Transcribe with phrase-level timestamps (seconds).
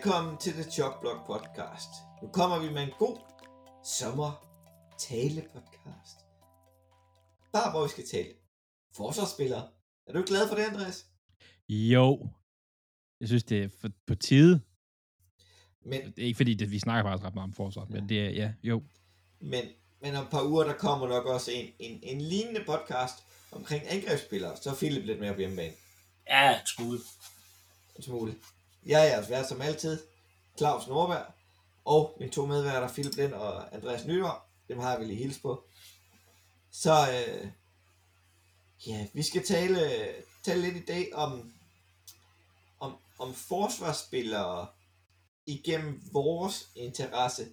[0.00, 1.88] Velkommen til The Jobblock Podcast.
[2.22, 3.18] Nu kommer vi med en god
[3.84, 4.46] sommer
[4.98, 6.16] tale podcast.
[7.52, 8.28] Der hvor vi skal tale
[8.96, 9.68] forsvarsspillere.
[10.06, 11.06] Er du glad for det, Andreas?
[11.68, 12.28] Jo.
[13.20, 14.60] Jeg synes, det er for, på tide.
[15.84, 18.20] Men, Det er ikke fordi, det, vi snakker faktisk ret meget om forsvar, men det
[18.20, 18.82] er, ja, jo.
[19.40, 19.64] men,
[20.02, 23.82] men om et par uger, der kommer nok også en, en, en lignende podcast omkring
[23.88, 24.56] angrebsspillere.
[24.56, 25.74] Så er Philip lidt mere på hjemmebane.
[26.28, 26.98] Ja, en smule.
[27.96, 28.34] En smule.
[28.86, 29.98] Jeg er jeres vært som altid,
[30.58, 31.26] Claus Norberg,
[31.84, 34.46] og mine to medværter, Philip Lind og Andreas Nygaard.
[34.68, 35.64] Dem har jeg vel lige hils på.
[36.70, 37.48] Så øh,
[38.86, 39.80] ja, vi skal tale,
[40.42, 41.52] tale lidt i dag om,
[42.80, 44.66] om, om forsvarsspillere
[45.46, 47.48] igennem vores interesse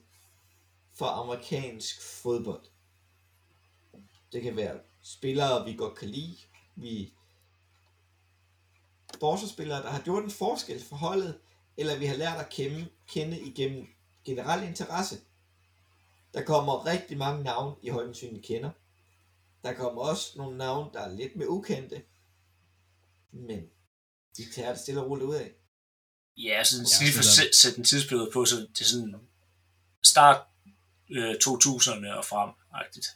[0.97, 2.65] for amerikansk fodbold.
[4.31, 6.37] Det kan være spillere, vi godt kan lide.
[6.75, 7.13] Vi
[9.19, 11.39] forsvarsspillere, der har gjort en forskel for holdet,
[11.77, 13.87] eller vi har lært at kende, kende igennem
[14.25, 15.19] generel interesse.
[16.33, 18.71] Der kommer rigtig mange navne i højdensyn, vi kender.
[19.63, 22.01] Der kommer også nogle navne, der er lidt mere ukendte.
[23.31, 23.59] Men
[24.37, 25.51] de tager det stille og roligt ud af.
[26.37, 29.15] Ja, sådan Ja, ja, lige for at sætte en tidsperiode på, så det er sådan
[30.03, 30.41] start
[31.09, 33.15] øh, 2000'erne og frem -agtigt.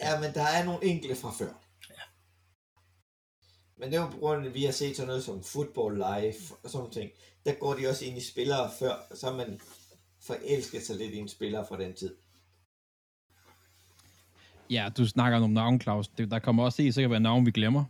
[0.00, 1.52] Ja, men der er nogle enkelte fra før.
[3.78, 6.56] Men det jo på grund af, at vi har set sådan noget som Football Live
[6.62, 7.10] og sådan ting.
[7.44, 9.60] Der går de også ind i spillere før, så man
[10.22, 12.16] forelsket sig lidt i en spiller fra den tid.
[14.70, 16.08] Ja, du snakker om navne, Claus.
[16.08, 17.84] Det, der kommer også helt sikkert være navne, vi glemmer.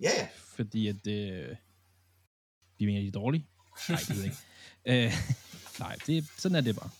[0.00, 0.28] Ja, ja.
[0.34, 1.56] Fordi at øh,
[2.78, 3.46] vi mener, de er dårlige.
[3.88, 4.36] Nej, det ved ikke.
[5.06, 5.12] øh,
[5.78, 6.90] nej, det, sådan er det bare.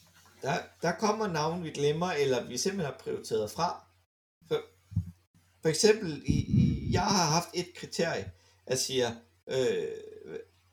[0.42, 3.86] Der, der kommer navne, vi glemmer, eller vi simpelthen har prioriteret fra.
[4.48, 4.60] For,
[5.62, 8.32] for eksempel, i, i, jeg har haft et kriterie,
[8.66, 9.14] at siger,
[9.46, 9.88] øh,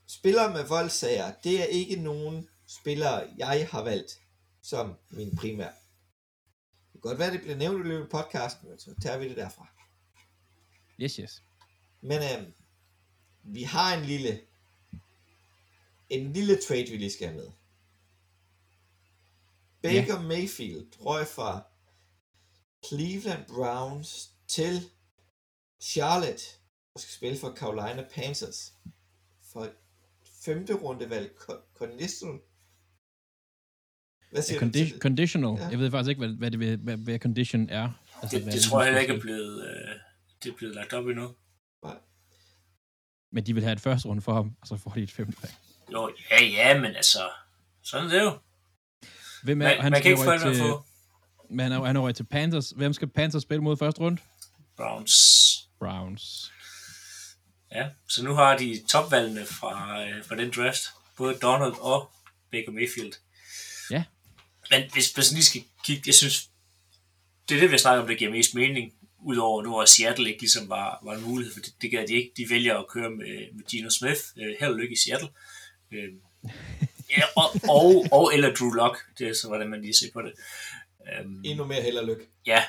[0.07, 4.21] spillere med voldsager, det er ikke nogen spillere, jeg har valgt
[4.61, 5.69] som min primær.
[6.93, 9.29] Det kan godt være, det bliver nævnt i løbet af podcasten, men så tager vi
[9.29, 9.67] det derfra.
[10.99, 11.43] Yes, yes.
[12.01, 12.51] Men øh,
[13.43, 14.41] vi har en lille,
[16.09, 17.51] en lille trade, vi lige skal have med.
[19.81, 20.21] Baker ja.
[20.21, 21.63] Mayfield røg fra
[22.87, 24.89] Cleveland Browns til
[25.91, 26.43] Charlotte
[26.95, 28.73] og skal spille for Carolina Panthers
[29.53, 29.73] for et
[30.45, 32.39] femte rundevalg co- conditional.
[34.31, 35.01] Hvad siger Ja, du condi- det?
[35.01, 35.59] conditional.
[35.61, 35.67] Ja.
[35.67, 37.91] Jeg ved faktisk ikke, hvad, hvad, det, hvad, hvad condition er.
[38.21, 39.95] Altså, Det, hvad det tror jeg heller ikke er blevet, øh,
[40.43, 41.35] det er blevet lagt op endnu.
[41.83, 41.97] Nej.
[43.31, 45.37] Men de vil have et første runde for ham, og så får de et femte
[45.43, 45.53] valg.
[45.91, 47.29] Jo, ja, ja, men altså,
[47.83, 48.39] sådan er det jo.
[49.43, 50.87] Hvem er, Man, han man kan ikke få til, får.
[51.49, 52.69] men han er, han er røget til Panthers.
[52.69, 54.21] Hvem skal Panthers spille mod første runde?
[54.77, 55.44] Browns.
[55.79, 56.51] Browns.
[57.71, 60.81] Ja, så nu har de topvalgene fra, øh, fra den draft.
[61.17, 62.11] Både Donald og
[62.51, 63.13] Baker Mayfield.
[63.91, 64.03] Ja.
[64.71, 66.49] Men hvis man lige skal kigge, jeg synes,
[67.49, 68.93] det er det, vi har snakket om, der giver mest mening.
[69.19, 72.13] Udover nu, hvor Seattle ikke ligesom var, var en mulighed, for det, det gør de
[72.13, 72.31] ikke.
[72.37, 74.21] De vælger at køre med, med Gino Smith.
[74.37, 75.29] Øh, held og lykke i Seattle.
[75.91, 76.13] Øh,
[77.17, 78.97] ja, og, og, og, eller Drew Lock.
[79.19, 80.33] Det er så, hvordan man lige ser på det.
[81.13, 82.27] Øhm, Endnu mere held og lykke.
[82.45, 82.63] Ja.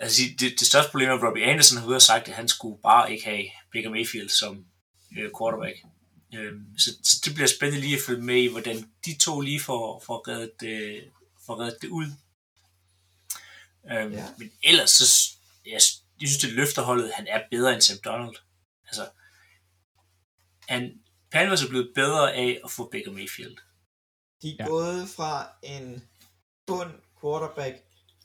[0.00, 2.48] Altså, det, det største problem er, at Robbie Anderson har ude og sagt, at han
[2.48, 4.66] skulle bare ikke have Baker Mayfield som
[5.18, 5.76] øh, quarterback.
[6.34, 9.60] Øhm, så, så det bliver spændende lige at følge med i, hvordan de to lige
[9.60, 11.02] får, får, reddet, øh,
[11.46, 12.06] får reddet det ud.
[13.92, 14.26] Øhm, Ja.
[14.38, 15.80] Men ellers, så, jeg,
[16.20, 18.36] jeg synes, det løfter holdet, han er bedre end Sam Donald.
[18.86, 19.08] Altså,
[20.68, 21.02] han,
[21.32, 23.56] Panthers er blevet bedre af at få Baker Mayfield.
[24.42, 24.56] De er.
[24.58, 24.66] Ja.
[24.66, 26.08] gået fra en
[26.66, 27.76] bund quarterback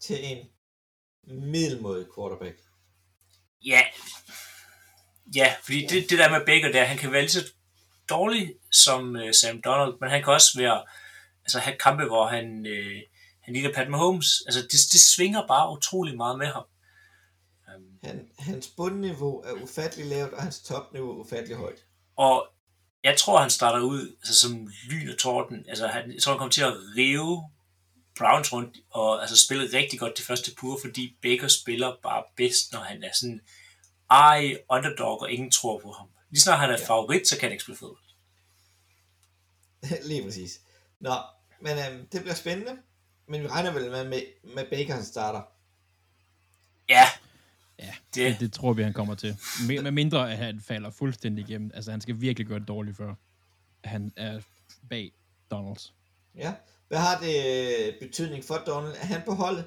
[0.02, 0.50] til en
[1.28, 2.58] middelmådig quarterback.
[3.66, 3.82] Ja,
[5.36, 7.54] ja fordi det, det der med Baker der, han kan være lige så
[8.10, 10.84] dårlig som uh, Sam Donald, men han kan også være,
[11.44, 13.02] altså have kampe, hvor han, uh,
[13.42, 14.44] han ligner Pat Mahomes.
[14.46, 16.64] Altså det, det svinger bare utrolig meget med ham.
[17.76, 21.86] Um, Han, hans bundniveau er ufattelig lavt, og hans topniveau er ufattelig højt.
[22.16, 22.48] og
[23.04, 25.66] jeg tror, han starter ud altså, som lyn og torden.
[25.68, 27.50] Altså, han, jeg tror, han kommer til at rive
[28.18, 32.72] Browns rundt og altså, spille rigtig godt de første pure, fordi Baker spiller bare bedst,
[32.72, 33.42] når han er sådan
[34.10, 36.08] ej, underdog, og ingen tror på ham.
[36.30, 36.86] Lige snart han er Ja.
[36.88, 38.02] favorit, så kan han ikke spille fodbold.
[40.10, 40.62] Lige præcis.
[41.00, 41.14] Nå,
[41.62, 42.78] men øhm, det bliver spændende.
[43.28, 44.22] Men vi regner vel med, med,
[44.56, 45.42] med Baker han starter.
[46.90, 47.06] Ja,
[47.80, 49.38] Ja, Det- det, tror vi, han kommer til.
[49.68, 51.72] Med, med mindre, at han falder fuldstændig igennem.
[51.74, 53.14] Altså, han skal virkelig gøre det dårligt, før
[53.84, 54.42] han er
[54.90, 55.12] bag
[55.52, 55.94] Donalds.
[56.36, 56.54] Ja.
[56.88, 57.36] Hvad har det
[57.88, 58.94] øh, betydning for Donald?
[58.94, 59.66] Er han på holdet?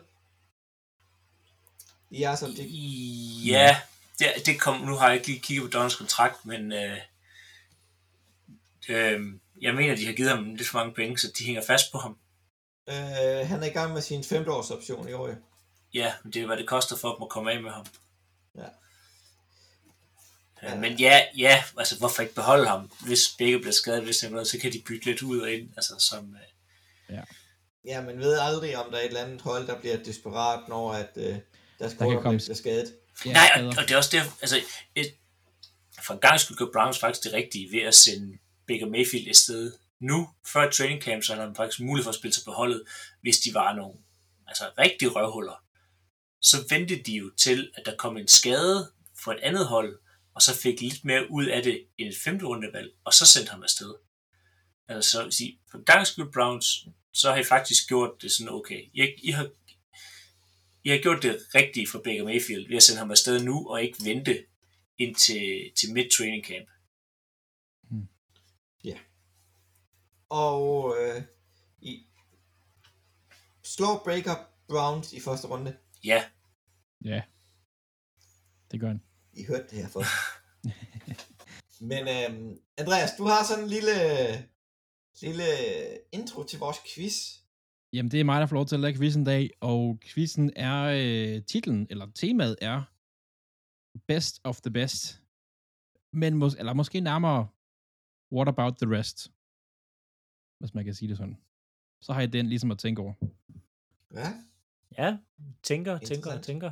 [2.11, 2.67] I jeres optik?
[3.47, 3.81] ja
[4.19, 6.99] det, det kom, nu har jeg ikke lige kigget på Donalds kontrakt, men øh,
[8.89, 9.21] øh,
[9.61, 11.99] jeg mener, de har givet ham lidt for mange penge, så de hænger fast på
[11.99, 12.19] ham.
[12.89, 15.31] Øh, han er i gang med sin femte års option i år.
[15.95, 17.87] Ja, men det er, hvad det koster for dem at komme af med ham.
[18.57, 18.69] Ja.
[20.63, 22.91] Øh, Men ja, ja, altså hvorfor ikke beholde ham?
[23.07, 25.71] Hvis begge bliver skadet, hvis det noget, så kan de bytte lidt ud og ind.
[25.77, 26.48] Altså som, øh,
[27.85, 30.93] Ja, man ved aldrig, om der er et eller andet hold, der bliver desperat, når
[30.93, 31.37] at, øh,
[31.79, 32.95] deres quarterback komme- bliver skadet.
[33.27, 34.61] Ja, Nej, og, og det er også det, altså,
[34.95, 35.15] et,
[36.07, 39.37] for en gang skulle gøre Browns faktisk det rigtige ved at sende Baker Mayfield et
[39.37, 42.53] sted nu, før training camp, så har han faktisk mulighed for at spille sig på
[42.53, 42.83] holdet,
[43.21, 43.95] hvis de var nogle
[44.47, 45.65] altså, rigtige røvhuller.
[46.43, 48.93] Så ventede de jo til, at der kom en skade
[49.25, 49.99] for et andet hold,
[50.35, 53.51] og så fik lidt mere ud af det end et femte rundevalg, og så sendte
[53.51, 53.95] ham afsted.
[54.89, 58.33] Altså, så at sige, for en gang skyld Browns, så har I faktisk gjort det
[58.33, 58.91] sådan okay.
[58.93, 59.51] I, I har
[60.85, 63.83] I har gjort det rigtige for Baker Mayfield ved at sende ham afsted nu, og
[63.83, 64.47] ikke vente
[64.99, 66.69] ind til, til mid-training camp.
[70.29, 71.23] Og øh,
[71.79, 72.07] i
[73.65, 74.37] slår Breaker
[74.69, 75.77] Browns i første runde.
[76.05, 76.25] Ja,
[77.05, 77.23] Ja,
[78.71, 79.03] det gør han.
[79.33, 80.09] I hørte det her først.
[81.91, 83.93] Men øhm, Andreas, du har sådan en lille,
[85.23, 85.45] lille
[86.13, 87.39] intro til vores quiz.
[87.93, 90.53] Jamen, det er mig, der får lov til at lave quizzen i dag, og quizzen
[90.57, 92.83] er, øh, titlen, eller temaet er
[94.07, 95.23] Best of the Best.
[96.13, 97.49] Men mås- eller måske nærmere
[98.33, 99.31] What about the rest?
[100.59, 101.39] Hvis man kan sige det sådan.
[102.01, 103.15] Så har jeg den ligesom at tænke over.
[104.15, 104.33] Ja,
[104.99, 105.17] Ja,
[105.63, 106.71] tænker, tænker, tænker.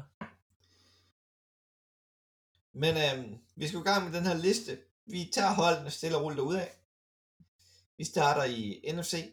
[2.73, 4.79] men øhm, vi skal i gang med den her liste.
[5.07, 6.69] Vi tager holdene stille og roligt ud af.
[7.99, 9.33] Vi starter i NFC.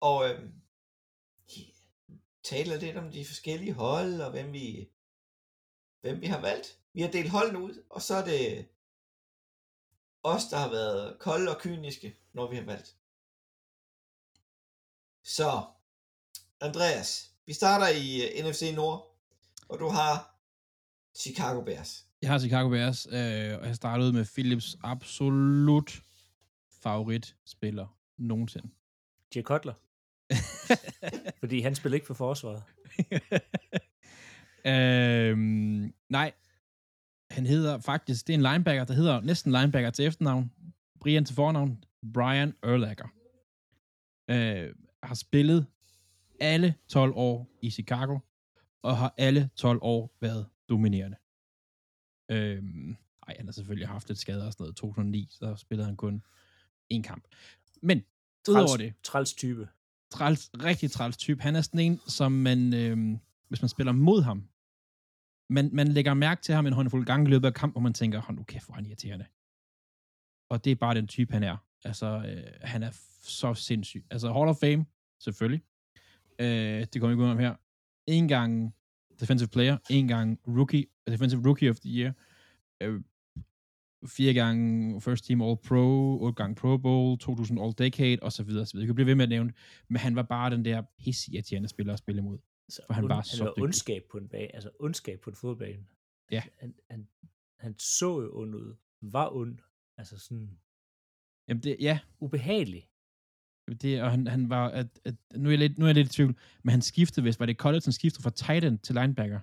[0.00, 0.50] Og øh,
[2.42, 4.88] taler lidt om de forskellige hold, og hvem vi,
[6.00, 6.78] hvem vi har valgt.
[6.92, 8.68] Vi har delt holdene ud, og så er det
[10.22, 12.96] os, der har været kolde og kyniske, når vi har valgt.
[15.24, 15.64] Så,
[16.60, 19.18] Andreas, vi starter i øh, NFC Nord,
[19.68, 20.36] og du har
[21.18, 22.06] Chicago Bears.
[22.22, 26.02] Jeg har Chicago Bears, øh, og jeg startede med Philips absolut
[26.82, 28.68] favoritspiller nogensinde.
[29.36, 29.74] Jay Cutler.
[31.40, 32.62] Fordi han spiller ikke for forsvaret.
[35.32, 36.32] øhm, nej,
[37.30, 40.52] han hedder faktisk, det er en linebacker, der hedder næsten linebacker til efternavn,
[41.00, 41.84] Brian til fornavn,
[42.14, 43.08] Brian Urlacher.
[44.30, 45.66] Øh, har spillet
[46.40, 48.18] alle 12 år i Chicago,
[48.82, 51.16] og har alle 12 år været dominerende.
[52.30, 52.96] Øhm,
[53.28, 54.76] ej, han har selvfølgelig haft lidt skader og sådan noget.
[54.76, 56.22] 2009, så spillede han kun
[56.94, 57.24] én kamp.
[57.82, 58.04] Men,
[58.48, 59.68] udover det, Træls type.
[60.10, 61.42] træls, rigtig træls type.
[61.42, 64.48] Han er sådan en, som man, øh, hvis man spiller mod ham,
[65.50, 67.94] man, man lægger mærke til ham en håndfuld gange i løbet af kamp, hvor man
[67.94, 69.26] tænker, hold nu kæft, hvor er han irriterende.
[70.50, 71.56] Og det er bare den type, han er.
[71.84, 72.90] Altså, øh, han er
[73.22, 74.04] så sindssyg.
[74.10, 74.86] Altså, Hall of Fame,
[75.20, 75.62] selvfølgelig.
[76.38, 77.54] Øh, det kommer ikke ud om her.
[78.06, 78.74] En gang
[79.20, 82.12] defensive player, en gang rookie, defensive rookie of the year,
[82.80, 83.00] øh,
[84.06, 88.42] fire gange first team all pro, otte gange pro bowl, 2000 all decade, og så
[88.42, 88.82] videre, så videre.
[88.82, 89.52] Jeg kan blive ved med at nævne
[89.88, 92.38] men han var bare den der pissirriterende spiller at spille imod.
[92.68, 93.62] Så For han var han så var dygtig.
[93.62, 95.84] ondskab på en bane, altså ondskab på en fodbane.
[96.30, 96.42] Ja.
[96.60, 97.08] Han, han,
[97.58, 98.74] han så jo ond ud.
[99.00, 99.58] Var ond.
[99.96, 100.58] Altså sådan
[101.48, 102.88] Jamen det, ja, ubehagelig.
[103.82, 106.08] det, og han, han var, at, at, nu, er jeg lidt, nu er jeg lidt
[106.08, 108.94] i tvivl, men han skiftede, hvis var det college, han skiftede fra tight end til
[108.94, 109.40] linebacker.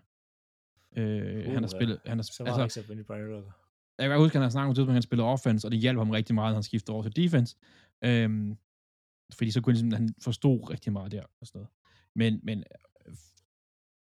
[0.98, 3.04] Øh, han har Uh, spillet, han har, Så var altså, ikke så
[4.00, 5.98] jeg kan huske, at han har snakket om, at han spillede offense, og det hjalp
[5.98, 7.56] ham rigtig meget, at han skiftede over til defense.
[8.04, 8.58] Øhm,
[9.34, 11.70] fordi så kunne han, han forstod rigtig meget der og sådan noget.
[12.16, 12.64] Men, men
[13.08, 13.16] øh,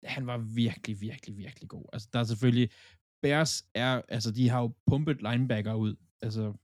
[0.04, 1.84] han var virkelig, virkelig, virkelig god.
[1.92, 2.70] Altså, der er selvfølgelig,
[3.22, 5.96] Bears er, altså, de har jo pumpet linebacker ud.
[6.22, 6.54] Altså,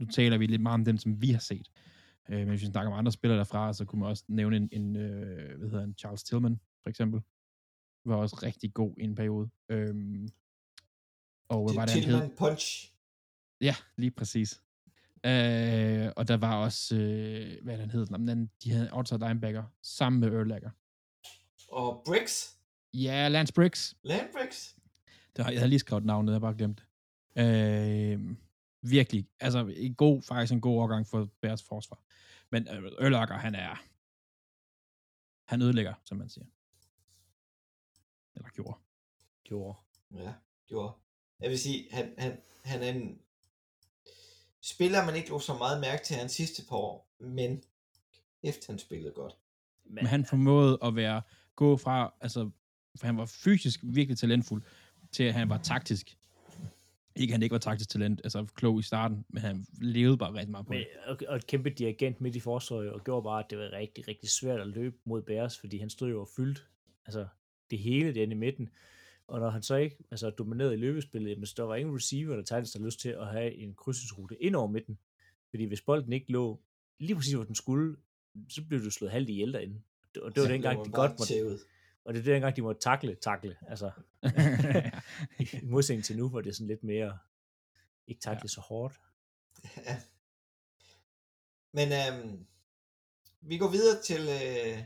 [0.00, 1.68] nu taler vi lidt meget om dem, som vi har set.
[2.28, 4.68] Øh, men hvis vi snakker om andre spillere derfra, så kunne man også nævne en,
[4.72, 7.20] en øh, hvad hedder han, Charles Tillman, for eksempel.
[8.04, 9.50] Var også rigtig god i en periode.
[9.68, 9.94] Øh,
[11.48, 12.36] og hvad var det, han hed?
[12.36, 12.92] Punch.
[13.60, 14.62] Ja, lige præcis.
[15.26, 18.06] Øh, og der var også, øh, hvad han hed?
[18.06, 20.70] Den- de havde outside linebacker sammen med Urlacher.
[21.68, 22.58] Og Briggs.
[22.94, 23.96] Ja, Lance Briggs.
[24.02, 24.76] Land Briggs.
[25.36, 26.86] Det har, jeg havde lige skrevet navnet, jeg har bare glemt det.
[27.36, 28.36] Øh,
[28.82, 32.02] virkelig, altså en god, faktisk en god overgang for Bears forsvar.
[32.50, 33.76] Men øh, Ørlager, han er...
[35.44, 36.44] Han ødelægger, som man siger.
[38.36, 38.78] Eller gjorde.
[39.44, 39.78] Gjorde.
[40.14, 40.34] Ja,
[40.66, 40.92] gjorde.
[41.40, 43.18] Jeg vil sige, han, han, han er en
[44.60, 47.62] spiller, man ikke lå så meget mærke til hans sidste par år, men
[48.42, 49.36] efter han spillede godt.
[49.84, 51.22] Men, Men han formåede at være,
[51.56, 52.50] gå fra, altså,
[52.96, 54.62] for han var fysisk virkelig talentfuld,
[55.12, 56.16] til at han var taktisk.
[57.16, 60.50] Ikke han ikke var taktisk talent, altså klog i starten, men han levede bare rigtig
[60.50, 60.88] meget på men, det.
[61.06, 64.08] og, og et kæmpe dirigent midt i forsvaret, og gjorde bare, at det var rigtig,
[64.08, 66.66] rigtig svært at løbe mod Bears, fordi han stod jo og fyldt
[67.06, 67.26] altså,
[67.70, 68.68] det hele den i midten.
[69.28, 72.36] Og når han så ikke altså, dominerede i løbespillet, jamen, så der var ingen receiver,
[72.36, 74.98] der Titans der lyst til at have en krydsningsrute ind over midten.
[75.50, 76.60] Fordi hvis bolden ikke lå
[76.98, 77.96] lige præcis, hvor den skulle,
[78.48, 79.82] så blev du slået halvt ihjel derinde.
[80.22, 81.60] Og det var dengang, de godt måtte, tævet.
[82.04, 83.56] og det er dengang, de måtte takle, takle.
[83.68, 83.90] Altså,
[85.62, 87.18] i modsætning til nu, hvor det er sådan lidt mere,
[88.06, 88.48] ikke takle ja.
[88.48, 89.00] så hårdt.
[89.76, 90.00] Ja.
[91.72, 92.46] Men øhm,
[93.40, 94.82] vi går videre til øh,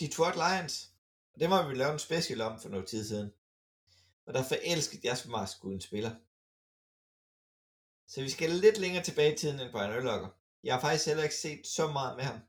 [0.00, 0.92] Detroit Lions.
[1.34, 3.32] Og det må vi lave en special om for noget tid siden.
[4.26, 6.14] Og der forelskede jeg mig sgu en spiller.
[8.06, 10.28] Så vi skal lidt længere tilbage i tiden end Brian Urlacher.
[10.64, 12.40] Jeg har faktisk heller ikke set så meget med ham.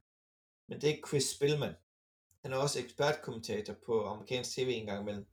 [0.68, 1.75] Men det er Chris Spillman.
[2.42, 5.27] Han er også ekspertkommentator på amerikansk tv en gang imellem.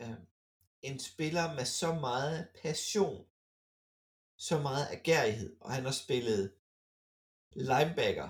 [0.00, 0.26] Øhm,
[0.82, 3.26] en spiller med så meget passion,
[4.36, 6.54] så meget agerighed, og han har spillet
[7.52, 8.28] linebacker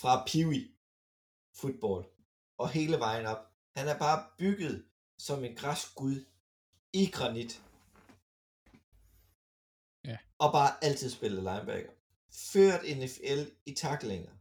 [0.00, 0.74] fra Peewee
[1.54, 2.06] football
[2.56, 3.52] og hele vejen op.
[3.76, 4.86] Han er bare bygget
[5.26, 6.24] som en græsgud
[6.92, 7.62] i granit.
[10.04, 10.18] Ja.
[10.38, 11.92] Og bare altid spillet linebacker.
[12.52, 14.32] Ført NFL i taklinger.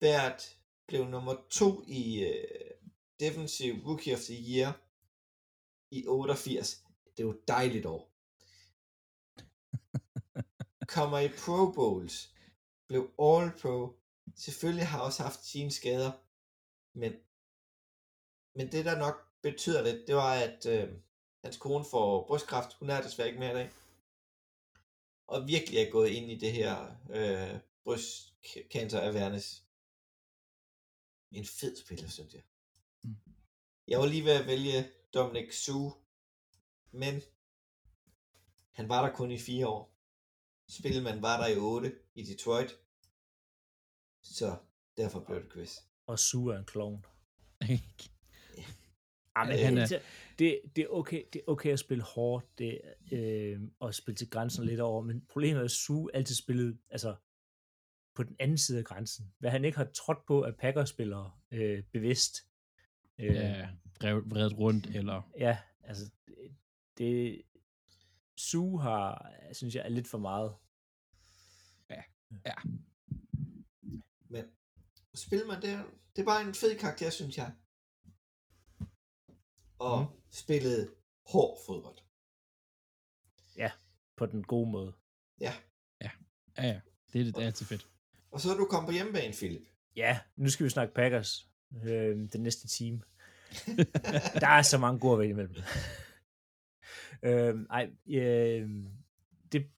[0.00, 0.58] Været
[0.88, 2.70] blev nummer to i uh,
[3.20, 4.70] Defensive Rookie of the Year
[5.90, 6.84] i 88.
[7.16, 8.12] Det et dejligt år.
[10.94, 12.34] Kommer i Pro Bowls.
[12.88, 13.98] Blev All Pro.
[14.34, 16.12] Selvfølgelig har også haft sine skader.
[16.94, 17.12] Men,
[18.56, 20.88] men det der nok betyder lidt, det var, at øh,
[21.44, 22.74] hans kone får brystkræft.
[22.74, 23.70] Hun er desværre ikke mere i dag.
[25.26, 29.64] Og virkelig er gået ind i det her øh, brystcancer awareness.
[31.32, 32.42] En fed spiller, synes jeg.
[33.02, 33.16] Mm.
[33.88, 35.92] Jeg var lige ved at vælge Dominic Sue,
[36.90, 37.22] men
[38.72, 39.92] han var der kun i fire år.
[40.68, 42.78] Spilman var der i 8 i Detroit,
[44.22, 44.56] så
[44.96, 45.78] derfor blev det quiz.
[46.06, 47.04] Og Sue er en klovn.
[49.36, 49.86] Ja, men Øh, han er...
[50.38, 52.80] det, det, er okay, det er okay at spille hårdt, det,
[53.12, 57.16] øh, og spille til grænsen lidt over, men problemet er, at Sue altid spillede altså,
[58.14, 59.32] på den anden side af grænsen.
[59.38, 62.36] Hvad han ikke har trådt på af Packers-spillere øh, bevidst.
[63.18, 63.68] Øh, Ja,
[64.02, 65.32] vredet, rundt, eller...
[65.38, 66.56] ja, altså, det,
[66.98, 67.42] det
[68.36, 70.54] Sue har, synes jeg, er lidt for meget.
[74.28, 74.44] Men
[75.14, 75.84] Spilman, det er,
[76.16, 77.52] det er bare en fed karakter, synes jeg.
[79.78, 80.20] Og mm.
[80.30, 80.90] spillede
[81.26, 81.98] hård fodbold.
[84.16, 84.92] På den gode måde.
[85.40, 85.52] Ja,
[86.00, 86.10] ja.
[87.12, 87.88] Det, er- det er altid fedt.
[88.30, 89.68] Og så er du kommet på hjemmebane, Philip.
[89.96, 91.48] Ja, nu skal vi snakke Packers.
[91.84, 93.02] Øh, den næste time.
[94.42, 95.54] Der er så mange gode at vælge imellem.
[97.22, 98.68] øh, ej, øh,
[99.52, 99.70] det,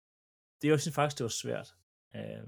[0.62, 1.74] det jeg synes faktisk, det var svært.
[2.16, 2.46] Øh,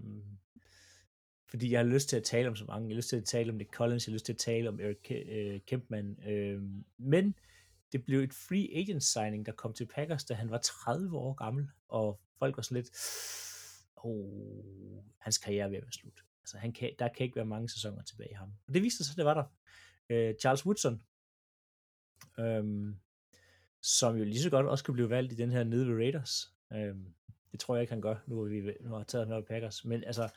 [1.50, 2.88] fordi jeg har lyst til at tale om så mange.
[2.88, 4.68] Jeg har lyst til at tale om Nick Collins, jeg har lyst til at tale
[4.68, 6.28] om Eric øh, Kempman.
[6.28, 6.62] Øh,
[6.98, 7.34] men
[7.92, 11.34] det blev et free agent signing, der kom til Packers, da han var 30 år
[11.34, 12.90] gammel, og folk var sådan lidt,
[13.96, 16.24] oh, hans karriere er ved at være slut.
[16.42, 18.52] Altså, han kan, der kan ikke være mange sæsoner tilbage i ham.
[18.66, 19.44] Og det viste sig, det var der.
[20.08, 21.02] Øh, Charles Woodson,
[22.38, 22.96] øhm,
[23.80, 26.54] som jo lige så godt også kan blive valgt i den her nede ved Raiders.
[26.72, 27.14] Øhm,
[27.52, 29.84] det tror jeg ikke, han gør, nu hvor vi nu har taget ham op Packers.
[29.84, 30.28] Men altså,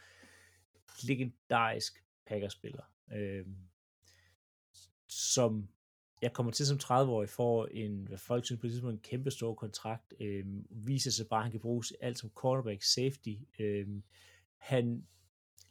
[1.03, 2.83] legendarisk Packers-spiller,
[3.13, 3.57] øhm,
[5.07, 5.69] som
[6.21, 9.31] jeg kommer til som 30-årig, får en, hvad folk synes på det tidspunkt, en kæmpe
[9.31, 13.35] stor kontrakt, øhm, viser sig bare, at han kan bruges alt som cornerback, safety.
[13.59, 14.03] Øhm,
[14.57, 15.07] han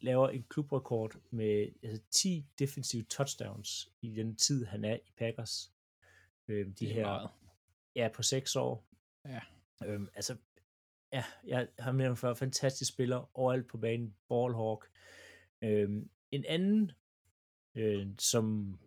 [0.00, 5.72] laver en klubrekord med altså, 10 defensive touchdowns i den tid, han er i Packers.
[6.48, 7.30] Øhm, de Det er her, meget.
[7.94, 8.84] ja, på 6 år.
[9.24, 9.40] Ja.
[9.84, 10.36] Øhm, altså,
[11.12, 14.90] ja, jeg har med ham før, fantastisk spiller, overalt på banen, ballhawk.
[15.62, 16.92] Øhm, en anden,
[17.74, 18.78] øh, som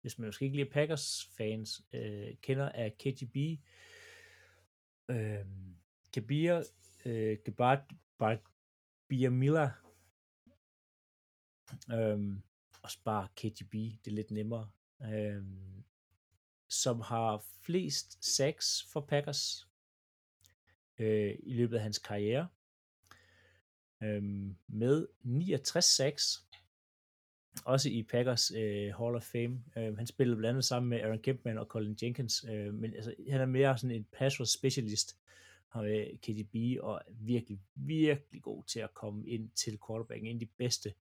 [0.00, 3.36] hvis man måske ikke lige er Packers-fans, øh, kender af KGB.
[5.10, 5.46] Øh,
[6.12, 6.62] Kabir,
[7.04, 7.78] øh, Gebart,
[8.18, 8.38] Bart,
[9.08, 9.70] Biamila.
[11.92, 12.36] Øh,
[12.82, 14.70] og bare KGB, det er lidt nemmere.
[15.02, 15.44] Øh,
[16.68, 19.69] som har flest sacks for Packers
[21.00, 22.48] øh, i løbet af hans karriere.
[24.02, 24.22] øh,
[24.68, 26.44] med 69 sacks,
[27.64, 29.62] også i Packers øh, Hall of Fame.
[29.76, 33.14] Øh, han spillede blandt andet sammen med Aaron Kempman og Colin Jenkins, øh, men altså,
[33.30, 35.16] han er mere sådan en pass rush specialist,
[35.68, 40.26] har med øh, KDB, og er virkelig, virkelig god til at komme ind til quarterbacken,
[40.26, 40.94] en af de bedste,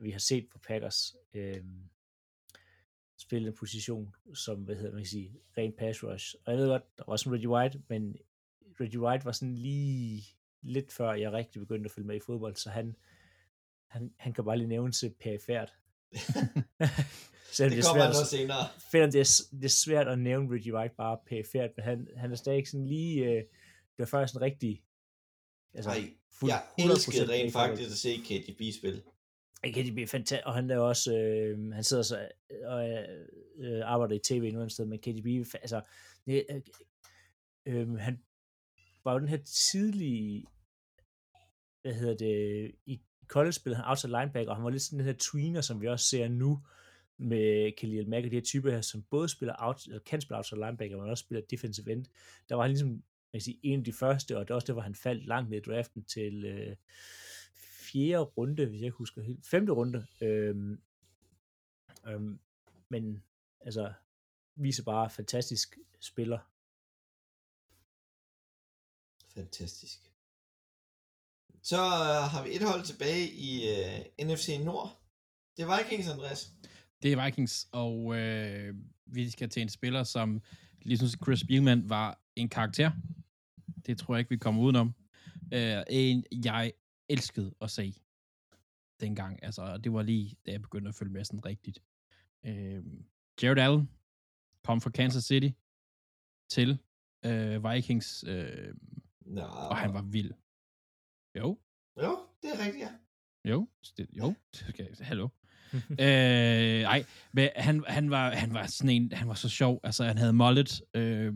[0.00, 1.16] vi har set på Packers.
[1.34, 1.64] Øh,
[3.16, 6.34] spille en position, som, hvad hedder man kan sige, ren pass rush.
[6.44, 8.16] Og jeg ved godt, der var også en Reggie White, men
[8.80, 10.22] Reggie White var sådan lige
[10.62, 12.96] lidt før jeg rigtig begyndte at følge med i fodbold, så han,
[13.86, 15.72] han, han kan bare lige nævne til perifært.
[17.52, 18.66] Selvom Det det, er kommer svært, noget senere.
[18.90, 22.32] Selvom det, er, det er svært at nævne Reggie White bare perifært, men han, han
[22.32, 24.82] er stadig sådan lige, øh, det var faktisk en rigtig,
[25.74, 29.02] altså, Nej, fuld- jeg 100% elskede rent faktisk at se KDB spille.
[29.64, 32.28] De blive fantastisk, og han er også, øh, han sidder så
[32.64, 32.88] og
[33.58, 35.80] øh, arbejder i tv nu et sted, men KDB, altså,
[36.26, 36.60] det, øh,
[37.66, 38.22] øh, han
[39.04, 40.46] var jo den her tidlige,
[41.82, 45.06] hvad hedder det, i college spillede han outside linebacker, og han var lidt sådan den
[45.06, 46.62] her tweener, som vi også ser nu,
[47.18, 50.36] med Khalil Mack og de her typer her, som både spiller out, eller kan spille
[50.36, 52.06] outside linebacker, men også spiller defensive end.
[52.48, 53.02] Der var han ligesom, man
[53.32, 55.50] kan sige, en af de første, og det er også det, hvor han faldt langt
[55.50, 56.76] ned i draften til, øh,
[57.92, 60.06] fjerde runde, hvis jeg husker helt, femte runde.
[60.20, 60.80] Øhm,
[62.06, 62.38] øhm,
[62.88, 63.22] men
[63.60, 63.92] altså,
[64.56, 66.38] viser bare fantastisk spiller.
[69.34, 69.98] Fantastisk.
[71.62, 75.00] Så øh, har vi et hold tilbage i øh, NFC Nord.
[75.56, 76.52] Det er Vikings, Andreas.
[77.02, 78.74] Det er Vikings, og øh,
[79.06, 80.42] vi skal til en spiller, som
[80.82, 82.90] ligesom Chris Spielman var en karakter.
[83.86, 84.94] Det tror jeg ikke, vi kommer udenom.
[85.52, 86.72] Øh, en, jeg
[87.08, 87.94] elskede at se
[89.00, 89.44] dengang.
[89.44, 91.82] Altså, det var lige, da jeg begyndte at følge med sådan rigtigt.
[92.46, 92.84] Øh,
[93.42, 93.90] Jared Allen
[94.64, 95.48] kom fra Kansas City
[96.50, 96.78] til
[97.24, 98.74] øh, Vikings, øh,
[99.30, 100.32] Nå, og han var vild.
[101.38, 101.58] Jo,
[102.02, 103.50] Jo, det er rigtigt, ja.
[103.50, 105.28] jo, det, jo, det skal jeg, hallo.
[105.90, 110.04] øh, ej, men han, han, var, han var sådan en, han var så sjov, altså
[110.04, 111.34] han havde mullet, øh,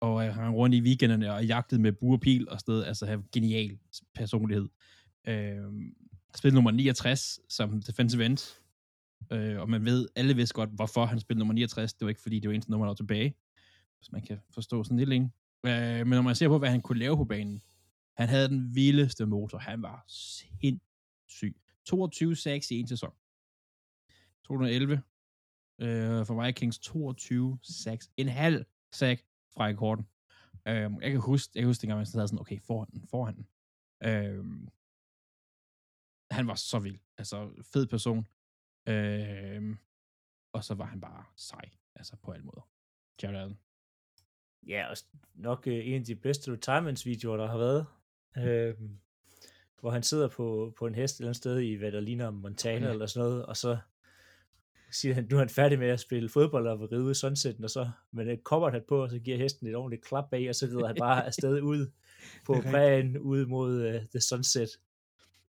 [0.00, 3.06] og øh, han rundt i weekenderne og jagtede med bur og pil og sted, altså
[3.06, 3.78] han genial
[4.14, 4.68] personlighed.
[5.28, 5.64] Øh,
[6.36, 8.60] spillede nummer 69 som defensive end,
[9.32, 12.22] øh, og man ved, alle vidste godt, hvorfor han spillede nummer 69, det var ikke
[12.22, 13.34] fordi, det var eneste nummer, der var tilbage,
[13.98, 15.32] hvis man kan forstå sådan lidt en.
[15.66, 17.62] Øh, men når man ser på, hvad han kunne lave på banen,
[18.16, 21.56] han havde den vildeste motor, han var sindssyg.
[21.86, 23.12] 22 sacks i en sæson.
[24.44, 25.02] 211
[25.80, 28.10] øh, for Vikings, 22 sacks.
[28.16, 30.08] En halv sack fra rekorden.
[30.68, 33.36] Øh, jeg kan huske, jeg kan huske dengang, man sad sådan, okay, foran den, foran
[33.36, 33.48] den.
[34.04, 34.44] Øh,
[36.30, 36.98] han var så vild.
[37.18, 38.26] Altså, fed person.
[38.88, 39.76] Øh,
[40.52, 41.70] og så var han bare sej.
[41.94, 42.68] Altså, på alle måder.
[43.22, 43.58] Jared Allen.
[44.66, 44.96] Ja, og
[45.34, 47.86] nok øh, en af de bedste retirements-videoer, der har været.
[48.38, 48.74] Øh,
[49.80, 52.30] hvor han sidder på, på en hest et eller andet sted i, hvad der ligner
[52.30, 52.92] Montana Ja.
[52.92, 53.78] eller sådan noget, og så
[54.90, 57.14] siger han, nu er han færdig med at spille fodbold og vil ride ud i
[57.14, 60.48] sunsetten, og så med et kopperhat på, og så giver hesten et ordentligt klap bag,
[60.48, 61.90] og så rider han bare afsted ud
[62.46, 64.68] på prærien, ud mod uh, the sunset.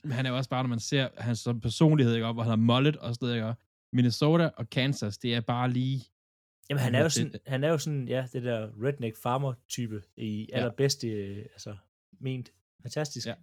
[0.03, 2.49] Men han er jo også bare, når man ser hans personlighed, ikke, op, hvor han
[2.49, 6.05] har mullet og sådan noget, ikke, Minnesota og Kansas, det er bare lige...
[6.69, 9.53] Jamen, han Ja, er jo sådan, han er jo sådan, ja, det der redneck farmer
[9.67, 10.57] type i Ja.
[10.57, 11.77] allerbedste, øh, altså,
[12.19, 12.51] ment.
[12.81, 13.27] Fantastisk.
[13.27, 13.33] Ja.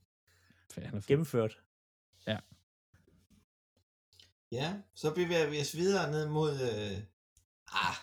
[0.75, 1.01] Han er.
[1.07, 1.59] Gennemført.
[4.53, 6.51] Ja, så bevæger vi os videre ned mod...
[6.53, 6.99] Øh,
[7.73, 7.97] ah,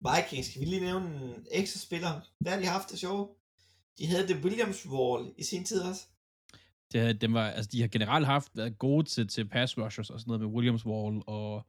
[0.00, 0.48] Vikings.
[0.48, 2.20] Skal vi lige nævne en ekstra spiller?
[2.38, 3.28] Hvad har de haft det sjove?
[3.98, 6.06] De havde det Williams Wall i sin tid også.
[6.92, 10.20] Det, dem var, altså, de har generelt haft været gode til, til pass rushers og
[10.20, 11.66] sådan noget med Williams Wall, og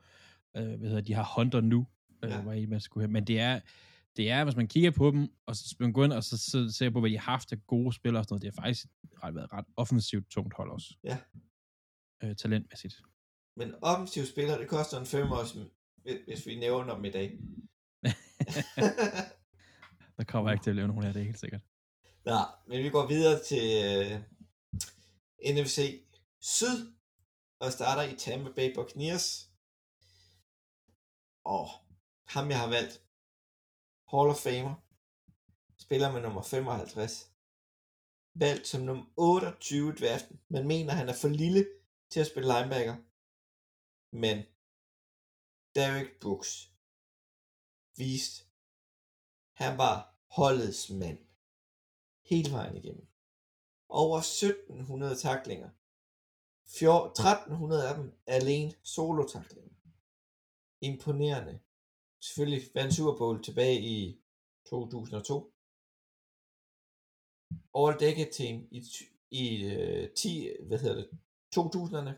[0.58, 1.88] øh, hvad hedder, de har Hunter nu,
[2.24, 2.42] øh, Ja.
[2.42, 3.12] var I, man skulle have.
[3.12, 3.60] Men det er,
[4.18, 6.72] det er, hvis man kigger på dem, og så man går ind og så, så
[6.72, 8.88] ser på, hvad de har haft af gode spillere og sådan noget, det har faktisk
[9.24, 10.94] ret, været ret offensivt tungt hold også.
[11.04, 11.18] Ja.
[12.24, 13.02] Øh, talentmæssigt.
[13.58, 15.66] Men offensiv spiller, det koster en fem også,
[16.28, 17.40] hvis vi nævner dem i dag.
[20.18, 21.62] Der kommer ikke til at lave nogen af det, helt sikkert.
[22.26, 22.38] Nå,
[22.68, 26.02] men vi går videre til øh, NFC
[26.42, 26.94] Syd,
[27.60, 29.50] og starter i Tampa Bay Buccaneers.
[31.46, 31.70] Og
[32.24, 33.02] ham jeg har valgt,
[34.12, 34.76] Hall of Famer,
[35.78, 37.32] spiller med nummer 55.
[38.34, 40.40] Valgt som nummer 28 i draften.
[40.50, 41.68] Man mener, han er for lille
[42.10, 42.96] til at spille linebacker.
[44.12, 44.38] Men
[45.76, 46.72] Derek Brooks
[47.98, 48.46] viste,
[49.54, 51.20] han var holdets mand
[52.30, 53.08] hele vejen igennem.
[53.90, 55.70] Over 1700 taklinger.
[56.66, 59.75] 1300 af dem alene solo-taklinger.
[60.90, 61.56] Imponerende.
[62.26, 64.22] Selvfølgelig vandt Super Bowl tilbage i
[64.70, 65.54] 2002.
[67.80, 68.80] All Decade Team i,
[69.42, 69.44] i
[69.74, 71.08] øh, 10, hvad hedder det,
[71.56, 72.14] 2000'erne.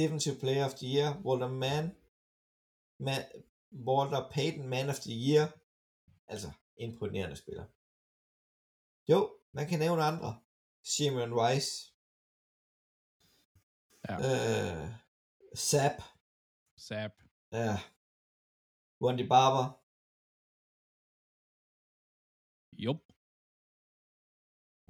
[0.00, 1.86] Defensive Player of the Year, Walter Mann,
[3.06, 3.22] Man,
[3.88, 5.46] Walter Payton Man of the Year,
[6.32, 7.66] altså imponerende spiller.
[9.10, 9.18] Jo,
[9.52, 10.30] man kan nævne andre.
[10.92, 11.70] Shimon Rice.
[14.08, 14.14] Ja.
[14.28, 14.88] Øh,
[15.56, 16.13] Zap.
[16.86, 17.12] Zap.
[17.52, 17.76] Ja.
[19.00, 19.66] Wendy Barber.
[22.72, 22.92] Jo.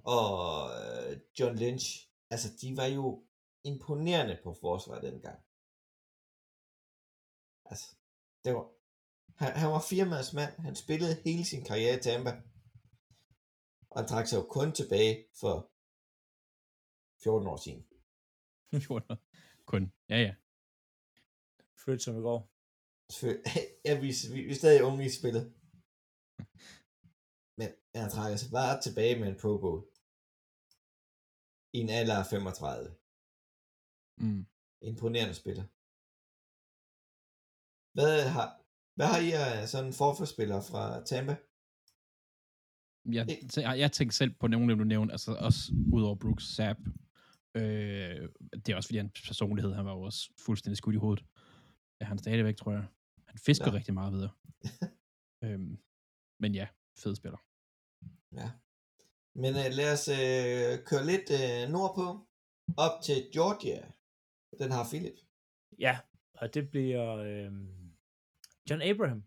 [0.04, 1.86] og øh, John Lynch,
[2.30, 3.26] altså de var jo
[3.64, 5.38] imponerende på forsvar dengang.
[7.64, 7.96] Altså,
[8.44, 8.64] det var,
[9.36, 12.30] han, han var firmaets mand, han spillede hele sin karriere i Tampa,
[13.90, 15.70] og han trak sig jo kun tilbage for
[17.22, 17.86] 14 år siden.
[19.66, 19.92] Kun.
[20.08, 20.34] Ja, ja.
[21.84, 22.40] Følt som i går.
[23.86, 25.44] Ja, vi, vi, vi er stadig unge i spillet.
[27.58, 27.68] Men
[28.00, 29.80] han trækker sig bare tilbage med en Pro Bowl.
[31.76, 32.84] I en alder af 35.
[34.24, 34.42] Mm.
[34.90, 35.64] Imponerende spiller.
[37.96, 38.48] Hvad har,
[38.96, 41.34] hvad har I af sådan en forforspiller fra Tampa?
[43.16, 43.26] Jeg,
[43.82, 45.60] jeg tænkte selv på nogle af dem, du nævnte, altså også
[45.94, 46.80] udover Brooks Sapp.
[47.56, 48.22] Øh,
[48.62, 51.24] det er også fordi, hans personlighed, han var jo også fuldstændig skudt i hovedet.
[52.04, 52.86] Ja, han stadigvæk, tror jeg.
[53.26, 53.72] Han fisker Ja.
[53.72, 54.30] rigtig meget videre.
[55.44, 55.78] øhm,
[56.40, 57.38] men ja, fed spiller.
[58.32, 58.50] Ja.
[59.34, 62.26] Men uh, lad os uh, køre lidt uh, nordpå.
[62.76, 63.92] Op til Georgia.
[64.58, 65.14] Den har Philip.
[65.78, 65.98] Ja,
[66.34, 67.52] og det bliver øh,
[68.70, 69.24] John Abraham.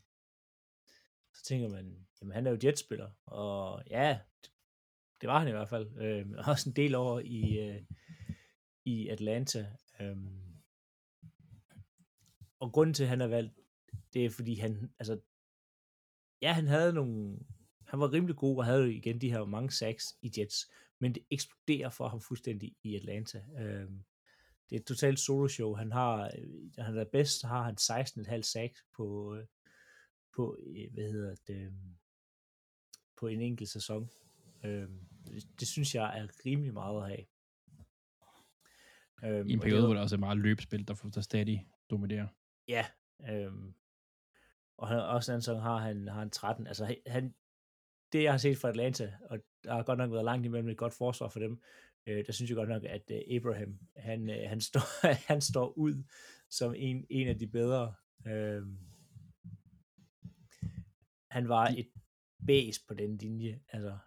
[1.33, 4.51] Så tænker man, jamen han er jo jetspiller, og ja, det,
[5.21, 5.97] det var han i hvert fald.
[5.97, 7.81] Øh, også en del over i, øh,
[8.85, 9.71] i Atlanta.
[9.99, 10.17] Øh,
[12.59, 13.53] og grunden til, at han er valgt,
[14.13, 15.19] det er fordi han, altså,
[16.41, 17.39] ja, han havde nogle,
[17.87, 21.23] han var rimelig god, og havde igen de her mange sacks i Jets, men det
[21.31, 23.37] eksploderer for ham fuldstændig i Atlanta.
[23.59, 23.89] Øh,
[24.69, 25.73] det er et totalt solo show.
[25.73, 29.45] Han har, øh, han er bedst, så har han 16,5 sacks på, øh,
[30.35, 31.71] på, øh, hvad hedder det, øh,
[33.17, 34.09] på en enkelt sæson.
[34.63, 34.89] Øh,
[35.59, 37.25] det, synes jeg er rimelig meget at have.
[39.23, 41.67] Øhm, I en periode, var- hvor der også er meget løbespil, der, får- der stadig
[41.89, 42.27] dominerer.
[42.67, 42.85] Ja,
[43.29, 43.73] øhm,
[44.77, 46.67] og han, også en anden sæson har han, har han 13.
[46.67, 47.35] Altså han-
[48.11, 50.77] det jeg har set fra Atlanta, og der har godt nok været langt imellem et
[50.77, 51.61] godt forsvar for dem,
[52.07, 55.77] øh, der synes jeg godt nok, at øh, Abraham, han, øh, han, står, han står
[55.77, 56.03] ud
[56.49, 57.93] som en, en af de bedre.
[58.27, 58.77] Øhm,
[61.31, 61.89] han var et
[62.47, 63.61] base på den linje.
[63.69, 63.97] Altså,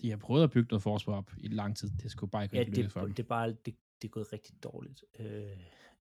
[0.00, 1.90] De har prøvet at bygge noget forsvar op i lang tid.
[2.02, 3.14] Det skulle bare ikke ja, det, for dem.
[3.14, 5.58] det, er bare, det, det er gået rigtig dårligt øh,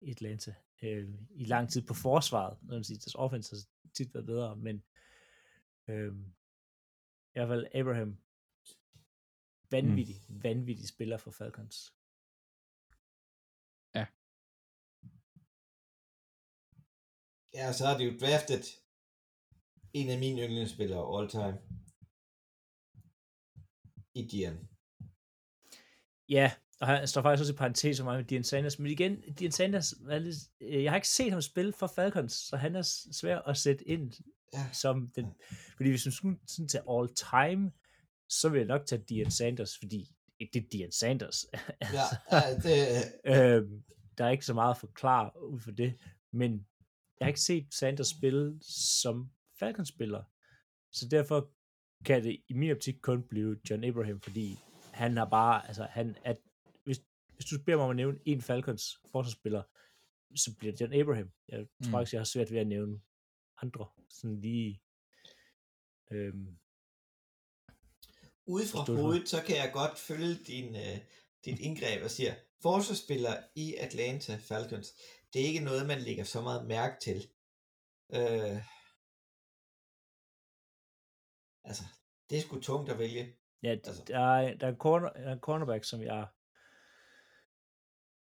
[0.09, 0.55] Atlanta.
[0.83, 2.59] Øh, I lang tid på forsvaret.
[2.63, 4.85] Når man siger, deres offense har tit været bedre, men
[5.89, 6.15] øh,
[7.35, 8.19] i hvert fald Abraham,
[9.71, 10.43] vanvittig, mm.
[10.43, 11.93] vanvittig spiller for Falcons.
[17.55, 18.65] Ja, så har de jo draftet
[19.93, 21.59] en af mine yndlingsspillere all time.
[24.15, 24.69] I Dian.
[26.29, 29.21] Ja, og han står faktisk også i parentes for mig med Dion Sanders, men igen,
[29.39, 32.83] Dion Sanders, er øh, jeg har ikke set ham spille for Falcons, så han er
[33.13, 34.13] svær at sætte ind
[34.55, 34.67] Ja.
[34.73, 35.27] som den,
[35.77, 37.73] fordi hvis man skulle sådan til all time,
[38.29, 40.09] så vil jeg nok tage Dion Sanders, fordi
[40.53, 41.45] det er Dion Sanders.
[41.81, 43.83] Ja, ja det, øhm,
[44.19, 45.95] der er ikke så meget at forklare ud for det,
[46.33, 46.67] men
[47.21, 48.59] jeg har ikke set Sanders spille
[49.03, 50.23] som Falcons-spiller,
[50.93, 51.51] så derfor
[52.05, 54.59] kan det i min optik kun blive John Abraham, fordi
[54.93, 56.35] han har bare, altså han er,
[57.43, 59.63] hvis, du beder mig om at nævne en Falcons forsvarsspiller,
[60.37, 61.33] så bliver det John Abraham.
[61.49, 61.91] Jeg tror Mm.
[61.91, 63.01] faktisk, jeg har svært ved at nævne
[63.63, 64.83] andre, sådan lige,
[66.11, 66.59] øhm,
[68.47, 70.99] ude fra hovedet, så kan jeg godt følge din, øh,
[71.45, 74.95] dit indgreb og siger, forsvarsspillere i Atlanta Falcons,
[75.33, 77.17] det er ikke noget, man lægger så meget mærke til.
[78.15, 78.59] Øh,
[81.65, 81.85] altså,
[82.31, 83.37] det er sgu tungt at vælge.
[83.63, 84.05] Ja, altså.
[84.07, 86.27] der, er, der, er en corner, der er en cornerback, som jeg...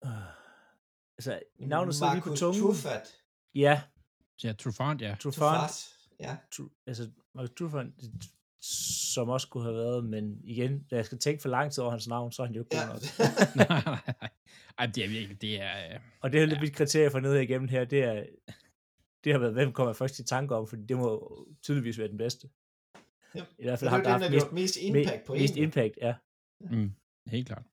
[0.05, 0.11] Øh,
[1.17, 2.61] altså, navnet sidder lige på tungen.
[2.61, 3.07] Trufant.
[3.55, 3.81] Ja,
[4.43, 5.15] Ja, Trufant, ja.
[5.19, 5.35] Trufant.
[5.35, 5.95] Trufant.
[6.19, 6.37] Ja.
[6.51, 7.93] Tru, altså, Marcus Trufant,
[9.13, 11.91] som også kunne have været, men igen, da jeg skal tænke for lang tid over
[11.91, 12.85] hans navn, så er han jo ikke ja.
[12.85, 13.01] god nok.
[13.55, 14.29] nej, nej, nej.
[14.77, 15.93] Ej, det er virkelig, det er...
[15.93, 16.61] øh, Og det er lidt Ja.
[16.61, 18.25] mit kriterie for ned igennem her, det er,
[19.23, 22.07] det har været, hvem kommer jeg først i tanke om, for det må tydeligvis være
[22.07, 22.49] den bedste.
[23.35, 23.43] Ja.
[23.59, 25.63] I hvert fald der den, har der haft gjort mest, mest impact på mest en.
[25.63, 26.15] impact, ja.
[26.59, 26.91] Mm,
[27.27, 27.63] helt klart.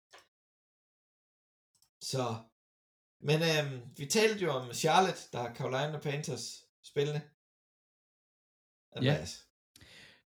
[2.10, 2.34] Så,
[3.20, 7.20] men øhm, vi talte jo om Charlotte, der har Carolina Panthers spillende.
[8.92, 9.46] Andreas.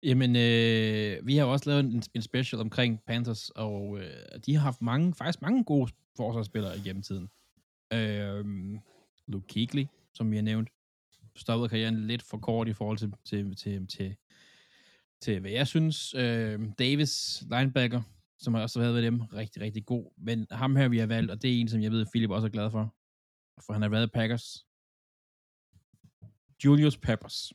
[0.04, 4.62] Jamen, øh, vi har også lavet en, en special omkring Panthers, og øh, de har
[4.62, 7.30] haft mange, faktisk mange gode forsvarsspillere igennem tiden.
[7.94, 8.46] Øh,
[9.28, 10.70] Luke Kuechly, som vi har nævnt,
[11.36, 14.16] stoppede karrieren lidt for kort i forhold til, til, til, til,
[15.22, 16.14] til hvad jeg synes.
[16.14, 18.02] Øh, Davis, linebacker,
[18.40, 20.14] som har også været ved dem, rigtig, rigtig god.
[20.18, 22.48] Men ham her, vi har valgt, og det er en, som jeg ved, Philip også
[22.48, 22.96] er glad for,
[23.66, 24.66] for han har været Packers.
[26.66, 27.52] Julius Peppers.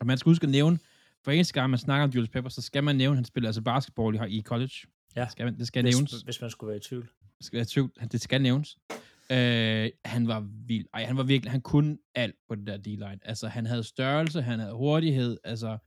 [0.00, 0.78] Og man skal huske at nævne,
[1.24, 3.48] for eneste gang, man snakker om Julius Peppers, så skal man nævne, at han spiller
[3.48, 4.74] altså basketball i, i college.
[5.16, 5.20] Ja.
[5.20, 6.22] Det skal, man, det skal Hvis, nævnes.
[6.22, 7.08] hvis man skulle være i tvivl.
[7.38, 7.92] Det skal, være i tvivl.
[8.12, 8.78] det skal nævnes.
[9.32, 10.86] Øh, han var vild.
[10.94, 13.18] Ej, han var virkelig, han kunne alt på det der D-line.
[13.22, 15.78] Altså, han havde størrelse, han havde hurtighed, altså,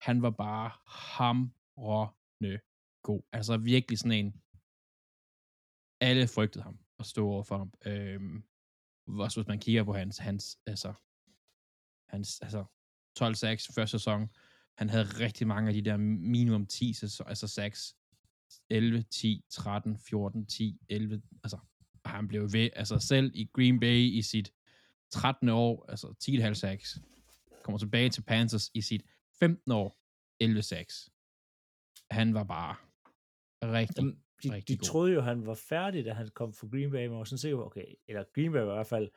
[0.00, 2.58] han var bare hamrende
[3.08, 3.22] god.
[3.32, 4.30] Altså, virkelig sådan en,
[6.00, 7.72] alle frygtede ham og stå over for ham.
[7.86, 8.42] Øhm,
[9.06, 10.92] også hvis man kigger på hans, hans, altså,
[12.08, 12.64] hans, altså,
[13.16, 14.28] 12 sacks første sæson.
[14.78, 17.94] Han havde rigtig mange af de der minimum 10 sæson, altså sacks.
[18.70, 21.58] 11, 10, 13, 14, 10, 11, altså,
[22.04, 24.52] og han blev ved, altså selv i Green Bay i sit
[25.10, 25.48] 13.
[25.48, 26.98] år, altså 10,5 sacks,
[27.62, 29.02] kommer tilbage til Panthers i sit
[29.40, 29.98] 15 år,
[30.40, 31.10] 11 sacks.
[32.10, 32.76] Han var bare
[33.62, 34.84] rigtig, Jamen, de, rigtig de god.
[34.84, 37.58] troede jo, han var færdig, da han kom fra Green Bay, men var sådan sikker,
[37.58, 39.08] okay, eller Green Bay var i hvert fald,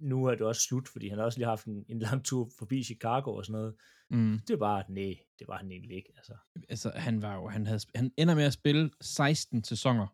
[0.00, 2.48] nu er det også slut, fordi han har også lige haft en, en lang tur
[2.58, 3.74] forbi Chicago og sådan noget.
[4.10, 6.12] mm, Det var bare, nej, det var han egentlig ikke.
[6.16, 6.34] Altså.
[6.68, 10.06] altså han var jo, han, havde, han ender med at spille 16 sæsoner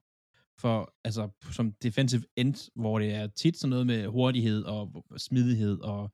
[0.59, 5.81] for, altså som defensive end, hvor det er tit sådan noget med hurtighed og smidighed
[5.81, 6.13] og,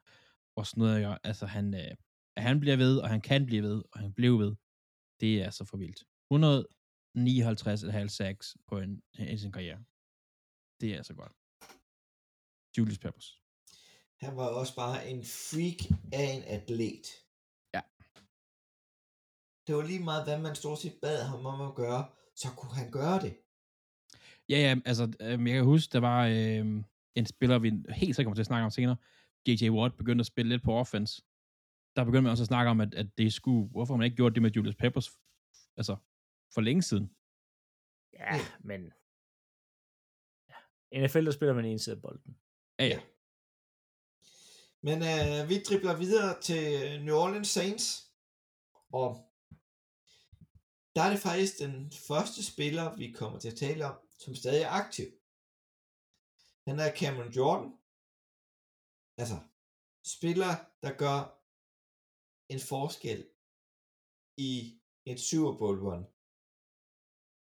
[0.57, 1.01] og sådan noget.
[1.01, 1.15] Ja.
[1.25, 1.91] Altså han, øh,
[2.37, 4.55] han bliver ved, og han kan blive ved, og han blev ved,
[5.21, 6.05] det er så for vildt.
[7.17, 9.85] 159,5 sacks på en, i sin karriere.
[10.81, 11.33] Det er så godt.
[12.79, 13.43] Julius Peppers.
[14.21, 17.07] Han var også bare en freak af en atlet.
[17.75, 17.81] Ja.
[19.67, 22.75] Det var lige meget, hvad man stort set bad ham om at gøre, så kunne
[22.75, 23.37] han gøre det.
[24.49, 28.27] Ja, ja, altså, øh, jeg kan huske, der var øh, en spiller, vi helt sikkert
[28.27, 28.97] kommer til at snakke om senere,
[29.49, 29.71] J.J.
[29.71, 31.23] Watt, begyndte at spille lidt på offense.
[31.97, 34.35] Der begyndte man også at snakke om, at, at det skulle, hvorfor man ikke gjort
[34.35, 35.11] det med Julius Peppers,
[35.77, 35.97] altså,
[36.55, 37.17] for længe siden.
[38.13, 38.93] Ja, men
[40.49, 41.07] ja.
[41.07, 42.39] NFL, der spiller man en side af bolden.
[42.79, 43.01] Ja, ja.
[44.81, 46.63] Men øh, vi dribler videre til
[47.05, 48.13] New Orleans Saints,
[48.93, 49.33] og
[50.95, 54.63] der er det faktisk den første spiller, vi kommer til at tale om, som stadig
[54.63, 55.07] er aktiv.
[56.67, 57.79] Han er Cameron Jordan.
[59.19, 59.39] Altså,
[60.05, 61.19] spiller, der gør
[62.49, 63.29] en forskel
[64.37, 66.07] i et Super Bowl run.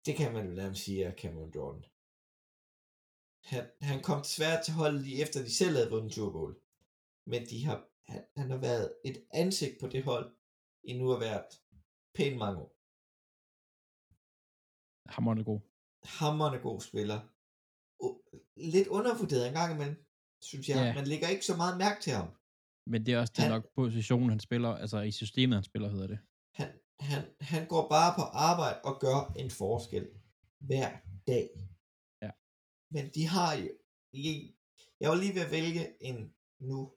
[0.06, 1.84] Det kan man jo nærmest sige af Cameron Jordan.
[3.44, 6.54] Han, han kom svært til holdet lige efter, de selv havde vundet Super Bowl.
[7.26, 10.36] Men de har, han, han har været et ansigt på det hold,
[10.84, 11.46] i nu har været
[12.14, 12.70] pænt mange år.
[15.14, 15.60] Hammerende god.
[16.18, 17.20] Hammerne god spiller.
[18.74, 20.06] Lidt undervurderet en gang imellem,
[20.40, 20.76] synes jeg.
[20.76, 20.94] Ja.
[20.94, 22.28] Man lægger ikke så meget mærke til ham.
[22.86, 25.64] Men det er også det er Han- nok positionen, han spiller, altså i systemet, han
[25.64, 26.18] spiller, hedder det.
[27.00, 30.08] Han, han, går bare på arbejde og gør en forskel
[30.58, 30.90] hver
[31.26, 31.50] dag.
[32.22, 32.30] Ja.
[32.90, 33.68] Men de har jo...
[35.00, 36.92] Jeg var lige ved at vælge en nu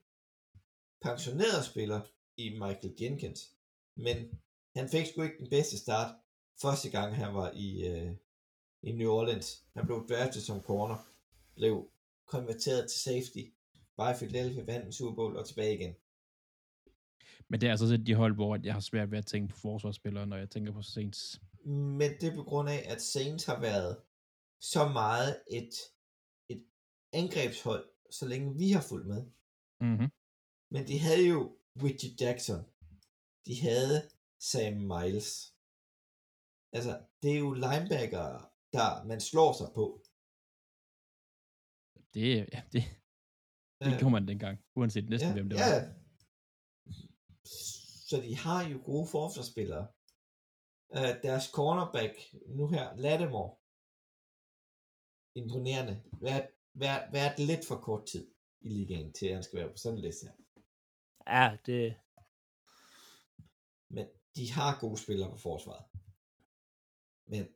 [1.01, 2.01] pensioneret spiller
[2.37, 3.51] i Michael Jenkins.
[3.95, 4.39] Men
[4.75, 6.15] han fik sgu ikke den bedste start
[6.61, 8.11] første gang han var i, øh,
[8.81, 9.65] i New Orleans.
[9.73, 10.97] Han blev draftet som corner,
[11.55, 11.89] blev
[12.25, 13.43] konverteret til safety,
[13.97, 15.95] bare i Philadelphia vandt en Super Bowl og tilbage igen.
[17.53, 19.57] Men det er altså også de hold, hvor jeg har svært ved at tænke på
[19.57, 21.41] forsvarsspillere, når jeg tænker på Saints.
[21.99, 24.01] Men det er på grund af, at Saints har været
[24.61, 25.73] så meget et,
[26.49, 26.65] et
[27.13, 29.21] angrebshold, så længe vi har fulgt med.
[29.81, 30.09] Mm-hmm.
[30.71, 32.61] Men de havde jo Richie Jackson.
[33.45, 35.55] De havde Sam Miles.
[36.75, 39.85] Altså, det er jo linebacker, der man slår sig på.
[42.13, 42.83] Det, ja, det,
[43.81, 46.02] det Øh, gjorde man dengang, uanset næsten hvem det var.
[48.07, 49.87] Så de har jo gode forsvarsspillere.
[50.89, 52.13] Uh, deres cornerback,
[52.47, 53.55] nu her, Lattimore.
[55.35, 56.03] Imponerende.
[56.21, 59.77] Været, været, været lidt for kort tid i ligaen, til at han skal være på
[59.77, 60.33] sådan en liste her.
[61.27, 61.95] Ja, det,
[63.89, 65.85] Men de har gode spillere på forsvaret.
[67.25, 67.47] Men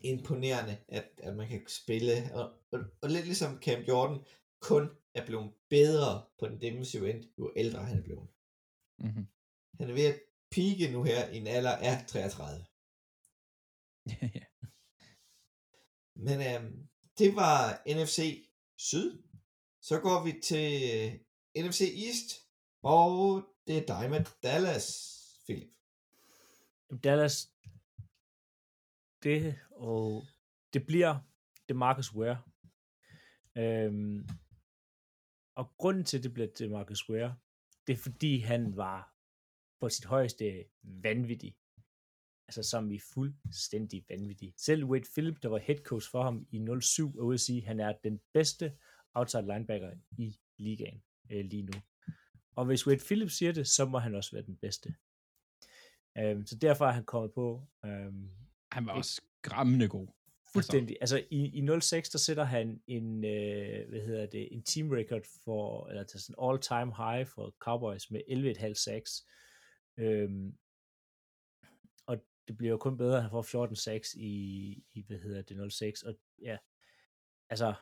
[0.00, 4.24] imponerende, at, at man kan spille, og, og, og lidt ligesom Cam Jordan,
[4.60, 8.28] kun er blevet bedre på den defensive end, jo ældre han er blevet.
[9.02, 9.26] Mm-hmm.
[9.78, 12.64] Han er ved at peake nu her i en alder af 33.
[14.36, 14.44] ja.
[16.16, 16.88] Men øhm,
[17.18, 19.22] det var NFC Syd.
[19.80, 20.66] Så går vi til
[21.56, 22.28] NFC East,
[22.82, 24.86] og det er dig med Dallas,
[25.44, 25.70] Philip.
[27.04, 27.52] Dallas,
[29.22, 30.26] det, og
[30.72, 31.18] det bliver
[31.68, 32.42] det Marcus Ware.
[33.56, 34.28] Øhm,
[35.54, 37.36] og grunden til, at det bliver det Marcus Ware,
[37.86, 39.14] det er fordi, han var
[39.80, 41.56] på sit højeste vanvittig.
[42.48, 44.54] Altså som i fuldstændig vanvittig.
[44.56, 47.58] Selv Wade Phillip, der var head coach for ham i 07, er ude at sige,
[47.58, 48.76] at han er den bedste
[49.14, 51.72] outside linebacker i ligaen øh, lige nu.
[52.56, 54.94] Og hvis Wade Phillips siger det, så må han også være den bedste.
[56.18, 57.66] Øhm, så derfor er han kommet på.
[57.84, 58.30] Øhm,
[58.72, 60.08] Han var også skræmmende god.
[60.54, 60.72] Altså.
[60.72, 60.96] fuldstændig.
[61.00, 65.22] Altså, i, i 06, der sætter han en, øh, hvad hedder det, en team record
[65.44, 69.26] for, eller til sådan all time high for Cowboys med 11,5 sacks.
[69.96, 70.58] Øhm,
[72.06, 74.30] og det bliver jo kun bedre, at han får 14 sacks i,
[74.92, 76.02] i, hvad hedder det, 06.
[76.02, 76.56] Og ja,
[77.48, 77.74] altså,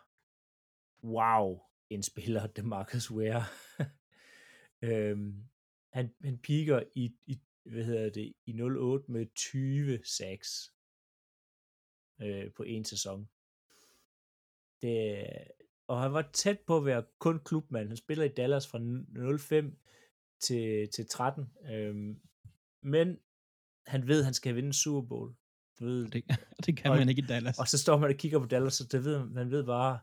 [1.04, 3.44] wow, en spiller, det Marcus Ware.
[4.88, 5.44] øhm,
[5.92, 10.72] han, han piker i, i, hvad hedder det, i 08 med 20 sacks
[12.22, 13.28] øh, på en sæson.
[14.82, 15.24] Det,
[15.88, 17.88] og han var tæt på at være kun klubmand.
[17.88, 18.78] Han spiller i Dallas fra
[19.38, 19.78] 05
[20.40, 21.50] til, til 13.
[21.72, 22.20] Øhm,
[22.82, 23.18] men
[23.86, 25.34] han ved, at han skal vinde Super Bowl.
[25.80, 26.24] Du ved, Det,
[26.66, 27.58] det kan Og- man ikke i Dallas.
[27.58, 29.98] og så står man og kigger på Dallas, så det ved, man ved bare,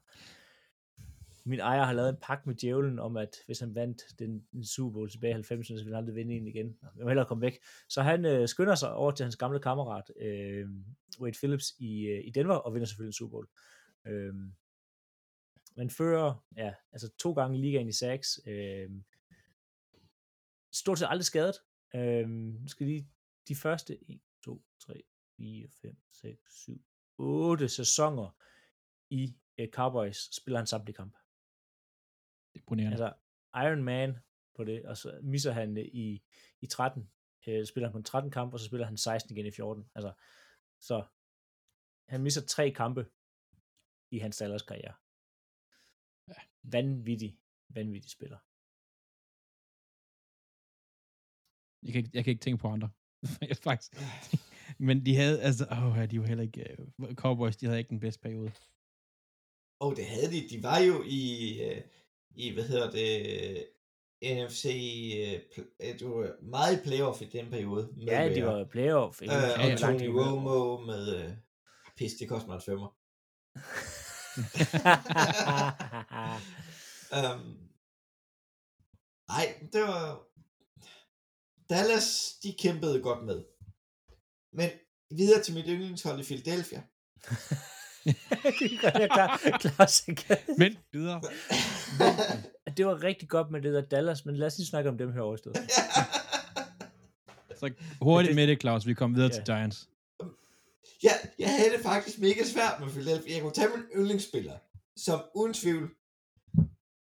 [1.47, 4.65] min ejer har lavet en pagt med djævlen om, at hvis han vandt den, den
[4.65, 6.77] Super Bowl tilbage i 90'erne, så ville han aldrig vinde en igen.
[6.81, 7.59] Jeg må hellere komme væk.
[7.89, 10.69] Så han øh, skynder sig over til hans gamle kammerat, øh,
[11.19, 13.47] Wade Phillips, i, øh, i Denver, og vinder selvfølgelig en Super Bowl.
[14.07, 14.33] Øh,
[15.75, 18.39] men fører, ja, altså to gange i ligaen i sacks.
[18.47, 18.89] Øh,
[20.73, 21.55] stort set aldrig skadet.
[21.95, 23.09] Øh, skal lige
[23.47, 25.03] de første 1, 2, 3,
[25.37, 26.81] 4, 5, 6, 7,
[27.17, 28.35] 8 sæsoner
[29.09, 31.17] i øh, Cowboys spiller han samtlige kampe.
[32.57, 32.93] Imponerende.
[32.93, 33.13] Altså
[33.55, 34.17] Iron Man
[34.55, 36.23] på det, og så misser han øh, i,
[36.61, 37.09] i 13,
[37.47, 39.89] øh, spiller han kun 13 kampe, og så spiller han 16 igen i 14.
[39.95, 40.13] Altså,
[40.79, 41.05] så
[42.09, 43.05] han misser tre kampe
[44.11, 44.95] i hans Dallas karriere.
[46.27, 46.41] Ja.
[46.63, 47.39] Vanvittig,
[47.69, 48.39] vanvittig spiller.
[51.83, 52.89] Jeg kan, ikke, jeg kan ikke tænke på andre.
[53.69, 53.91] Faktisk.
[54.79, 57.89] Men de havde, altså, åh, ja, de var heller ikke, uh, Cowboys, de havde ikke
[57.89, 58.51] den bedste periode.
[59.79, 60.49] Og det havde de.
[60.49, 61.23] De var jo i,
[61.65, 61.81] øh,
[62.37, 63.67] i hvad hedder det,
[64.23, 64.65] NFC,
[65.17, 67.89] øh, det var meget i playoff i den periode.
[67.95, 69.21] med Ja, de var playoff.
[69.21, 69.75] Øh, og ja.
[69.75, 71.31] Tony Romo med, øh,
[71.97, 72.87] pis, det koster mig en femmer.
[77.11, 77.57] Um,
[79.33, 80.23] nej, det var...
[81.69, 83.43] Dallas, de kæmpede godt med.
[84.53, 84.69] Men
[85.11, 86.83] videre til mit yndlingshold i Philadelphia.
[88.59, 89.41] det gør jeg klar.
[90.57, 91.21] Men videre.
[92.77, 95.11] Det var rigtig godt med det der Dallas, men lad os lige snakke om dem
[95.13, 95.57] her overstået.
[97.59, 98.85] Så hurtigt med det, Claus.
[98.87, 99.33] Vi kom videre Ja.
[99.35, 99.89] til Giants.
[101.03, 103.33] ja, jeg havde det faktisk mega svært med Philadelphia.
[103.33, 104.57] Jeg kunne tage min yndlingsspiller,
[104.97, 105.89] som uden tvivl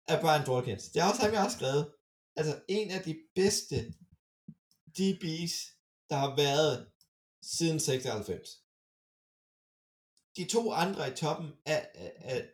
[0.09, 0.89] er Brian Dawkins.
[0.89, 1.91] Det er også ham, jeg har skrevet.
[2.37, 3.77] Altså, en af de bedste
[4.99, 5.57] DB's,
[6.11, 6.87] der har været
[7.43, 8.49] siden 96.
[10.37, 12.51] De to andre i toppen af, af, af,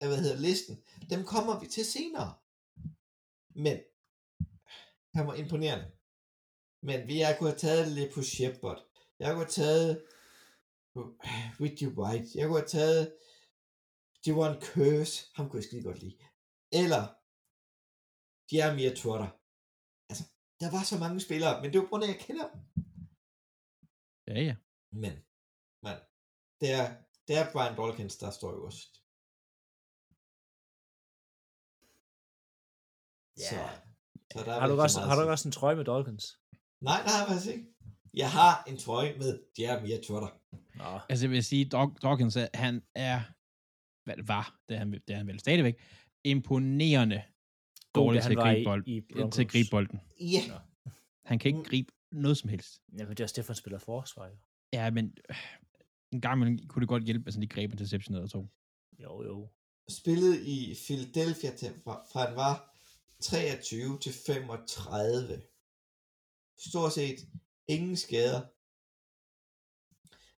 [0.00, 2.34] af hvad hedder listen, dem kommer vi til senere.
[3.54, 3.78] Men
[5.14, 5.92] han var imponerende.
[6.82, 8.86] Men vi jeg kunne have taget lidt på Shepard.
[9.18, 10.04] Jeg kunne have taget
[11.60, 12.28] Richie White.
[12.34, 13.16] Jeg kunne have taget
[14.24, 15.30] Devon Curse.
[15.34, 16.18] Ham kunne jeg skide godt lide.
[16.72, 17.02] Eller
[18.52, 19.30] Jeremiah Trotter.
[20.10, 20.24] Altså,
[20.60, 22.60] der var så mange spillere, men det var på grund af, at jeg kender dem.
[24.26, 24.56] Ja, ja.
[24.92, 25.14] Men,
[25.82, 25.96] men
[26.60, 26.86] det er,
[27.28, 28.92] det er Brian Dawkins, der står øverst.
[33.38, 33.42] Ja.
[33.50, 33.68] Så,
[34.32, 36.36] så der Har du, også, har du også en trøje med sige.
[36.80, 37.66] Nej, det har jeg faktisk ikke.
[38.14, 40.28] Jeg har en trøje med Jeremiah Trotter.
[40.74, 43.20] Nå, Altså, jeg vil sige, Dawk- Dawkins, han er,
[44.04, 45.80] hvad det var, det er han, det er han vel stadigvæk,
[46.24, 47.22] imponerende
[47.94, 49.00] dårlig til han at gribe, i- bold, i
[49.32, 50.00] til at gribe bolden.
[50.20, 50.54] Ja, Nå.
[51.24, 51.64] Han kan ikke Mm.
[51.64, 52.82] gribe noget som helst.
[52.98, 54.26] ja, men det er også derfor, han spiller forsvar.
[54.26, 54.36] jo.
[54.72, 55.16] Ja, men
[56.12, 58.48] en gang imellem kunne det godt hjælpe, hvis han lige greb interception eller to.
[58.98, 59.48] Jo, jo.
[59.88, 62.76] spillede i Philadelphia til, fra, fra han var
[63.22, 65.42] 23 til 35.
[66.58, 67.18] Stort set
[67.68, 68.40] ingen skader.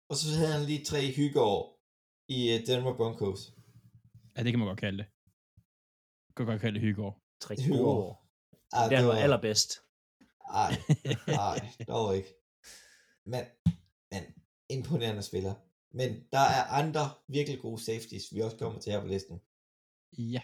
[0.08, 1.80] Og så havde han lige tre hyggeår
[2.28, 3.52] i øh, Denver Broncos.
[4.36, 5.06] Ja, det kan man godt kalde det.
[6.36, 7.22] Kan godt kalde det hyggeår.
[7.40, 8.28] Tre Det er gode jo- år.
[8.72, 9.70] Ah, Det han var allerbedst.
[10.54, 10.72] Ej,
[11.26, 11.58] ej,
[11.88, 12.28] dog ikke.
[13.24, 13.44] Men,
[14.10, 14.22] men
[14.70, 15.54] imponerende spiller.
[15.92, 19.40] Men der er andre virkelig gode safeties, vi også kommer til her på listen.
[20.18, 20.40] Ja,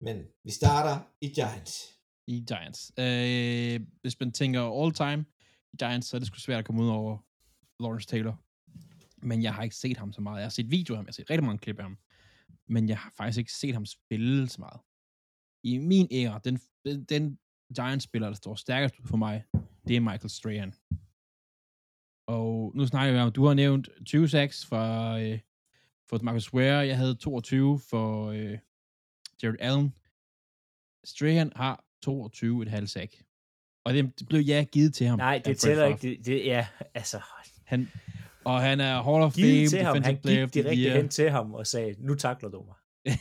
[0.00, 1.88] Men vi starter i Giants.
[2.26, 2.92] i Giants.
[2.98, 5.24] Øh, hvis man tænker all time
[5.72, 7.18] i Giants, så er det sgu svært at komme ud over
[7.80, 8.42] Lawrence Taylor.
[9.26, 10.36] Men jeg har ikke set ham så meget.
[10.36, 11.98] Jeg har set videoer af ham, jeg har set rigtig mange klip af ham.
[12.68, 14.80] Men jeg har faktisk ikke set ham spille så meget.
[15.62, 16.60] I min æra, den,
[17.08, 17.38] den,
[17.76, 19.44] Giants-spiller, der står stærkest for mig,
[19.88, 20.74] det er Michael Strahan.
[22.30, 25.38] Og nu snakker vi om, du har nævnt 20 sacks fra, øh,
[26.08, 26.86] for Marcus Ware.
[26.86, 28.58] Jeg havde 22 for øh,
[29.42, 29.94] Jared Allen.
[31.04, 33.22] Strahan har 22,5 sack.
[33.84, 35.18] Og det, det blev ja givet til ham.
[35.18, 36.00] Nej, det tæller ikke.
[36.02, 37.20] Det, det, ja, altså,
[37.64, 37.88] Han,
[38.44, 40.02] og han er Hall of Fame, til ham.
[40.02, 40.96] Han Player gik direkte Year.
[40.96, 42.76] hen til ham og sagde, nu takler du mig.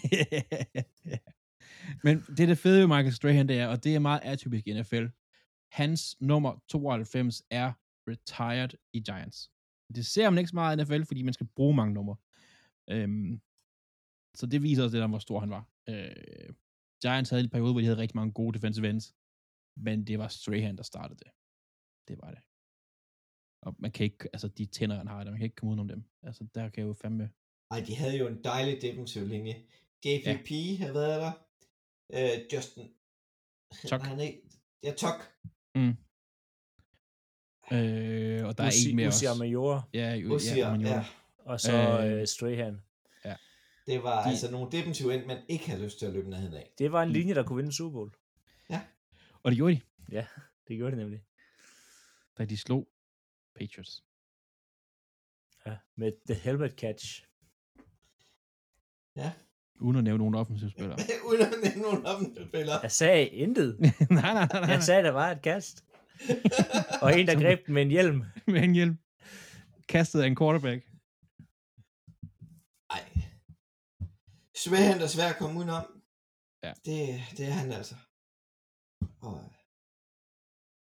[2.03, 4.67] Men det er det fede ved Michael Strahan, det er, og det er meget atypisk
[4.67, 5.05] i NFL.
[5.71, 7.71] Hans nummer 92 er
[8.13, 9.51] retired i Giants.
[9.95, 12.15] Det ser man ikke så meget i NFL, fordi man skal bruge mange numre.
[12.93, 13.41] Øhm,
[14.39, 15.63] så det viser også lidt om, hvor stor han var.
[15.89, 16.49] Øh,
[17.01, 19.15] Giants havde en periode, hvor de havde rigtig mange gode defensive ends,
[19.85, 21.31] men det var Strahan, der startede det.
[22.07, 22.41] Det var det.
[23.65, 25.87] Og man kan ikke, altså de tænder, han har, der, man kan ikke komme udenom
[25.87, 26.03] dem.
[26.23, 27.31] Altså, der kan jeg jo fandme...
[27.71, 29.55] Ej, de havde jo en dejlig defensiv linje.
[30.05, 30.77] JPP ja.
[30.81, 31.33] havde været der.
[32.13, 32.85] Øh, Justin...
[33.89, 34.03] Tuck.
[34.03, 34.41] Nej, nej.
[34.83, 35.19] Ja, Tuck.
[35.75, 35.95] Mm.
[37.71, 39.39] Øh, og der er en mere Uzi også.
[39.39, 40.89] Major, Ja, Uzier, ja, Amanior.
[40.89, 41.05] ja.
[41.45, 41.71] og så
[42.05, 42.81] Øh, øh, Strahan.
[43.87, 44.29] Det var De- de...
[44.29, 46.69] altså nogle defensive end, man ikke havde lyst til at løbe nærheden af.
[46.77, 47.13] Det var en Mm.
[47.13, 48.11] linje, der kunne vinde Super Bowl.
[49.43, 49.81] Og det gjorde de,
[50.67, 51.23] Det gjorde det nemlig.
[52.37, 52.87] da de slog
[53.59, 54.03] Patriots.
[55.65, 57.23] Ja, med The Helmet Catch.
[59.81, 60.97] Uden at nævne nogen offensive spillere.
[61.29, 62.79] Uden at nævne nogen offensivspillere.
[62.81, 63.79] Jeg sagde intet.
[63.79, 64.69] nej, nej, nej, nej.
[64.69, 65.83] Jeg sagde, der var et kast.
[67.03, 68.23] Og en, der greb den med en hjelm.
[68.47, 68.97] Med en hjelm.
[69.89, 70.85] Kastet af en quarterback.
[72.89, 73.03] Ej.
[74.55, 76.03] Svær han er svær at komme udenom.
[76.63, 76.73] Ja.
[76.85, 77.95] Det, det er han altså.
[79.21, 79.53] Og,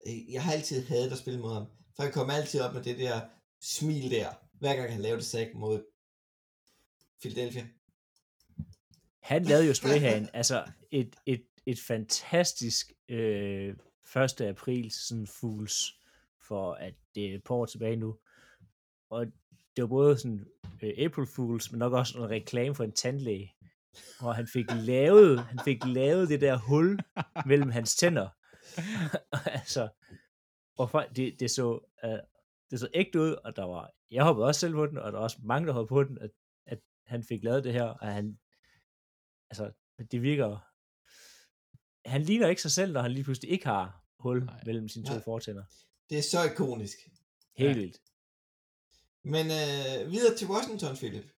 [0.08, 1.66] øh, jeg har altid hadet at spille mod ham.
[1.96, 3.22] For han kommer altid op med det der
[3.62, 5.86] smil der, hver gang han lavede det sack mod
[7.22, 7.68] Philadelphia.
[9.22, 13.76] Han lavede jo Strahan, altså et, et, et fantastisk øh,
[14.16, 14.41] 1.
[14.41, 15.99] april sådan fools,
[16.47, 18.18] for at det er et par år tilbage nu.
[19.10, 19.26] Og
[19.76, 20.45] det var både sådan
[20.84, 23.56] øh, April Fools, men nok også en reklame for en tandlæge.
[24.20, 26.99] Og han fik lavet, han fik lavet det der hul
[27.49, 28.30] mellem hans tænder.
[29.60, 29.89] altså,
[30.78, 32.20] og det, det, så, uh,
[32.72, 35.18] det så ægte ud, og der var, jeg hoppede også selv på den, og der
[35.18, 36.32] var også mange, der hoppede på den, at,
[36.66, 38.39] at han fik lavet det her, og han,
[39.49, 39.72] altså,
[40.12, 40.60] det virker,
[42.06, 44.64] han ligner ikke sig selv, når han lige pludselig ikke har hul Nej.
[44.66, 45.24] Mellem sine to Nej.
[45.24, 45.64] fortænder.
[46.10, 46.97] Det er så ikonisk.
[47.58, 47.74] Helt Ja.
[47.74, 47.74] ja.
[47.80, 48.01] vildt.
[49.24, 51.32] Men øh, videre til Washington, Philip.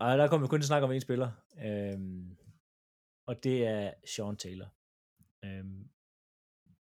[0.00, 1.30] Og der kommer vi kun til at snakke om en spiller,
[1.64, 2.36] øhm,
[3.26, 4.74] og det er Sean Taylor.
[5.44, 5.88] Øhm,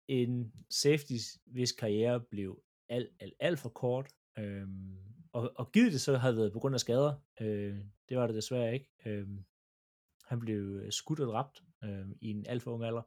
[0.07, 1.13] en safety,
[1.45, 4.97] hvis karriere blev alt, alt, alt for kort, øhm,
[5.31, 7.15] og, og givet det så havde det været på grund af skader.
[7.41, 7.77] Øh,
[8.09, 8.89] det var det desværre ikke.
[9.05, 9.45] Øhm,
[10.25, 13.01] han blev skudt og dræbt øhm, i en alt for ung alder.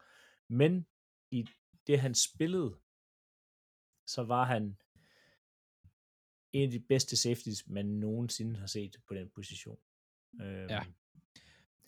[0.49, 0.87] Men
[1.31, 1.47] i
[1.87, 2.79] det, han spillede,
[4.07, 4.77] så var han
[6.53, 9.79] en af de bedste safeties, man nogensinde har set på den position.
[10.41, 10.85] Øhm, Ja.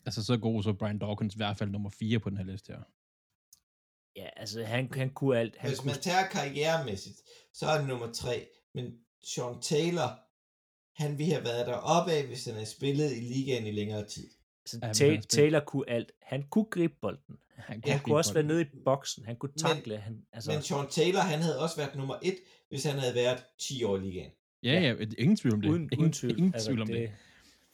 [0.05, 2.73] Altså så god så Brian Dawkins i hvert fald nummer 4 på den her liste
[2.73, 2.83] her.
[4.15, 5.57] Ja, altså han, han kunne alt.
[5.57, 7.21] Han Hvis kunne, man tager karrieremæssigt,
[7.53, 8.47] så er det nummer tre.
[8.73, 10.09] Men Sean Taylor,
[11.03, 11.77] han ville have været der
[12.09, 14.29] af, hvis han havde spillet i ligaen i længere tid.
[14.73, 16.11] Altså, Ja, men spil- Taylor kunne alt.
[16.21, 17.37] Han kunne gribe bolden.
[17.55, 19.25] Han, Han kunne også være nede i boksen.
[19.25, 19.97] Han kunne takle.
[19.97, 22.35] han, altså, Men Sean Taylor, han havde også været nummer et,
[22.69, 24.31] hvis han havde været 10 år i ligaen.
[24.63, 25.69] Ja, ja, ingen tvivl om det.
[25.69, 26.37] uden, ingen, tvivl.
[26.37, 27.11] Ingen altså, tvivl om det.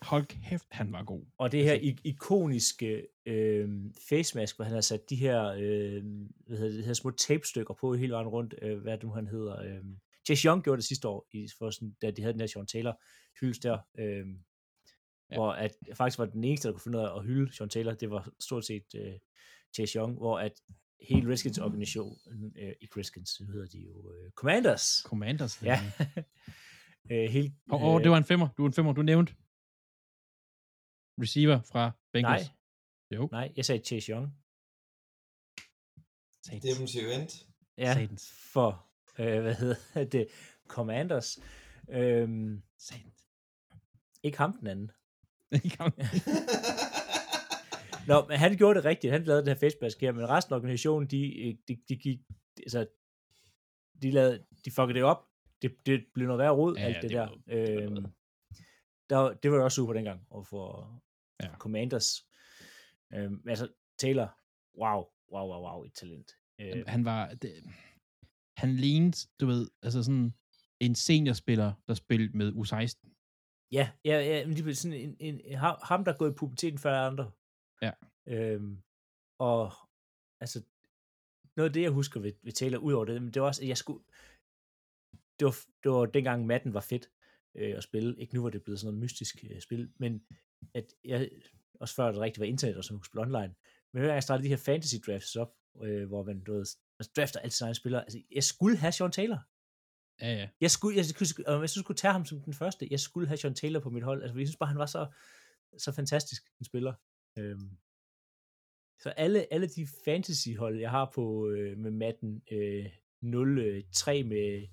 [0.01, 1.25] Hold kæft, han var god.
[1.37, 3.69] Og det her Altså- ik- ikoniske øh,
[4.09, 6.03] face mask, hvor han har sat de her, øh,
[6.47, 9.09] hvad hedder det, de her små tapestykker på hele vejen rundt, øh, hvad det nu
[9.11, 9.61] han hedder.
[9.61, 9.83] Øh,
[10.27, 12.67] Chase Young gjorde det sidste år, i, for sådan, da de havde den her Sean
[12.67, 13.01] Taylor
[13.41, 14.25] hyldes der, øh,
[15.31, 15.37] Ja.
[15.37, 17.93] hvor at faktisk var den eneste, der kunne finde ud af at hylde Sean Taylor,
[17.93, 19.13] det var stort set øh,
[19.75, 20.53] Chase Young, hvor at
[21.09, 22.17] hele Redskins organisation,
[22.55, 25.63] øh, ikke Redskins, det hedder de jo, øh, Commanders, Commanders.
[25.63, 25.79] ja,
[27.11, 28.47] øh, hele, Åh, oh, det var en femmer.
[28.57, 29.33] Du var en femmer, du nævnte.
[31.21, 32.51] Receiver fra nej, Bengals.
[33.11, 33.29] Jo.
[33.31, 34.27] nej, jeg sagde Chase Young,
[36.43, 36.63] Satans.
[36.63, 37.29] Defensive end.
[37.77, 38.31] ja, Satans.
[38.53, 40.27] for, øh, hvad hedder det,
[40.67, 41.39] Commanders.
[41.89, 43.27] Øhm, Satans.
[44.23, 44.91] ikke ham den anden.
[48.07, 49.13] Nå, men han gjorde det rigtigt.
[49.13, 52.19] Han lavede det her facemask her, men resten af organisationen, de, øh, de, de gik,
[52.57, 52.87] altså,
[54.01, 55.27] de, lavede, de fuckede det op.
[55.61, 57.19] Det, det blev noget værre rod, Ja, ja, alt det, det der.
[57.27, 58.05] var øhm,
[59.09, 59.33] der.
[59.33, 60.91] Det var jo også super dengang, og for
[61.43, 61.49] Ja.
[61.57, 62.25] Commanders.
[63.13, 63.67] Øhm, altså,
[63.99, 64.37] Taylor,
[64.79, 66.31] wow, wow, wow, wow, et talent.
[66.59, 67.33] Øh, han var...
[67.33, 67.53] Det,
[68.57, 70.33] han lignede, du ved, altså sådan...
[70.79, 73.07] en seniorspiller, der spillede med U16.
[73.71, 76.79] Ja, ja, ja men er sådan en, en, en, ham, der er gået i puberteten
[76.79, 77.31] før andre.
[77.81, 77.91] Ja.
[78.27, 78.81] Øhm,
[79.39, 79.71] og
[80.39, 80.63] altså,
[81.55, 83.61] noget af det, jeg husker ved, ved Taylor, ud over det, men det var også,
[83.61, 84.03] at jeg skulle,
[85.39, 87.09] det var, det var dengang Madden var fedt
[87.55, 88.19] øh, at spille.
[88.19, 90.23] Ikke nu, hvor det er blevet sådan noget mystisk øh, spil, men
[90.73, 91.29] at jeg,
[91.79, 93.55] også før det rigtig var internet, og så man kunne spille online,
[93.93, 95.53] men hver gang jeg startede de her fantasy drafts op,
[95.83, 96.65] øh, hvor man, du ved,
[96.99, 99.39] altså drafter alle sine spillere, altså, jeg skulle have Sean Taylor.
[100.21, 100.49] Ja, ja.
[100.61, 103.37] Jeg skulle, jeg, skulle, hvis jeg skulle tage ham som den første, jeg skulle have
[103.37, 104.21] Sean Taylor på mit hold.
[104.23, 105.07] Altså, jeg synes bare, han var så,
[105.77, 106.93] så fantastisk en spiller.
[107.37, 107.77] Øhm,
[108.99, 114.67] så alle, alle de fantasy-hold, jeg har på øh, med Madden øh, 0-3 med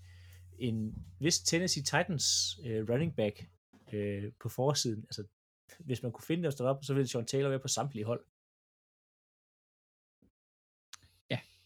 [0.58, 3.48] en vis Tennessee Titans øh, running back
[3.92, 5.24] øh, på forsiden, altså
[5.78, 8.24] hvis man kunne finde det og op, så ville Sean Taylor være på samtlige hold.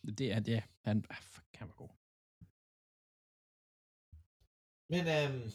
[0.02, 0.62] Det er det.
[0.80, 1.88] Han, ah, fuck, han var god.
[4.92, 5.50] Men øhm,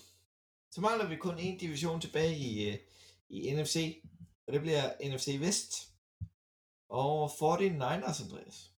[0.71, 2.77] så mangler vi kun en division tilbage i, øh,
[3.29, 4.01] i NFC,
[4.47, 5.71] og det bliver NFC Vest.
[6.89, 8.71] Og 49ers, Andreas.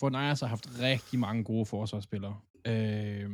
[0.00, 2.40] For Niners har haft rigtig mange gode forsvarsspillere.
[2.64, 3.30] Øh,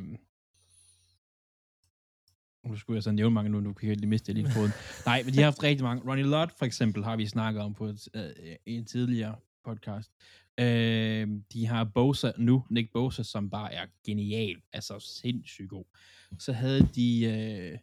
[2.64, 4.72] nu skulle jeg så nævne mange nu, nu kan jeg lige miste lige foden.
[5.06, 6.10] Nej, men de har haft rigtig mange.
[6.10, 10.10] Ronnie Lott, for eksempel, har vi snakket om på et, øh, en tidligere podcast.
[10.58, 15.84] Øh, de har Bosa nu, Nick Bosa, som bare er genial, altså sindssygt god.
[16.38, 17.78] Så havde de, øh,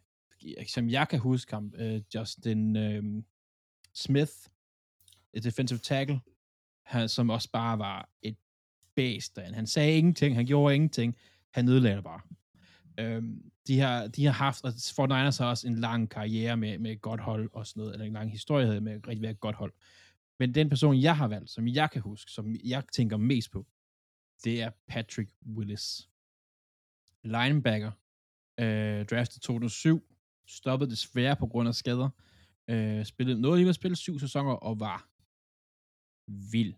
[0.68, 3.22] som jeg kan huske ham, øh, Justin øh,
[3.94, 4.32] Smith,
[5.32, 6.20] et defensive tackle,
[6.82, 8.36] han, som også bare var et
[8.94, 9.38] bæst.
[9.38, 11.16] Han sagde ingenting, han gjorde ingenting,
[11.50, 12.20] han ødelagde bare.
[12.98, 16.78] Øhm, de, har, de har haft, og Fort Niners har også en lang karriere med,
[16.78, 19.34] med et godt hold og sådan noget, eller en lang historie med et rigtig være
[19.34, 19.72] godt hold.
[20.38, 23.66] Men den person, jeg har valgt, som jeg kan huske, som jeg tænker mest på,
[24.44, 26.08] det er Patrick Willis.
[27.24, 27.92] Linebacker,
[28.60, 30.02] øh, draftet 2007,
[30.46, 32.10] stoppede desværre på grund af skader,
[32.70, 35.08] øh, spillede, noget alligevel at spille syv sæsoner, og var
[36.52, 36.74] vild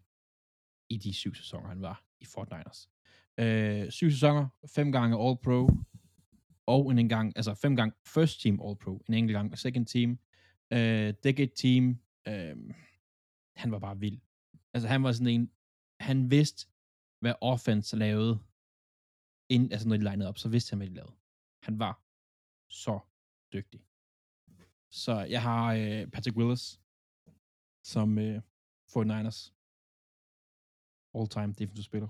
[0.88, 2.90] i de syv sæsoner, han var i Fort Niners.
[3.38, 5.70] Øh, syv sæsoner, fem gange All-Pro,
[6.66, 10.18] og en gang, altså fem gange First Team All-Pro, en enkelt gang Second Team,
[10.72, 12.56] øh, Decade Team, øh,
[13.60, 14.20] han var bare vild.
[14.74, 15.52] Altså han var sådan en,
[16.00, 16.68] han vidste,
[17.20, 18.34] hvad offense lavede,
[19.48, 21.16] ind, altså når de legnede op, så vidste han, hvad de lavede.
[21.62, 22.02] Han var
[22.68, 22.98] så
[23.52, 23.80] dygtig.
[24.90, 26.80] Så jeg har øh, Patrick Willis
[27.82, 28.42] som øh,
[28.88, 29.52] 49ers
[31.14, 32.08] all-time defensive spiller.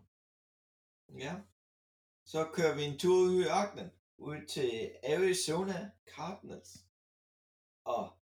[1.09, 1.41] Ja.
[2.25, 4.71] Så kører vi en tur ud i ørkenen, ud til
[5.05, 6.87] Arizona Cardinals.
[7.85, 8.19] Og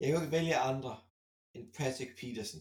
[0.00, 1.09] jeg kan jo ikke vælge andre
[1.54, 2.60] end Patrick Peterson.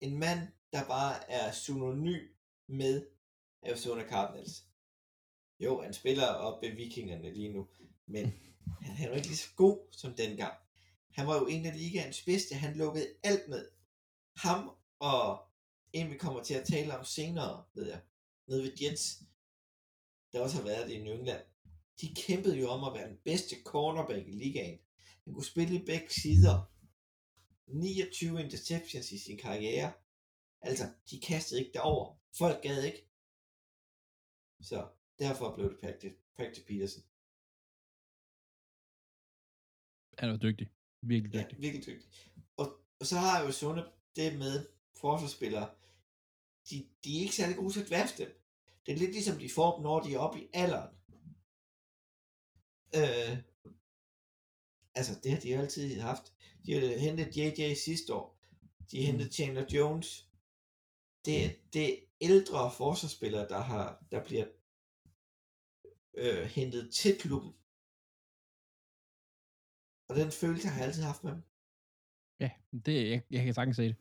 [0.00, 2.28] En mand, der bare er synonym
[2.66, 3.06] med
[3.62, 4.64] Arizona Cardinals.
[5.60, 7.68] Jo, han spiller op ved vikingerne lige nu,
[8.06, 8.24] men
[8.86, 10.54] han er jo ikke lige så god som dengang.
[11.10, 12.54] Han var jo en af ligaens bedste.
[12.54, 13.68] Han lukkede alt med.
[14.36, 15.46] Ham og
[15.92, 18.00] en, vi kommer til at tale om senere, ved jeg,
[18.48, 19.22] nede ved Jets,
[20.32, 21.44] der også har været det i New England.
[22.00, 24.78] De kæmpede jo om at være den bedste cornerback i ligaen.
[25.24, 26.72] Han kunne spille i begge sider.
[27.66, 29.92] 29 interceptions i sin karriere.
[30.60, 32.16] Altså, de kastede ikke derover.
[32.38, 33.08] Folk gad ikke.
[34.60, 34.88] Så
[35.18, 35.80] derfor blev det
[36.36, 37.02] Patrick, Peterson.
[40.18, 40.70] Han var dygtig.
[41.02, 41.62] Virkelig Ja, dygtig.
[41.62, 42.08] virkelig dygtig.
[42.56, 42.66] Og,
[43.00, 45.74] og så har jo Sunde det med forsvarsspillere.
[46.70, 48.42] De, de er ikke særlig gode til at drafte dem.
[48.86, 50.90] Det er lidt ligesom de får dem, når de er oppe i alderen.
[52.98, 53.38] Øh,
[54.94, 56.35] altså, det har de jo altid haft.
[56.66, 58.38] De har hentet JJ sidste år.
[58.90, 60.28] De har hentet Chandler Jones.
[61.24, 64.46] Det, det er ældre forsvarsspillere, der, har, der bliver
[66.14, 67.52] øh, hentet til klubben.
[70.08, 71.42] Og den følelse har jeg altid haft med dem.
[72.40, 72.50] Ja,
[72.86, 73.96] det, jeg, jeg kan sagtens se det.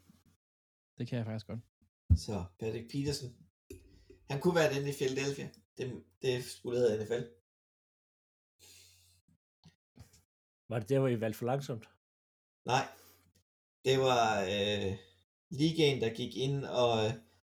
[0.98, 1.60] Det kan jeg faktisk godt.
[2.16, 3.30] Så Patrick Peterson.
[4.30, 5.50] Han kunne være den i Philadelphia.
[5.78, 7.24] Det, det skulle have NFL.
[10.70, 11.90] Var det der, hvor I valgte for langsomt?
[12.66, 12.88] Nej.
[13.86, 14.94] Det var øh,
[15.50, 17.12] ligaen, der gik ind og,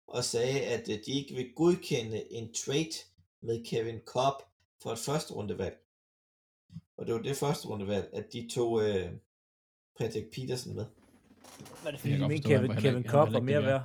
[0.08, 2.94] og sagde, at øh, de ikke vil godkende en trade
[3.42, 4.42] med Kevin Cobb
[4.84, 5.78] for et første rundevalg.
[6.98, 9.12] Og det var det første rundevalg, at de tog øh,
[10.00, 10.86] Patrick Peterson med.
[11.84, 13.84] Var det fordi, de mente Kevin, han Kevin Cobb var mere værd?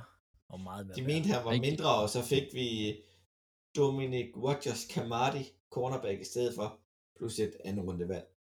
[0.49, 2.97] Og meget mere De mente, han var mindre, og så fik vi
[3.75, 6.79] Dominic Rogers Kamadi, cornerback i stedet for,
[7.17, 8.32] plus et andet rundevalg.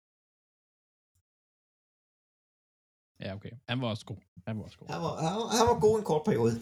[3.23, 3.51] Ja, okay.
[3.69, 4.17] Han var også god.
[4.47, 4.89] Han var også god.
[4.89, 6.61] Han var, han, var- han var god en kort periode.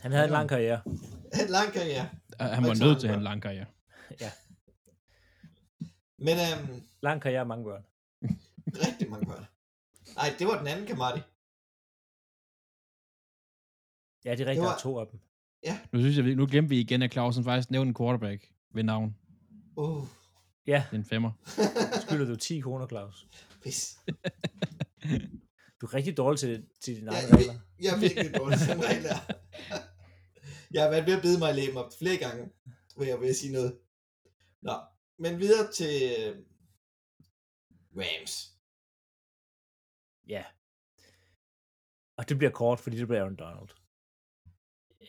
[0.00, 0.80] Han havde en lang karriere.
[1.44, 2.08] En lang karriere.
[2.40, 3.66] Han var nødt til at have en lang karriere.
[4.20, 4.30] ja,
[6.18, 7.84] Men øhm, lang karriere, mange børn.
[8.86, 9.44] rigtig mange børn.
[10.16, 11.20] Nej, det var den anden Kamati.
[14.24, 15.20] Ja, det er rigtigt, var- er to af dem.
[15.92, 18.82] Nu synes jeg, vi- nu glemte vi igen, at Clausen faktisk nævnte en quarterback ved
[18.82, 19.16] navn.
[19.76, 20.04] Uh,
[20.66, 21.30] Ja, Den femmer.
[22.00, 23.26] skylder du 10 kroner, Claus.
[23.62, 23.98] pis.
[25.80, 27.60] Du er rigtig dårlig til, til dine Jeg, egne jeg, regler.
[27.82, 29.20] jeg er virkelig dårlig til den regel her.
[30.74, 32.50] Jeg har været ved at bide mig i læben op flere gange,
[32.96, 33.78] hvor jeg vil sige noget.
[34.62, 34.72] Nå,
[35.18, 36.36] men videre til øh,
[37.96, 38.54] Rams.
[40.28, 40.44] Ja.
[42.16, 43.68] Og det bliver kort, fordi det bliver Aaron Donald.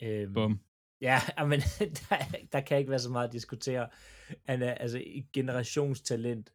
[0.01, 0.59] Øhm, Bum.
[1.01, 1.19] Ja,
[1.51, 3.89] men der, der kan ikke være så meget at diskutere.
[4.45, 6.53] Han er altså et generationstalent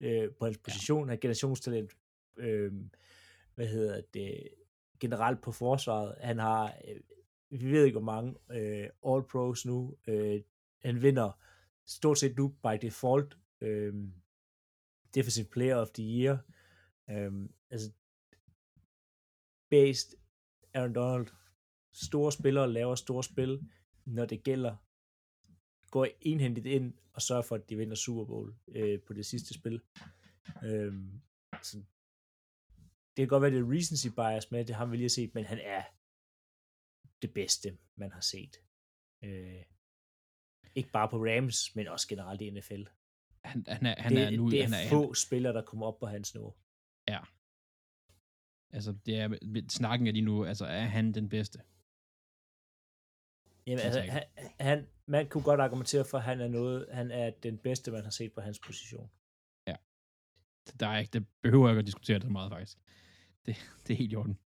[0.00, 1.08] øh, på hans position.
[1.08, 1.92] Han er generationstalent,
[2.36, 2.72] øh,
[3.58, 4.48] hvad hedder det,
[5.00, 6.14] generelt på forsvaret.
[6.20, 7.00] Han har, øh,
[7.60, 9.96] vi ved ikke hvor mange øh, All-Pros nu.
[10.08, 10.42] Øh,
[10.82, 11.40] han vinder
[11.86, 13.94] stort set nu by default øh,
[15.14, 16.38] Defensive Player of the Year.
[17.10, 17.92] Øh, altså,
[19.70, 20.18] based
[20.74, 21.26] Aaron Donald
[21.92, 23.70] store spillere laver store spil,
[24.04, 24.76] når det gælder,
[25.90, 29.54] går enhændigt ind og sørger for, at de vinder Super Bowl øh, på det sidste
[29.54, 29.80] spil.
[30.64, 30.94] Øh,
[31.62, 31.82] så
[33.18, 35.44] det kan godt være, det er recency bias med, det har vi lige set, men
[35.44, 35.82] han er
[37.22, 38.56] det bedste, man har set.
[39.24, 39.62] Øh,
[40.74, 42.82] ikke bare på Rams, men også generelt i NFL.
[43.44, 44.50] Han, han er, han det, er nu...
[44.50, 46.54] det er han er, få spillere, der kommer op på hans niveau.
[48.70, 49.38] altså, det er,
[49.68, 51.58] snakken er lige nu, altså, er han den bedste?
[53.66, 54.22] Jamen, altså, han,
[54.60, 58.02] han, man kunne godt argumentere for, at han er, noget, han er den bedste, man
[58.02, 59.10] har set på hans position.
[60.80, 62.78] Der er ikke, det behøver jeg ikke at diskutere det meget, faktisk.
[63.48, 64.38] Det, det er helt i orden.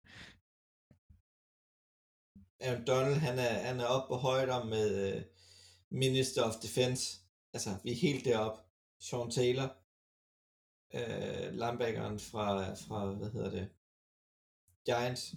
[2.60, 5.22] Aaron Donald, han er, han er oppe på højder med uh,
[5.90, 7.22] Minister of Defense.
[7.54, 8.64] Altså, vi er helt deroppe.
[9.00, 9.70] Sean Taylor,
[10.94, 13.70] uh, linebackeren fra, fra, hvad hedder det,
[14.86, 15.36] Giants.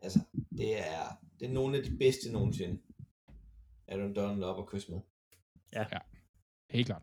[0.00, 0.20] Altså,
[0.58, 1.02] det er,
[1.40, 2.82] det er nogle af de bedste nogensinde.
[3.88, 5.00] Aaron Donald op og kysse med.
[6.70, 7.02] Helt klart.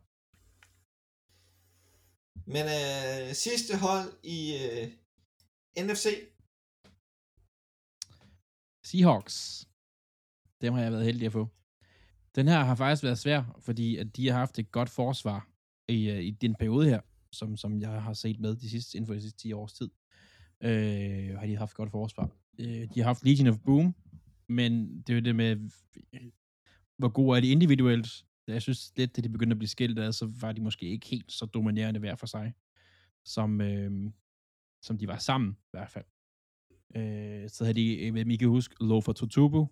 [2.46, 5.03] Men uh, sidste hold i uh,
[5.80, 6.06] NFC,
[8.84, 9.68] Seahawks.
[10.60, 11.48] Dem har jeg været heldig at få.
[12.34, 15.48] Den her har faktisk været svær, fordi at de har haft et godt forsvar
[15.88, 17.00] i, øh, i den periode her,
[17.32, 19.90] som, som jeg har set med de sidste, inden for de sidste 10 års tid.
[20.60, 22.30] Øh, har de haft et godt forsvar.
[22.58, 23.94] Øh, de har haft Legion of Boom,
[24.48, 25.56] men det er jo det med,
[26.98, 28.24] hvor gode er de individuelt.
[28.46, 31.06] Jeg synes lidt, da de begyndte at blive skilt ad, så var de måske ikke
[31.06, 32.52] helt så dominerende hver for sig,
[33.24, 34.10] som, øh,
[34.84, 36.04] som de var sammen i hvert fald.
[36.96, 39.68] Øh, så havde de, jeg ved, I kan huske, Lofa Tutubu.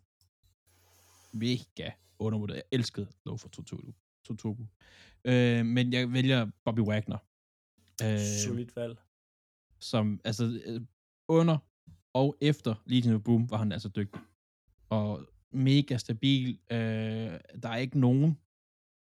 [1.33, 2.57] Mega undervurderet.
[2.57, 3.93] Jeg elskede Lofa Tutubu.
[4.25, 4.67] Tutubu.
[5.25, 7.19] Øh, men jeg vælger Bobby Wagner.
[8.03, 8.99] Øh, Solidt valg.
[9.81, 10.81] som, altså, øh,
[11.29, 11.59] under
[12.15, 14.23] og efter Legion of Boom var han altså dygtig.
[14.91, 16.59] Og mega stabil.
[16.71, 16.79] Øh,
[17.63, 18.39] der er ikke nogen,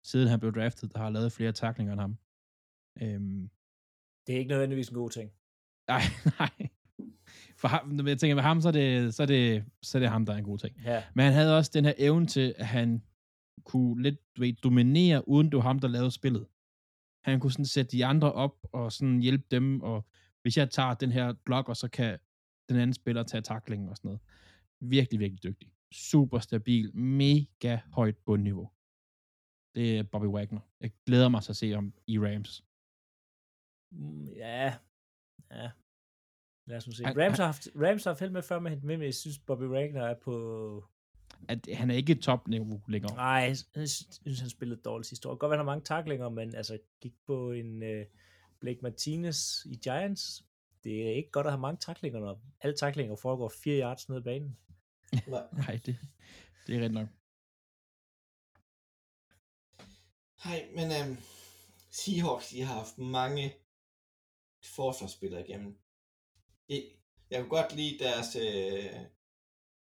[0.04, 2.16] siden han blev draftet, der har lavet flere taklinger end ham.
[3.02, 3.50] Øhm,
[4.26, 5.30] Det er ikke nødvendigvis en god ting.
[5.88, 6.02] Nej,
[6.38, 6.68] nej.
[7.56, 10.08] For ham, jeg tænker med ham, så er, det, så, er det, så er det
[10.08, 10.76] ham, der er en god ting.
[10.84, 13.02] Ja, Men han havde også den her evne til, at han
[13.64, 16.46] kunne lidt du ved, dominere, uden det var ham, der lavede spillet.
[17.24, 20.06] Han kunne sådan sætte de andre op, og sådan hjælpe dem, og
[20.42, 22.18] hvis jeg tager den her blok, og så kan
[22.68, 24.20] den anden spiller tage taklingen og sådan noget.
[24.80, 25.72] Virkelig, virkelig dygtig.
[25.92, 28.70] Super stabil, mega højt bundniveau.
[29.74, 30.60] Det er Bobby Wagner.
[30.80, 32.64] Jeg glæder mig til at se ham i Rams.
[33.92, 34.74] Mm, ja,
[35.50, 35.70] ja.
[36.66, 37.04] Lad os nu se.
[37.04, 39.14] Han- Rams har haft, Rams har haft held med før med hende med, men jeg
[39.14, 40.84] synes, Bobby Wagner er på...
[41.48, 43.14] At han er ikke top-niveau længere.
[43.14, 45.34] Nej, jeg synes, han spillede dårligt sidste år.
[45.34, 48.06] Godt han har mange taklinger, men altså, gik på en uh,
[48.60, 50.44] Blake Martinez i Giants.
[50.84, 54.16] Det er ikke godt at have mange taklinger, når alle taklinger foregår fire yards ned
[54.16, 54.56] ad banen.
[55.52, 55.76] Nej.
[55.86, 55.98] Det,
[56.66, 57.08] det er rigtigt nok.
[60.44, 61.16] Nej, men øhm,
[61.90, 63.54] Seahawks, de har haft mange
[64.66, 65.78] forsvarsspillere igennem.
[66.68, 66.92] Det,
[67.30, 69.00] jeg kunne godt lide deres øh,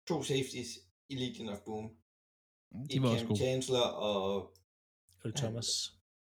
[0.09, 0.79] to safeties
[1.09, 1.97] i Legion of Boom.
[2.91, 3.39] De var også gode.
[3.39, 4.57] Chancellor og
[5.25, 5.69] Earl Thomas.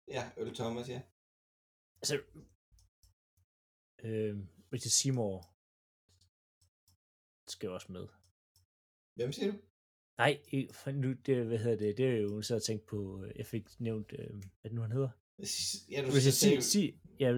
[0.08, 1.02] ja, Earl Thomas, ja.
[2.02, 2.16] Altså,
[4.04, 4.38] øh,
[4.74, 5.56] Richard Seymour
[7.48, 8.08] skal også med.
[9.16, 9.58] Hvem siger du?
[10.18, 10.39] Nej,
[10.72, 13.46] for nu, det, hvad hedder det, det er jo, så jeg tænkt på, øh, jeg
[13.46, 15.10] fik nævnt, øh, hvad nu han hedder.
[15.91, 17.34] Ja, du Richard sagde, si, ja,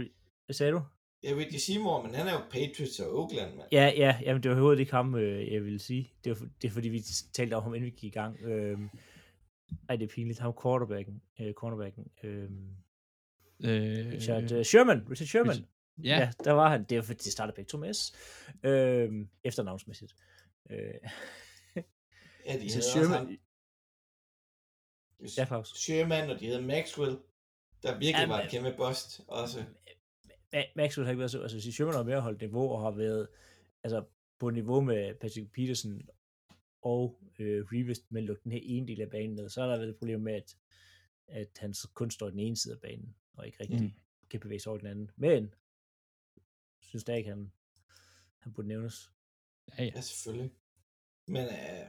[0.46, 0.82] hvad sagde du?
[1.24, 3.68] Ja, Richard Seymour, men han er jo Patriots og Oakland, mand.
[3.72, 6.12] Ja, ja, jamen, det var overhovedet ikke ham, øh, jeg ville sige.
[6.24, 7.04] Det, var, det er fordi, vi
[7.34, 8.40] talte om ham, inden vi gik i gang.
[8.42, 8.80] Øh,
[9.90, 10.40] Ej, det er pinligt.
[10.40, 11.22] Ham quarterbacken.
[11.40, 12.08] Øh, cornerbacken.
[12.24, 12.50] Øh,
[13.64, 15.08] Øh, Richard øh, Sherman.
[15.12, 15.56] Richard Sherman.
[15.56, 16.84] Richard- Ja, ja, der var han.
[16.84, 18.14] Det er fordi, de startede begge to med S.
[18.64, 19.10] Øh,
[19.44, 20.16] efternavnsmæssigt.
[20.70, 20.78] Øh,
[22.46, 23.04] Ja, de hedder Sherman.
[23.04, 23.38] også ham.
[25.38, 25.68] Ja, Claus.
[25.76, 27.18] Sherman, og de hedder Maxwell,
[27.84, 29.64] der virkelig Ja, var et kæmpe bust også.
[30.56, 31.42] Ma- Maxwell har ikke været så...
[31.42, 33.28] Altså, Sherman har mere holdt niveau og har været
[33.84, 34.06] altså,
[34.40, 36.10] på niveau med Patrick Peterson
[36.82, 39.50] og øh, Reeves, men lukket den her ene del af banen ned.
[39.50, 40.58] Så er der været et problem med, at,
[41.28, 43.92] at han kun står i den ene side af banen, og ikke rigtig Mm.
[44.30, 45.12] kan bevæge sig over den anden.
[45.16, 45.44] Men,
[46.82, 47.52] jeg synes da ikke, han,
[48.40, 49.12] han burde nævnes.
[49.78, 49.92] ja, ja.
[49.96, 50.52] Ja, selvfølgelig.
[51.28, 51.88] Men øh,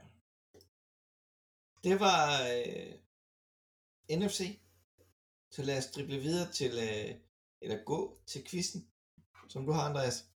[1.84, 2.94] det var øh,
[4.18, 4.58] NFC.
[5.50, 7.14] Så lad os drible videre til, øh,
[7.62, 8.86] eller gå til quizzen,
[9.48, 10.30] som du har, Andreas.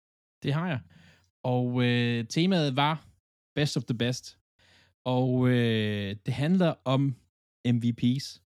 [0.43, 0.81] Det har jeg.
[1.43, 3.07] Og øh, temaet var
[3.55, 4.39] Best of the Best.
[5.05, 7.17] Og øh, det handler om
[7.69, 8.41] MVP's.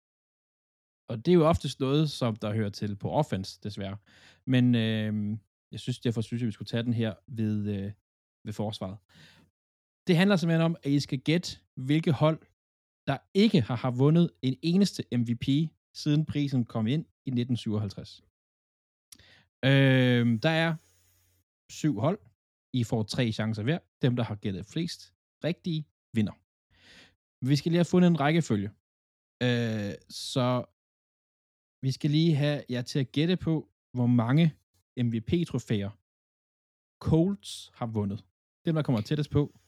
[1.10, 3.98] Og det er jo oftest noget, som der hører til på offense, desværre.
[4.46, 5.38] Men øh,
[5.72, 7.92] jeg synes, derfor synes jeg, vi skulle tage den her ved, øh,
[8.46, 8.98] ved forsvaret.
[10.08, 12.40] Det handler simpelthen om, at I skal gætte, hvilke hold,
[13.08, 18.24] der ikke har, har vundet en eneste MVP, siden prisen kom ind i 1957.
[19.66, 20.76] Øh, der er
[21.70, 22.20] syv hold.
[22.74, 23.80] I får tre chancer hver.
[24.02, 26.34] Dem, der har gættet flest rigtige, vinder.
[27.46, 28.72] Vi skal lige have fundet en rækkefølge.
[29.44, 30.66] Øh, så
[31.82, 34.56] vi skal lige have jer til at gætte på, hvor mange
[34.98, 35.90] MVP-trofæer
[37.00, 38.26] Colts har vundet.
[38.66, 39.60] Dem, der kommer tættest på,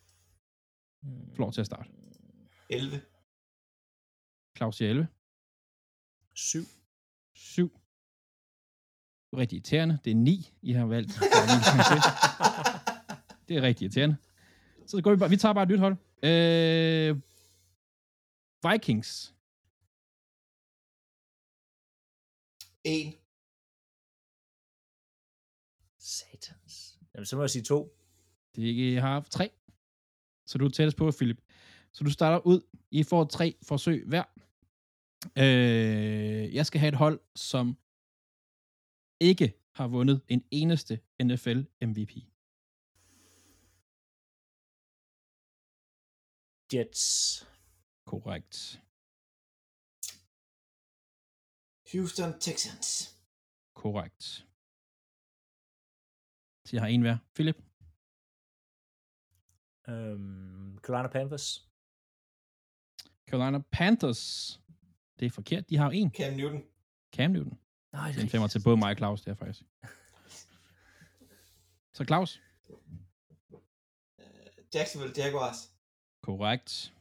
[1.03, 1.89] får lov til at starte.
[2.69, 3.01] 11.
[4.57, 5.07] Claus siger 11.
[6.33, 6.61] 7.
[7.33, 7.79] 7.
[9.38, 9.99] Rigtig irriterende.
[10.05, 11.09] Det er 9, I har valgt.
[11.49, 11.99] Ni.
[13.47, 14.15] Det er rigtig irriterende.
[14.88, 15.97] Så går vi bare, vi tager bare et nyt hold.
[16.23, 17.15] Øh,
[18.71, 19.33] Vikings.
[22.83, 23.13] 1.
[25.99, 26.99] Satans.
[27.13, 27.97] Jamen, så må jeg sige 2.
[28.55, 29.51] Det er ikke, jeg har haft tre.
[30.45, 31.41] Så du er tættest på, Philip.
[31.91, 32.61] Så du starter ud.
[32.91, 34.23] I får tre forsøg hver.
[35.38, 37.77] Øh, jeg skal have et hold, som
[39.20, 42.13] ikke har vundet en eneste NFL MVP.
[46.74, 47.45] Jets.
[48.05, 48.82] Korrekt.
[51.91, 53.18] Houston Texans.
[53.74, 54.24] Korrekt.
[56.66, 57.18] Så jeg har en hver.
[57.36, 57.57] Philip.
[59.88, 61.70] Øhm, Carolina Panthers.
[63.28, 64.24] Carolina Panthers.
[65.20, 65.70] Det er forkert.
[65.70, 66.11] De har en.
[66.11, 66.63] Cam Newton.
[67.11, 67.59] Cam Newton.
[67.99, 69.61] Nej, Den femmer til både mig og Claus, det er faktisk.
[71.97, 72.31] Så Claus.
[74.19, 74.25] Øh,
[74.73, 75.59] Jacksonville Jaguars.
[76.27, 76.93] Korrekt.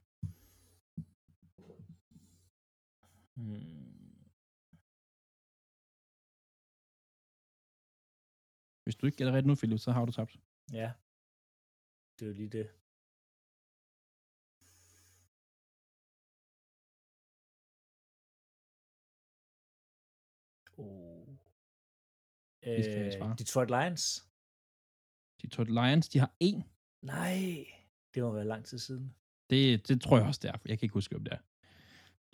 [3.36, 3.84] Hmm.
[8.84, 10.36] Hvis du ikke gætter ret nu, Philip, så har du tabt.
[10.72, 10.92] Ja.
[12.18, 12.66] Det er jo lige det.
[22.66, 24.24] Øh, Detroit Lions.
[25.42, 26.64] Detroit Lions, de har en.
[27.02, 27.66] Nej,
[28.14, 29.14] det må være lang tid siden.
[29.50, 30.58] Det, det tror jeg også, det er.
[30.64, 31.38] Jeg kan ikke huske, om det er.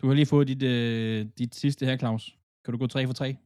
[0.01, 2.37] Du har lige fået dit, øh, dit sidste her, Claus.
[2.65, 3.37] Kan du gå 3 for 3?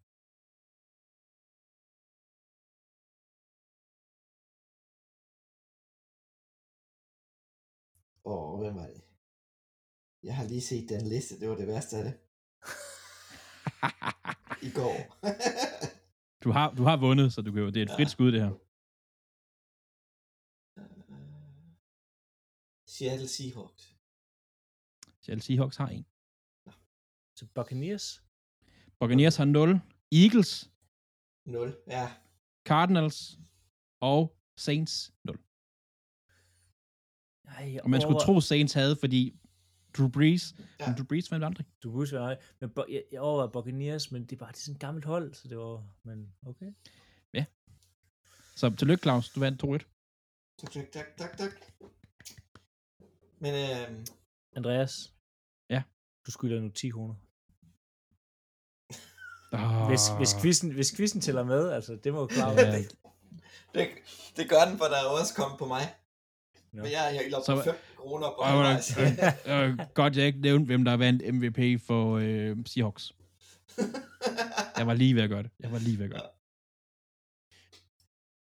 [8.25, 9.01] Åh, oh, hvem var det?
[10.23, 12.13] Jeg har lige set den liste, det var det værste af det.
[14.67, 14.95] I går.
[16.45, 18.41] du, har, du har vundet, så du kan jo, det er et frit skud, det
[18.41, 18.53] her.
[22.95, 23.83] Seattle Seahawks.
[25.21, 26.05] Seattle Seahawks har en.
[27.35, 28.23] Så Buccaneers.
[28.99, 29.79] Buccaneers har 0.
[30.11, 30.71] Eagles,
[31.45, 31.77] 0.
[31.87, 32.07] Ja.
[32.65, 33.39] Cardinals
[34.01, 35.39] og Saints 0.
[37.45, 39.39] Nej, Og man skulle tro, Saints havde, fordi
[39.97, 40.63] Drew Brees, ja.
[40.79, 40.87] Ja.
[40.87, 41.65] men Drew Brees vandt aldrig.
[41.83, 42.37] Du husker nej.
[42.59, 45.05] Men Bo- jeg, jeg overvejede Buccaneers, men det er bare det er sådan et gammelt
[45.05, 45.83] hold, så det var...
[46.03, 46.73] Men okay.
[48.57, 49.29] Så tillykke, Claus.
[49.29, 49.67] Du vandt 2-1.
[50.59, 51.51] Tak, tak, tak, tak, tak.
[53.39, 54.05] Men øhm,
[54.55, 55.13] Andreas.
[55.69, 55.83] Ja.
[56.25, 57.15] Du skylder nu 10 kroner.
[59.51, 59.87] Oh.
[59.89, 62.55] Hvis, hvis, quizzen, hvis quizzen tæller med, altså det må jo klare Ja.
[62.55, 62.83] være.
[63.75, 63.87] det,
[64.37, 65.81] det gør den, for der er også kommet på mig.
[66.75, 66.83] Nå.
[66.83, 68.87] Men jeg er helt Så- på 15 kroner på er halvvejs.
[68.87, 73.13] det- øh, godt, jeg ikke nævnte, hvem der vandt MVP for øh, Seahawks.
[74.77, 75.51] Jeg var lige ved at gøre det.
[75.59, 76.29] Jeg var lige ved at gøre det.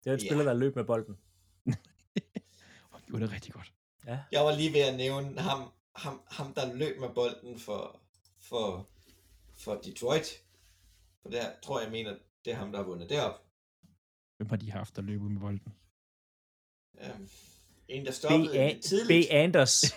[0.04, 0.28] Det er en Ja.
[0.28, 1.18] spiller, der løb med bolden.
[2.92, 3.74] Og gjorde det rigtig godt.
[4.06, 4.20] Ja.
[4.32, 8.00] Jeg var lige ved at nævne ham, ham, ham der løb med bolden for,
[8.40, 8.88] for,
[9.58, 10.26] for Detroit.
[11.22, 12.16] For der tror jeg, mener,
[12.46, 13.42] det er ham, der har vundet derop.
[14.38, 15.74] Hvem har de haft, der løb ud med bolden?
[16.94, 17.30] Um,
[17.88, 18.16] en, der B.
[18.16, 18.88] stoppede A- lidt B.
[18.88, 19.30] tidligt.
[19.30, 19.82] Anders.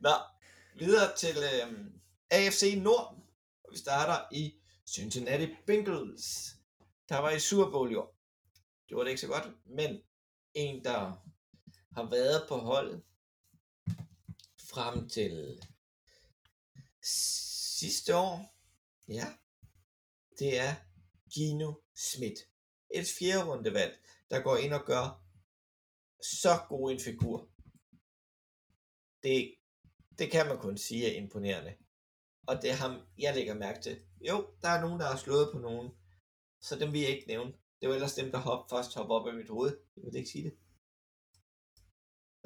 [0.00, 0.10] Nå,
[0.78, 2.00] videre til øhm,
[2.30, 3.14] AFC Nord.
[3.64, 4.54] Og vi starter i
[4.94, 6.54] Cincinnati Bengals.
[7.08, 8.14] Der var i Super Bowl i år.
[8.88, 10.00] Det var det ikke så godt, men
[10.54, 10.98] en, der
[11.92, 13.02] har været på holdet
[14.70, 15.60] frem til
[17.78, 18.54] sidste år.
[19.08, 19.26] Ja,
[20.38, 20.74] det er
[21.34, 22.42] Gino Smith.
[22.90, 23.98] Et fjerde rundevalg,
[24.30, 25.24] der går ind og gør
[26.22, 27.50] så god en figur.
[29.22, 29.54] Det,
[30.18, 31.76] det kan man kun sige er imponerende.
[32.46, 34.00] Og det er ham, jeg lægger mærke til.
[34.20, 35.90] Jo, der er nogen, der har slået på nogen,
[36.60, 37.52] så dem vil jeg ikke nævne.
[37.80, 39.78] Det var ellers dem, der hop, først hopper op i mit hoved.
[39.96, 40.58] Jeg vil ikke sige det.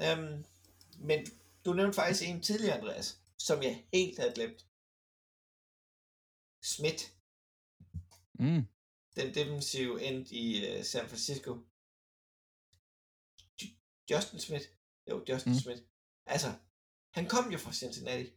[0.03, 0.45] Øhm,
[0.99, 1.27] men
[1.65, 4.67] du nævnte faktisk en tidligere, Andreas, som jeg helt havde glemt.
[6.63, 7.15] Schmidt.
[8.35, 8.67] Mm
[9.17, 10.45] den defensive end i
[10.79, 11.53] uh, San Francisco.
[13.63, 13.77] J-
[14.11, 14.67] Justin Smith.
[15.11, 15.59] Jo, Justin Mm.
[15.59, 15.83] Smith.
[16.27, 16.59] Altså,
[17.15, 18.31] han kom jo fra Cincinnati.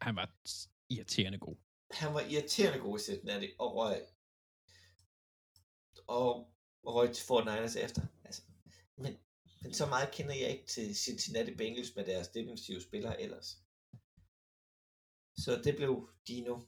[0.00, 0.26] Han var
[0.90, 1.56] irriterende god.
[1.90, 4.06] Han var irriterende god i Cincinnati og røg,
[6.06, 8.02] og røg til Fort Niners efter.
[8.24, 8.42] Altså,
[8.96, 9.18] men,
[9.62, 13.58] men så meget kender jeg ikke til Cincinnati Bengals med deres defensive spillere ellers.
[15.36, 16.60] Så det blev Dino.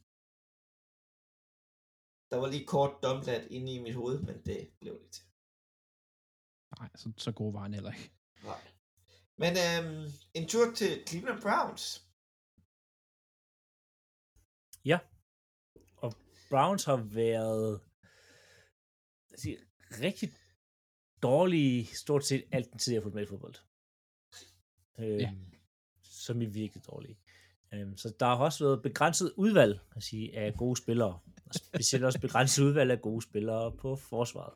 [2.31, 5.25] Der var lige kort dumplat inde i mit hoved, men det blev det til.
[6.79, 8.13] Nej, så, så god var han heller ikke.
[8.45, 8.61] Nej.
[9.39, 12.07] Men øhm, en tur til Cleveland Browns.
[16.51, 17.81] Browns har været
[19.31, 19.59] jeg siger,
[19.91, 20.35] rigtig
[21.23, 23.55] dårlige stort set alt den tid, jeg har fulgt med i fodbold.
[24.99, 25.35] Øhm, Ja.
[26.03, 27.19] Som er virkelig dårlige.
[27.73, 31.21] Øhm, så der har også været begrænset udvalg at sige, af gode spillere.
[31.47, 34.55] Og specielt også begrænset udvalg af gode spillere på forsvaret.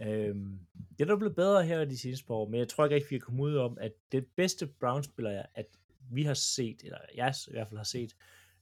[0.00, 0.58] Øhm,
[0.98, 3.10] det er der blevet bedre her de seneste par år, men jeg tror ikke rigtig,
[3.10, 5.66] vi kan komme ud om, at det bedste Browns-spiller, at
[6.10, 8.16] vi har set, eller jeg i hvert fald har set,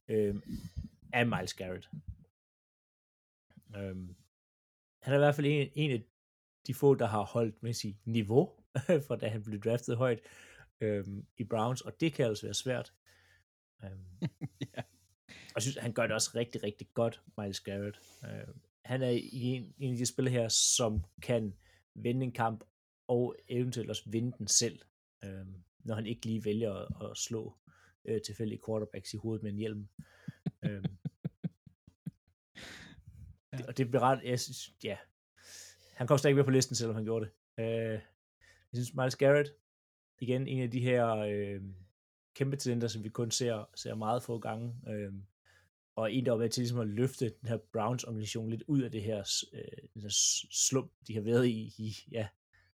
[0.09, 0.43] øhm,
[1.13, 1.91] er Miles Garrett.
[3.77, 4.17] Øhm,
[5.03, 6.03] han er i hvert fald en, en af
[6.67, 8.53] de få, der har holdt med sit niveau,
[9.07, 10.21] for da han blev draftet højt
[10.81, 12.93] øhm, i Browns, og det kan altså være svært.
[13.85, 14.05] Øhm,
[14.77, 14.83] Ja.
[15.51, 18.01] Og jeg synes, han gør det også rigtig, rigtig godt, Miles Garrett.
[18.25, 21.55] Øhm, han er i en, en af de spillere her, som kan
[21.95, 22.65] vinde en kamp,
[23.09, 24.81] og eventuelt også vinde den selv,
[25.25, 27.57] øhm, når han ikke lige vælger at, at slå
[28.05, 29.89] øh, tilfældige quarterbacks i hovedet med en hjelm.
[30.65, 30.85] øhm,
[33.53, 34.97] det, og det bliver ret, jeg synes, ja,
[35.95, 37.33] han kom stadig med på listen, selvom han gjorde det.
[37.65, 38.01] Øh,
[38.73, 39.55] jeg synes, Miles Garrett,
[40.19, 41.63] igen, en af de her øh,
[42.35, 45.13] kæmpe talenter, som vi kun ser, ser meget få gange, øh,
[46.01, 48.91] og en, der var med til ligesom at løfte den her Browns-organisation lidt ud af
[48.91, 49.19] det her,
[49.53, 50.09] øh, den her
[50.51, 52.29] slump, de har været i, i ja,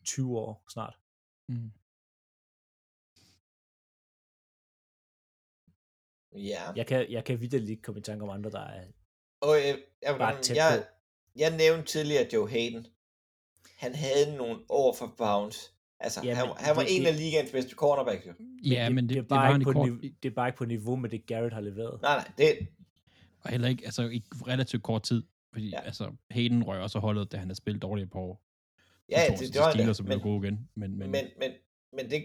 [0.04, 0.98] 20 år snart.
[1.48, 1.70] Mm.
[6.36, 6.72] Ja.
[6.76, 8.84] Jeg kan, jeg kan ikke komme i tanke om andre, der er
[9.40, 10.88] Og jeg, jeg, Bare jeg, tæt jeg, på.
[11.36, 12.86] jeg nævnte tidligere Joe Hayden.
[13.76, 15.72] Han havde nogle år for Browns.
[16.00, 18.32] Altså, Ja, han, men han var det- en det- af ligaens bedste cornerbacks, jo.
[18.64, 20.34] Ja, men det, det, er det, bare var ikke i på kort, niveau, det er
[20.34, 22.02] bare ikke på niveau med det, Garrett har leveret.
[22.02, 22.68] Nej, nej, det,
[23.44, 25.22] og heller ikke, altså i relativt kort tid,
[25.52, 25.80] fordi Ja.
[25.80, 25.86] ja.
[25.86, 28.42] altså Hayden røg også holdet, da han havde spillet dårligt på år.
[29.08, 30.06] ja, det, det, var Steelers det.
[30.06, 31.52] blev Men, gode igen, men, men, men, men,
[31.92, 32.24] men det,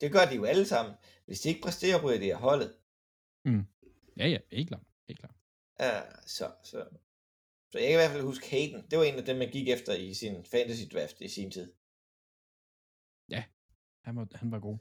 [0.00, 0.94] det gør de jo alle sammen.
[1.26, 2.74] Hvis de ikke præsterer på det her holdet,
[4.16, 5.34] ja, ja, helt klart, helt klart.
[5.80, 6.84] uh, så, så,
[7.70, 8.84] så jeg kan i hvert fald huske Hayden.
[8.90, 11.72] Det var en af dem, man gik efter i sin fantasy draft i sin tid.
[14.04, 14.78] Han var, han var god.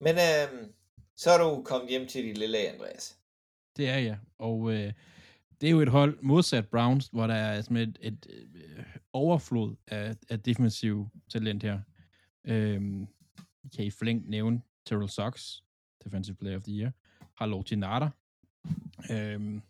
[0.00, 0.74] Men øhm,
[1.16, 3.18] så er du kommet hjem til dit lille Andreas.
[3.78, 4.92] Det er jeg, og øh,
[5.60, 9.76] det er jo et hold modsat Browns, hvor der er sådan et, et øh, overflod
[9.86, 11.80] af, af defensiv talent her.
[12.46, 13.06] Øhm,
[13.76, 15.52] kan I flink nævne Terrell Sox,
[16.04, 16.92] Defensive Player of the Year,
[17.34, 18.08] Harlow Ginata.
[19.10, 19.62] Øhm,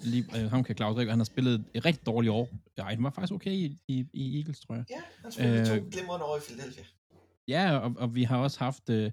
[0.00, 2.48] lige, øh, ham kan Claus ikke, han har spillet et rigtig dårligt år.
[2.78, 4.84] Ja, han var faktisk okay i, i, i Eagles, tror jeg.
[4.90, 6.84] Ja, han spillede Øh, to glimrende år i Philadelphia.
[7.48, 9.12] Ja, og, og vi har også haft øh,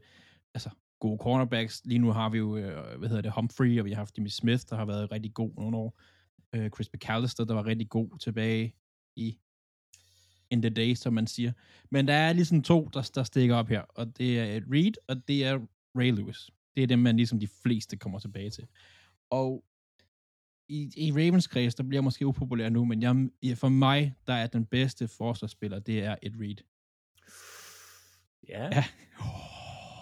[0.54, 0.70] altså,
[1.02, 1.82] gode cornerbacks.
[1.86, 4.28] Lige nu har vi jo, øh, hvad hedder det, Humphrey, og vi har haft Jimmy
[4.28, 6.00] Smith, der har været rigtig god nogle år.
[6.56, 8.76] Øh, Chris McAllister, der var rigtig god tilbage
[9.16, 9.38] i
[10.50, 11.52] in the day, som man siger.
[11.92, 14.94] Men der er ligesom to, der, der stikker op her, og det er Ed Reed,
[15.08, 15.60] og det er
[15.96, 16.50] Ray Lewis.
[16.76, 18.68] Det er dem, man ligesom de fleste kommer tilbage til.
[19.30, 19.64] Og
[20.70, 24.34] i, i Ravens kreds, der bliver jeg måske upopulær nu, men jeg, for mig, der
[24.34, 26.58] er den bedste forsvarsspiller, det er Ed Reed.
[28.48, 28.66] Ja.
[28.66, 28.84] Ja.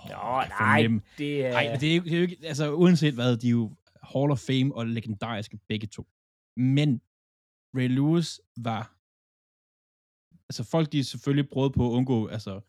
[0.08, 1.02] Nå, nej, fornemme.
[1.18, 1.52] det er...
[1.52, 4.32] Nej, det er, jo, det er jo ikke, altså uanset hvad, de er jo Hall
[4.32, 6.08] of Fame og legendariske begge to.
[6.58, 7.02] Men
[7.76, 8.96] Ray Lewis var,
[10.50, 12.62] altså folk de selvfølgelig prøvede på at undgå, altså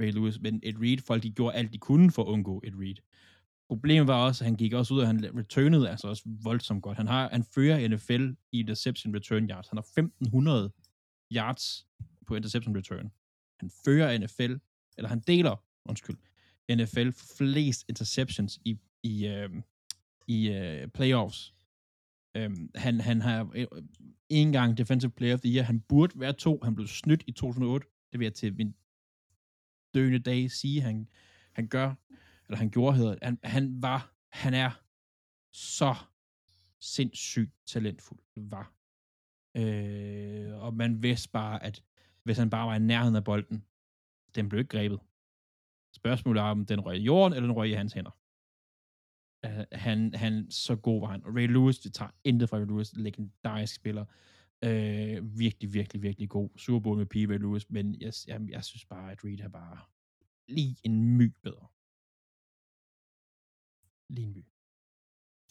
[0.00, 2.72] Ray Lewis, men Ed Reed, folk de gjorde alt de kunne for at undgå Ed
[2.80, 2.96] Reed.
[3.68, 6.96] Problemet var også, at han gik også ud, og han returnede altså også voldsomt godt.
[6.96, 9.68] Han, har, han fører NFL i interception return yards.
[9.68, 10.72] Han har 1500
[11.32, 11.86] yards
[12.26, 13.10] på interception return.
[13.60, 14.54] Han fører NFL,
[14.96, 16.16] eller han deler, undskyld,
[16.70, 19.50] NFL flest interceptions i, i, øh,
[20.26, 21.54] i øh, playoffs.
[22.36, 23.66] Øhm, han, han har øh,
[24.28, 25.64] en gang Defensive Player of the Year.
[25.64, 26.60] Han burde være to.
[26.62, 27.86] Han blev snydt i 2008.
[28.12, 28.74] Det vil jeg til min
[29.94, 31.08] døende dag sige, han,
[31.52, 31.94] han gør,
[32.46, 34.70] eller han gjorde, hedder han, han var, han er
[35.52, 35.94] så
[36.80, 38.72] sindssygt talentfuld, var.
[39.56, 41.82] Øh, og man vidste bare, at
[42.22, 43.64] hvis han bare var i nærheden af bolden,
[44.34, 45.00] den blev ikke grebet.
[45.96, 48.10] Spørgsmålet er, om den røg i jorden, eller den røg i hans hænder.
[49.46, 51.24] Uh, han, han, så god var han.
[51.24, 54.04] Og Ray Lewis, det tager intet fra Ray Lewis, legendarisk spiller.
[54.66, 56.50] Uh, virkelig, virkelig, virkelig god.
[56.56, 57.14] Super Bowl med P.
[57.14, 59.78] Ray Lewis, men jeg, jeg, jeg synes bare, at Reed er bare
[60.48, 61.66] lige en my bedre.
[64.08, 64.44] Lige en my.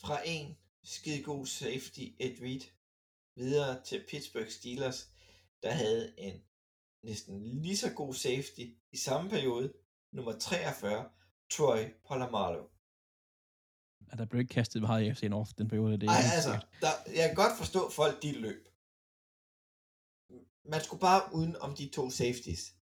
[0.02, 2.64] Fra en skide god safety, Ed Reed,
[3.36, 5.00] videre til Pittsburgh Steelers,
[5.64, 6.41] der havde en
[7.04, 9.74] næsten lige så god safety i samme periode,
[10.14, 11.09] nummer 43,
[11.51, 12.64] Troy Polamalu.
[14.11, 15.91] Og der blev ikke kastet meget i FC North den periode.
[15.91, 18.68] Det Nej, altså, der, jeg kan godt forstå folk, de løb.
[20.66, 22.76] Man skulle bare uden om de to safeties.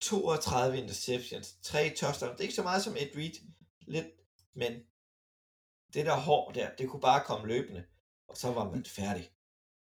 [0.00, 2.32] 32 interceptions, 3 touchdowns.
[2.32, 3.32] Det er ikke så meget som Ed Reed,
[3.80, 4.06] lidt,
[4.54, 4.72] men
[5.94, 7.84] det der hår der, det kunne bare komme løbende,
[8.28, 9.30] og så var man færdig.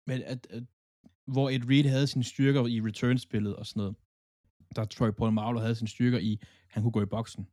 [0.07, 0.63] Men at, at,
[1.27, 3.97] hvor Ed Reed havde sine styrker i return-spillet og sådan noget,
[4.77, 7.49] der Troy Polamalu havde sine styrker i, han kunne gå i boksen.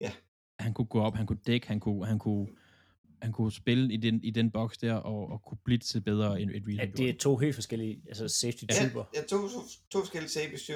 [0.00, 0.12] Ja.
[0.58, 2.48] Han kunne gå op, han kunne dække, han kunne, han kunne,
[3.22, 6.50] han kunne spille i den, i den boks der, og, og kunne blitse bedre end
[6.50, 6.76] Ed Reed.
[6.76, 9.04] Ja, det er to helt forskellige altså safety-typer.
[9.14, 10.70] Ja, to, to, to forskellige safety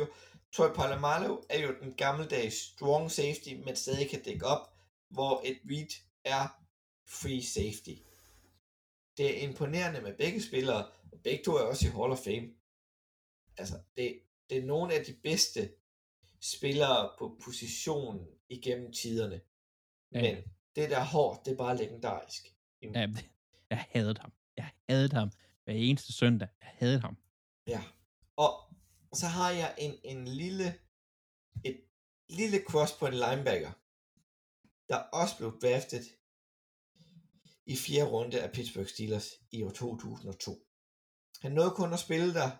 [0.53, 4.67] Troy Polamalu er jo den gammeldags strong safety, men stadig kan dække op,
[5.11, 6.49] hvor Ed Reed er
[7.09, 8.01] free safety.
[9.17, 12.49] Det er imponerende med begge spillere, og begge to er også i Hall of Fame.
[13.57, 14.19] Altså, det,
[14.51, 15.71] det er nogle af de bedste
[16.41, 19.41] spillere på positionen igennem tiderne.
[20.13, 20.23] Ja.
[20.23, 20.45] Men
[20.77, 22.55] det der hår, det er bare legendarisk.
[22.83, 23.09] Ja,
[23.71, 24.33] jeg hadede ham.
[24.57, 25.31] Jeg hadede ham
[25.65, 26.49] hver eneste søndag.
[26.61, 27.17] Jeg hadede ham.
[27.67, 27.83] Ja.
[28.37, 28.53] Og
[29.13, 30.79] så har jeg en, en lille,
[31.65, 31.81] et
[32.29, 33.73] lille cross på en linebacker,
[34.89, 36.05] der også blev draftet
[37.67, 40.67] i fjerde runde af Pittsburgh Steelers i år 2002.
[41.41, 42.51] Han nåede kun at spille der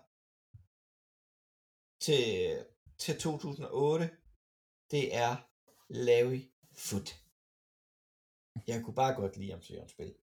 [2.01, 2.65] til,
[2.97, 4.09] til 2008.
[4.91, 5.31] Det er
[5.89, 6.41] Larry
[6.87, 7.09] Foot.
[8.67, 10.15] Jeg kunne bare godt lide ham til at spille.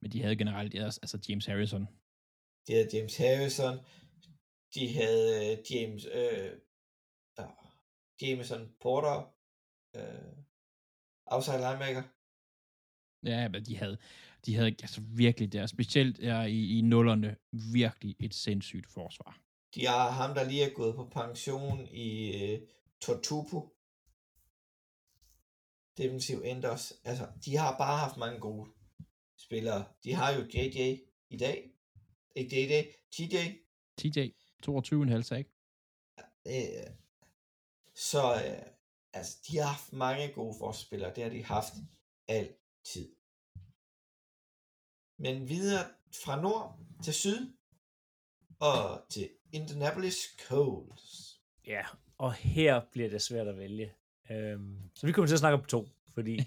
[0.00, 1.86] Men de havde generelt ellers, altså James Harrison.
[2.66, 3.76] De havde James Harrison.
[4.74, 6.52] De havde øh, James øh,
[7.38, 7.46] ja,
[8.22, 9.16] Jameson Porter.
[9.96, 10.32] Øh,
[11.26, 12.04] outside linebacker.
[13.30, 13.98] Ja, men de havde,
[14.46, 17.36] de havde altså virkelig der, specielt der i, i nullerne,
[17.72, 19.49] virkelig et sindssygt forsvar.
[19.74, 22.68] De har ham, der lige er gået på pension i øh,
[23.00, 23.76] Tortupo.
[25.96, 26.94] Defensiv end også.
[27.04, 28.70] Altså, de har bare haft mange gode
[29.36, 29.84] spillere.
[30.04, 30.98] De har jo JJ
[31.30, 31.70] i dag.
[32.36, 33.36] Ikke JJ, TJ.
[33.98, 34.18] TJ,
[34.66, 35.48] 22,5 sack.
[36.46, 36.90] Øh,
[37.94, 38.62] så øh,
[39.12, 41.14] altså, de har haft mange gode forsvarsspillere.
[41.14, 41.72] Det har de haft
[42.28, 43.14] altid.
[45.18, 45.86] Men videre
[46.24, 47.59] fra nord til syd
[48.60, 50.16] og til Indianapolis
[50.48, 51.40] Colts.
[51.66, 51.82] Ja,
[52.18, 53.92] og her bliver det svært at vælge.
[54.30, 56.36] Øhm, så vi kommer til at snakke om to, fordi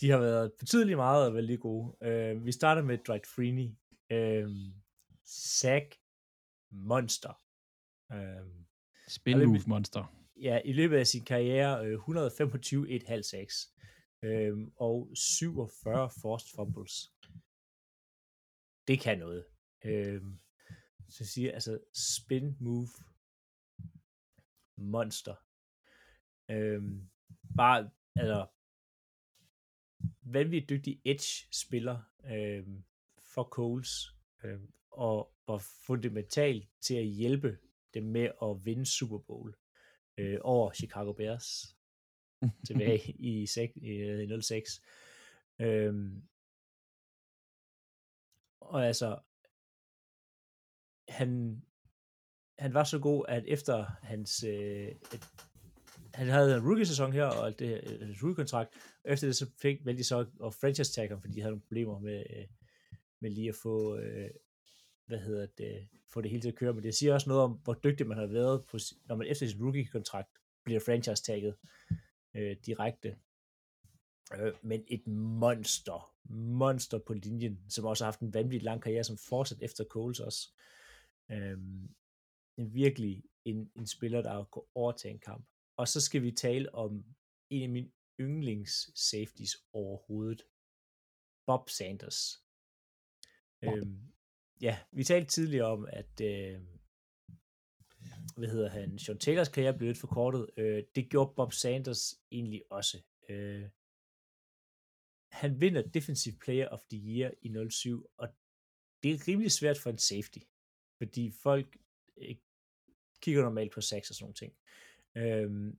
[0.00, 1.96] de har været betydeligt meget og vældig gode.
[2.02, 3.70] Øh, vi starter med Dwight Freeney.
[4.10, 4.50] Øh,
[5.26, 5.86] Zach
[6.70, 7.40] Monster.
[8.12, 8.46] Øh,
[9.08, 10.14] Spin move monster.
[10.42, 13.68] ja, i løbet af sin karriere øh, 125 1,5 sacks
[14.22, 17.12] øh, og 47 forced fumbles.
[18.88, 19.44] Det kan noget.
[19.84, 20.22] Øh,
[21.08, 22.88] så jeg siger, altså spin move
[24.76, 25.34] monster.
[26.50, 26.82] Øh,
[27.56, 28.46] bare, altså
[30.22, 32.66] vanvittigt dygtig edge-spiller øh,
[33.18, 34.14] for Coles,
[34.44, 34.60] øh,
[34.90, 37.58] og var fundamental til at hjælpe
[37.94, 39.56] dem med at vinde Super Bowl
[40.18, 41.76] øh, over Chicago Bears
[42.66, 44.82] tilbage i, i, øh, i 06.
[45.58, 46.28] Øhm,
[48.60, 49.20] og altså,
[51.08, 51.62] han
[52.58, 55.28] han var så god, at efter hans, øh, et,
[56.14, 58.74] han havde en rookie-sæson her, og det, øh, rookie-kontrakt,
[59.04, 61.50] og efter det så fik vel de så at franchise tag ham, fordi de havde
[61.50, 62.46] nogle problemer med, øh,
[63.20, 64.30] med lige at få, øh,
[65.06, 67.52] hvad hedder det, få det hele til at køre, men det siger også noget om,
[67.52, 70.28] hvor dygtig man har været, på, når man efter sin rookie-kontrakt
[70.64, 71.54] bliver franchise-tagget
[72.34, 73.16] øh, direkte.
[74.38, 79.04] Øh, men et monster, monster på linjen, som også har haft en vanvittig lang karriere,
[79.04, 80.48] som fortsat efter Coles også.
[80.52, 80.74] Øh,
[82.58, 85.46] en virkelig en, en spiller, der går over til en kamp.
[85.76, 87.04] Og så skal vi tale om
[87.50, 90.42] en af mine yndlings safeties overhovedet.
[91.46, 92.44] Bob Sanders.
[93.62, 93.78] Bob.
[93.78, 94.12] Øhm,
[94.60, 96.60] ja, vi talte tidligere om, at øh,
[98.36, 100.50] hvad hedder han, Sean Taylors karriere blev lidt forkortet.
[100.56, 103.02] Øh, det gjorde Bob Sanders egentlig også.
[103.28, 103.68] Øh,
[105.32, 108.28] han vinder Defensive Player of the Year i 07, og
[109.02, 110.38] det er rimelig svært for en safety,
[110.98, 111.76] fordi folk
[112.16, 112.36] øh,
[113.22, 114.52] kigger normalt på sex og sådan nogle ting.
[115.16, 115.78] Øhm,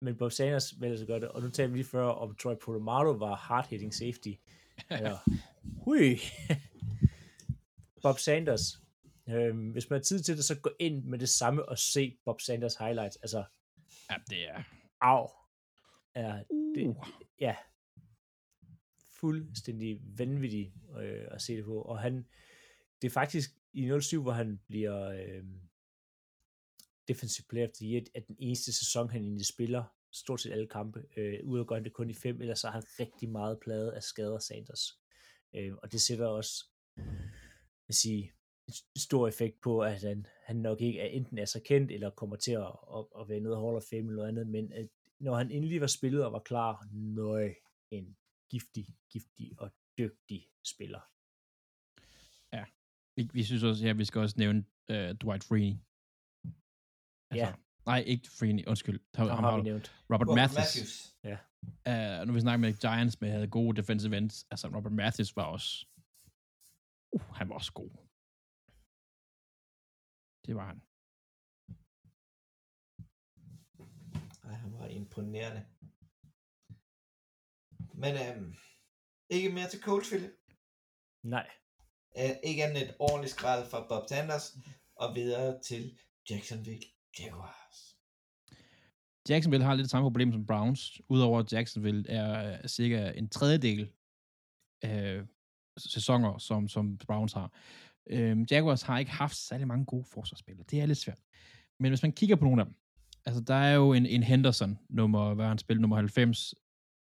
[0.00, 2.54] men Bob Sanders vælger så gøre det, og nu talte vi lige før om Troy
[2.62, 4.32] Polamalu var hard-hitting safety.
[4.90, 5.18] Eller,
[5.84, 6.18] hui.
[8.02, 8.82] Bob Sanders.
[9.28, 12.18] Øhm, hvis man har tid til det, så gå ind med det samme og se
[12.24, 13.16] Bob Sanders highlights.
[13.16, 13.44] Altså,
[14.10, 14.62] Ja, det er...
[15.00, 15.28] au.
[16.16, 16.42] Ja,
[16.74, 17.06] det, Uh.
[17.40, 17.56] ja,
[19.20, 21.82] fuldstændig vanvittigt øh, at se det på.
[21.82, 22.26] Og han,
[23.02, 25.44] det er faktisk i 07, hvor han bliver øh,
[27.08, 30.66] defensive player of the year, er den eneste sæson, han egentlig spiller stort set alle
[30.66, 33.60] kampe, øh, ud gør han det kun i fem, ellers så har han rigtig meget
[33.60, 34.98] plade af skader Sanders.
[35.54, 36.64] Øh, og det sætter også,
[37.88, 38.32] jeg sige,
[38.68, 42.10] en stor effekt på, at han, han nok ikke er enten er så kendt, eller
[42.10, 44.88] kommer til at, at, at være nede Hall of Fame eller noget andet, men at
[45.20, 47.54] når han endelig var spillet og var klar, nøj,
[47.90, 48.16] en
[48.50, 51.00] giftig, giftig og dygtig spiller.
[53.18, 54.58] Vi, vi synes også, ja, vi skal også nævne
[54.92, 55.76] uh, Dwight Freeney.
[57.40, 57.54] Ja.
[57.86, 59.00] Nej, ikke Freeney, undskyld.
[59.14, 59.86] Ham, Ham ham har vi nævnt.
[60.12, 60.56] Robert, Mathis.
[60.56, 60.94] Matthews.
[61.88, 64.46] Uh, nu vi snakker med Giants, med havde gode defensive ends.
[64.50, 65.86] Altså, Robert Mathis var også...
[67.12, 67.90] Uh, han var også god.
[70.46, 70.78] Det var han.
[74.48, 75.62] Ej, han var imponerende.
[78.02, 78.54] Men øhm,
[79.30, 80.34] ikke mere til coach, Philip.
[81.22, 81.46] Nej,
[82.18, 84.56] Øh, ikke andet et ordentligt skrald fra Bob Sanders,
[85.02, 85.98] og videre til
[86.30, 86.82] Jacksonville
[87.18, 87.96] Jaguars.
[89.28, 93.28] Jacksonville har lidt det samme problem som Browns, udover at Jacksonville er øh, cirka en
[93.28, 93.90] tredjedel
[94.82, 95.20] af
[95.78, 97.52] sæsoner, som, som Browns har.
[98.10, 100.66] Øhm, Jaguars har ikke haft særlig mange gode forsvarsspillere.
[100.70, 101.18] Det er lidt svært.
[101.80, 102.74] Men hvis man kigger på nogle af dem,
[103.24, 106.54] altså der er jo en, en Henderson, nummer, hvad han spillet, nummer 90,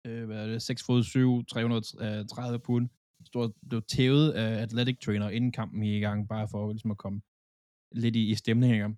[0.05, 2.89] øh, hvad er det, 6 fod 7, 330 pund,
[3.27, 7.21] stort, blev tævet af athletic trainer inden kampen i gang, bare for ligesom at komme
[7.91, 8.89] lidt i, i stemninger.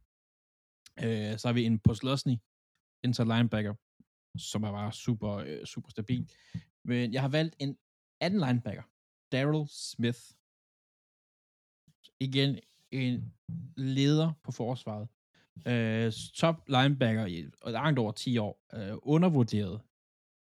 [1.04, 2.36] Øh, så har vi en Poslosny,
[3.04, 3.74] inside linebacker,
[4.38, 6.32] som er bare super, øh, super stabil.
[6.86, 7.78] Men jeg har valgt en
[8.22, 8.84] anden linebacker,
[9.32, 10.20] Daryl Smith.
[12.20, 12.60] Igen
[12.92, 13.34] en
[13.78, 15.08] leder på forsvaret.
[15.68, 18.66] Øh, top linebacker i og langt over 10 år.
[18.74, 19.82] Øh, undervurderet.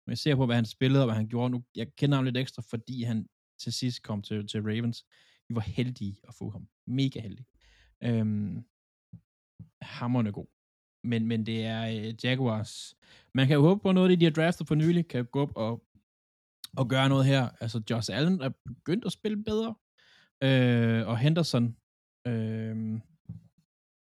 [0.07, 1.65] Men jeg ser på, hvad han spillede og hvad han gjorde nu.
[1.75, 5.07] Jeg kender ham lidt ekstra, fordi han til sidst kom til, til Ravens.
[5.49, 6.69] Vi var heldige at få ham.
[6.87, 7.47] Mega heldige.
[8.03, 8.65] Øhm,
[9.83, 10.47] hammerne god.
[11.05, 12.95] Men, men det er øh, Jaguars.
[13.35, 15.43] Man kan jo håbe på noget, af det, de har draftet for nylig, kan gå
[15.43, 15.85] op og,
[16.77, 17.49] og gøre noget her.
[17.61, 19.75] Altså, Josh Allen er begyndt at spille bedre.
[20.43, 21.77] Øh, og Henderson,
[22.27, 23.01] øh,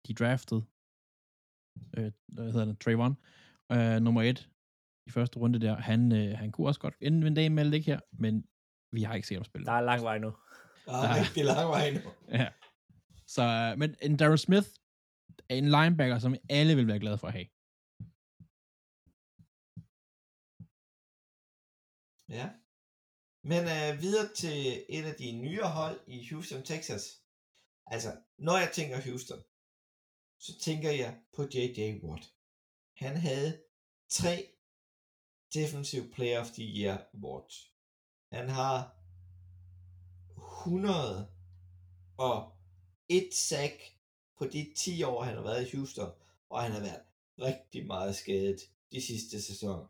[0.06, 0.64] de draftede,
[1.96, 3.16] øh, hvad hedder det, Trayvon,
[3.72, 4.48] øh, nummer et
[5.06, 5.76] i første runde der.
[5.76, 8.44] Han, øh, han kunne også godt ende en dag med det her, men
[8.92, 9.66] vi har ikke set ham spille.
[9.66, 10.32] der er lang vej nu.
[10.86, 11.22] Der er Ja.
[11.22, 12.00] rigtig lang vej nu.
[12.40, 12.48] Ja.
[13.26, 14.68] Så, øh, men en Darren Smith
[15.48, 17.46] er en linebacker, som alle vil være glade for at have.
[22.28, 22.50] Ja.
[23.42, 27.22] Men øh, videre til et af de nyere hold i Houston, Texas.
[27.86, 29.38] Altså, når jeg tænker Houston,
[30.38, 32.04] så tænker jeg på J.J.
[32.04, 32.24] Watt.
[32.96, 33.62] Han havde
[34.10, 34.52] tre
[35.54, 37.69] Defensive Player of the Year awards.
[38.32, 38.96] Han har
[40.36, 41.30] 100
[42.16, 42.52] og
[43.08, 43.96] et sack
[44.38, 46.12] på de 10 år, han har været i Houston,
[46.48, 47.02] og han har været
[47.38, 48.60] rigtig meget skadet
[48.92, 49.86] de sidste sæsoner.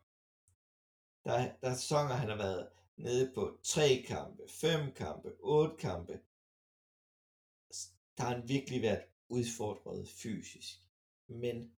[1.25, 6.21] Der, der er sæsoner, han har været nede på 3 kampe, 5 kampe, 8 kampe.
[8.17, 10.79] Der har han virkelig været udfordret fysisk.
[11.27, 11.73] Men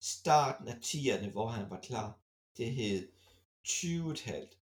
[0.00, 2.18] starten af 10'erne, hvor han var klar,
[2.56, 3.12] det hed
[3.68, 4.56] 20,5,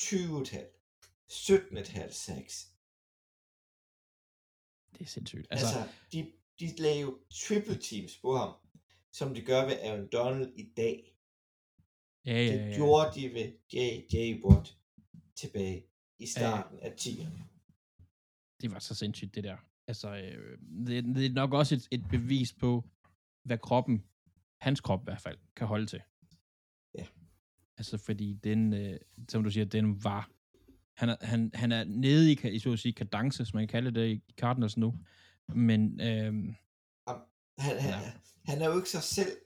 [0.00, 0.81] 20,5,
[1.30, 2.68] 17,5 sacks.
[4.98, 5.46] Det er sindssygt.
[5.50, 8.54] Altså, Altså, de, de lagde jo triple teams på ham,
[9.12, 11.08] som de gør ved Aaron Donald i dag.
[12.26, 12.74] Ja, ja, Det ja.
[12.76, 14.44] gjorde de ved J.J.
[14.44, 14.78] Watt
[15.36, 15.86] tilbage
[16.18, 17.42] i starten af 10'erne.
[18.60, 19.56] det var så sindssygt, det der.
[19.86, 22.84] Altså, øh, det, det er nok også et, et bevis på,
[23.44, 24.04] hvad kroppen,
[24.60, 26.02] hans krop i hvert fald, kan holde til.
[26.98, 27.06] Ja.
[27.76, 30.30] Altså, fordi den, øh, som du siger, den var,
[30.96, 33.72] han er, han, han er nede i, i, så at sige, kadence, som man kan
[33.82, 34.94] kalde det i Cardinals nu,
[35.54, 36.34] men øh,
[37.58, 38.12] Han, han, Ja.
[38.44, 39.36] han er jo ikke sig selv.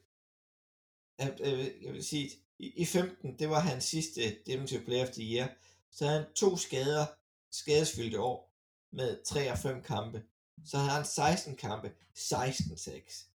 [1.19, 1.37] Jeg,
[1.83, 5.49] jeg, vil- sige, i, i 15, det var hans sidste Defensive Player of the Year.
[5.91, 7.07] Så havde han to skader,
[7.53, 8.53] skadesfyldte år,
[8.93, 10.23] med 3 og 5 kampe.
[10.65, 13.33] Så havde han 16 kampe, 16-6.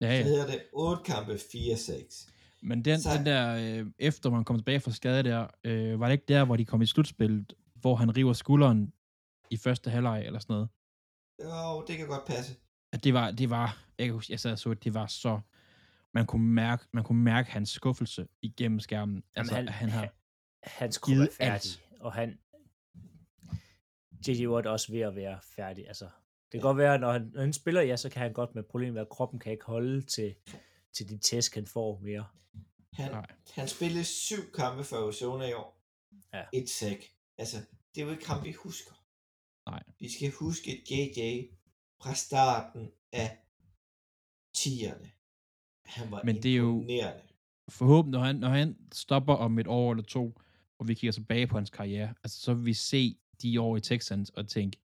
[0.00, 0.22] ja, Så ja.
[0.22, 2.30] hedder det 8 kampe, 4-6.
[2.64, 6.06] Men den, Så- den der, øh, efter man kom tilbage fra skade der, øh, var
[6.06, 8.92] det ikke der, hvor de kom i slutspillet, hvor han river skulderen
[9.50, 10.68] i første halvleg eller sådan noget?
[11.42, 12.56] Jo, det kan godt passe.
[12.92, 15.06] at det var, det var, jeg kan huske, jeg sad og så, at det var
[15.06, 15.40] så,
[16.14, 19.22] man kunne mærke, man kunne mærke hans skuffelse igennem skærmen.
[19.36, 20.08] Altså, han- han, har,
[20.62, 21.70] Hans krop givet er færdig,
[22.00, 22.38] og han...
[24.28, 24.46] J.J.
[24.46, 25.86] Watt også ved at være færdig.
[25.88, 28.54] Altså, det kan godt være, når han, når han spiller, ja, så kan han godt
[28.54, 30.34] med problemet, at kroppen kan ikke holde til,
[30.94, 32.26] til de tæsk, han får mere.
[32.92, 33.26] Han, Nej.
[33.54, 35.80] han spillede syv kampe for Arizona i år.
[36.32, 36.44] Ja.
[36.52, 37.14] Et sæk.
[37.38, 37.56] Altså,
[37.94, 38.92] det er jo ikke ham, vi husker.
[39.70, 39.82] Nej.
[39.98, 41.46] Vi skal huske JJ
[42.02, 43.38] fra starten af
[44.56, 45.08] 10'erne.
[45.84, 46.84] Han var Men det er jo-
[47.68, 50.40] forhåbentlig, når han, når han stopper om et år eller to,
[50.78, 53.80] og vi kigger tilbage på hans karriere, altså, så vil vi se de år i
[53.80, 54.78] Texans og tænke,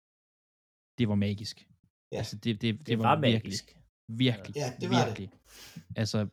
[0.99, 1.69] det var magisk.
[2.13, 2.17] Ja.
[2.17, 3.45] Altså, det, det, det, Det, var, var magisk.
[3.45, 5.07] virkelig, Ja, det var det.
[5.07, 5.31] virkelig.
[5.97, 6.29] Altså,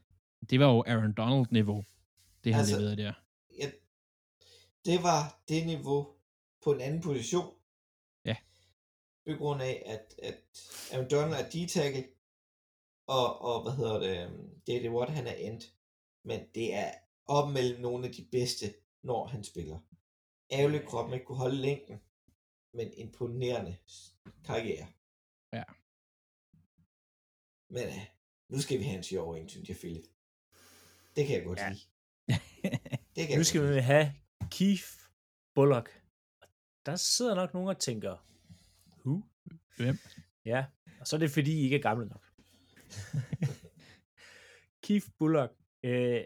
[0.49, 1.83] det var jo Aaron Donald-niveau,
[2.43, 3.13] det han Altså, leverede der.
[3.59, 3.71] Ja,
[4.85, 6.07] det var det niveau
[6.63, 7.55] på en anden position.
[8.25, 8.35] Ja.
[9.27, 10.41] På grund af, at, at
[10.93, 12.03] Aaron Donald er D-tackle,
[13.07, 14.29] og, og hvad hedder det,
[14.67, 14.89] J.J.
[14.89, 15.61] Watt, han er end.
[16.25, 16.91] Men det er
[17.25, 18.73] op mellem nogle af de bedste,
[19.03, 19.79] når han spiller.
[20.51, 22.01] Ærgerligt kroppen ikke kunne holde længden,
[22.73, 23.77] men imponerende
[24.45, 24.87] karriere.
[25.53, 25.63] Ja.
[27.73, 27.93] Men uh,
[28.49, 30.03] nu skal vi have en sjov en, synes jeg, Philip.
[31.15, 31.69] Det kan jeg godt Ja.
[31.69, 31.81] lide.
[33.15, 33.73] Det kan jeg Nu skal lide.
[33.73, 34.13] vi have
[34.51, 34.83] Keith
[35.55, 36.01] Bullock.
[36.85, 38.17] Der sidder nok nogen og tænker,
[39.05, 39.21] who?
[39.77, 39.97] Hvem?
[40.45, 40.65] Ja,
[40.99, 42.25] og så er det fordi, I ikke er gamle nok.
[44.83, 46.23] Keith Bullock, øh,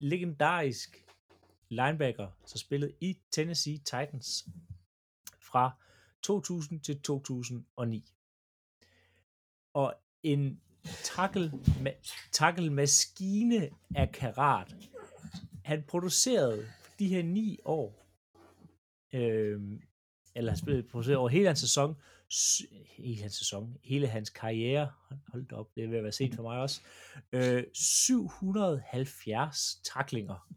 [0.00, 1.06] legendarisk
[1.68, 4.48] linebacker, så spillede i Tennessee Titans
[5.40, 5.70] fra
[6.22, 8.12] 2000 til 2009.
[9.74, 10.60] Og en
[11.04, 11.52] tackle,
[12.32, 14.74] tackle maskine af karat.
[15.64, 16.66] Han producerede
[16.98, 18.06] de her ni år,
[19.12, 19.60] øh,
[20.34, 21.96] eller han spillede produceret over hele hans sæson,
[22.88, 24.92] hele hans sæson, hele hans karriere,
[25.28, 26.80] hold, da op, det er ved at være sent for mig også,
[27.32, 30.48] øh, 770 taklinger.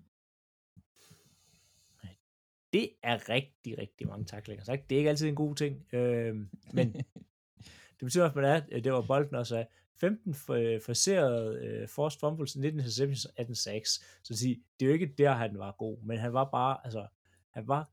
[2.74, 4.64] Det er rigtig, rigtig mange taklinger.
[4.64, 6.36] Så det er ikke altid en god ting, øh,
[6.74, 6.96] men
[8.06, 10.34] det betyder, at man er, øh, det var bolden også af 15
[10.86, 13.90] forserede øh, forced fumbles, 19 interceptions, 18 sacks.
[14.24, 16.78] Så at sige, det er jo ikke der, han var god, men han var bare,
[16.84, 17.08] altså,
[17.50, 17.90] han var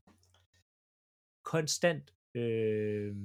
[1.43, 3.15] konstant øh,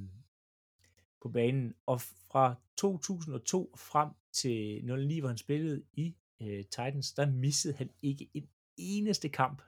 [1.22, 1.74] på banen.
[1.86, 7.90] Og fra 2002 frem til 09, hvor han spillede i øh, Titans, der missede han
[8.02, 9.62] ikke en eneste kamp.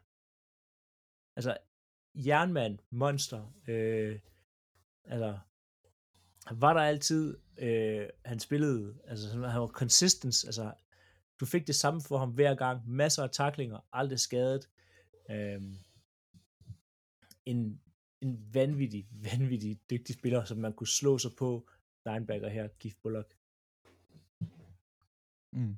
[1.36, 1.56] Altså,
[2.14, 4.18] jernmand, monster, øh,
[5.05, 5.38] altså,
[6.51, 10.72] var der altid, øh, han spillede, altså han var consistent, altså
[11.40, 14.68] du fik det samme for ham hver gang, masser af taklinger, aldrig skadet,
[15.31, 15.62] øh,
[17.47, 17.81] en,
[18.20, 21.68] en vanvittig, vanvittig dygtig spiller, som man kunne slå sig på,
[22.06, 23.36] linebacker her, Keith Bullock.
[25.52, 25.77] Mm.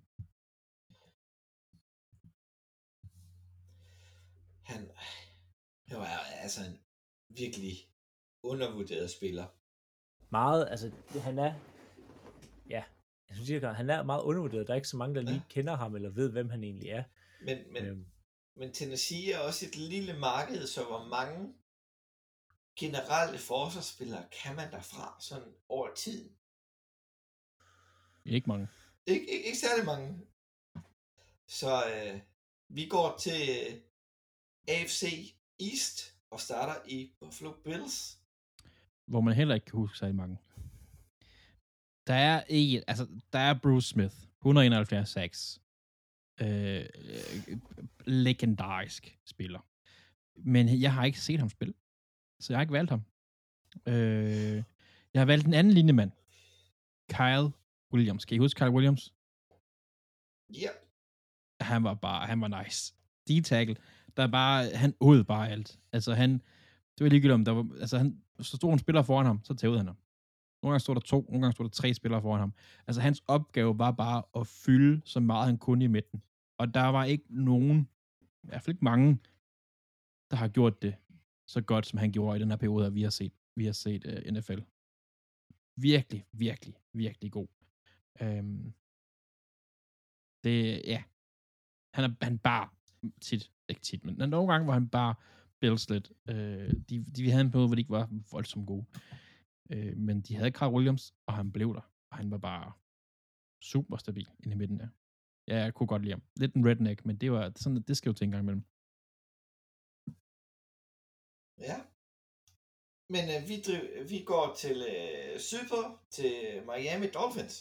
[4.62, 4.90] Han,
[5.86, 6.06] han var
[6.42, 6.78] altså en
[7.28, 7.76] virkelig
[8.42, 9.46] undervurderet spiller.
[10.32, 10.90] Meget, altså
[11.20, 11.54] han er,
[12.68, 12.84] ja,
[13.28, 15.76] jeg synes ikke, han er meget undervurderet, der er ikke så mange, der lige kender
[15.76, 17.04] ham, eller ved, hvem han egentlig er.
[17.44, 18.06] Men, men, Øhm,
[18.56, 21.54] men Tennessee er også et lille marked, så hvor mange
[22.76, 26.30] generelle forsvarsspillere kan man derfra sådan over tid?
[28.24, 28.68] Ikke mange.
[29.06, 30.26] Ikke, ikke, ikke særlig mange.
[31.48, 32.20] Så øh,
[32.68, 33.38] vi går til
[34.68, 38.21] AFC East og starter i Buffalo Bills.
[39.12, 40.38] Hvor man heller ikke kan huske særlig mange.
[42.06, 45.60] Der er ikke, altså, der er Bruce Smith, 171 sacks.
[46.40, 46.84] Øh,
[47.48, 47.58] øh,
[48.06, 49.60] legendarisk spiller.
[50.36, 51.74] Men jeg har ikke set ham spille.
[52.40, 53.02] Så jeg har ikke valgt ham.
[53.86, 54.62] Øh,
[55.14, 56.10] jeg har valgt en anden linjemand.
[57.08, 57.52] Kyle
[57.92, 58.24] Williams.
[58.24, 59.14] Kan I huske Kyle Williams?
[60.50, 60.68] Ja.
[61.60, 62.94] Han var bare, han var nice.
[63.30, 63.76] D-tackle,
[64.16, 65.78] der bare, han åd bare alt.
[65.92, 66.42] Altså han,
[66.98, 69.54] det var ligegyldigt om, der var, altså han, så stod en spiller foran ham, så
[69.54, 69.96] tævede han ham.
[70.62, 72.52] Nogle gange stod der to, nogle gange stod der tre spillere foran ham.
[72.86, 76.22] Altså hans opgave var bare at fylde så meget han kunne i midten.
[76.58, 77.88] Og der var ikke nogen,
[78.42, 79.18] i hvert fald ikke mange,
[80.30, 80.94] der har gjort det
[81.46, 84.06] så godt, som han gjorde i den her periode, vi har set, vi har set
[84.06, 84.60] øh, uh, NFL.
[85.76, 87.48] Virkelig, virkelig, virkelig god.
[88.20, 88.72] Øhm,
[90.44, 91.02] det, ja.
[91.94, 92.68] Han, er, han bare
[93.20, 95.14] tit, ikke tit, men nogle gange var han bare
[95.62, 96.06] Bills lidt.
[96.28, 98.86] Øh, de, de, vi havde en periode, hvor de ikke var voldsomt gode.
[99.72, 101.84] Øh, men de havde Carl Williams, og han blev der.
[102.10, 102.72] Og han var bare
[103.72, 104.88] super stabil inde i midten der.
[105.48, 106.22] Ja, jeg kunne godt lide ham.
[106.36, 108.64] Lidt en redneck, men det var sådan, det skal jo til en gang imellem.
[111.68, 111.78] Ja.
[113.14, 113.82] Men øh, vi, driv,
[114.12, 115.80] vi går til øh, sydpå,
[116.10, 116.32] til
[116.68, 117.56] Miami Dolphins.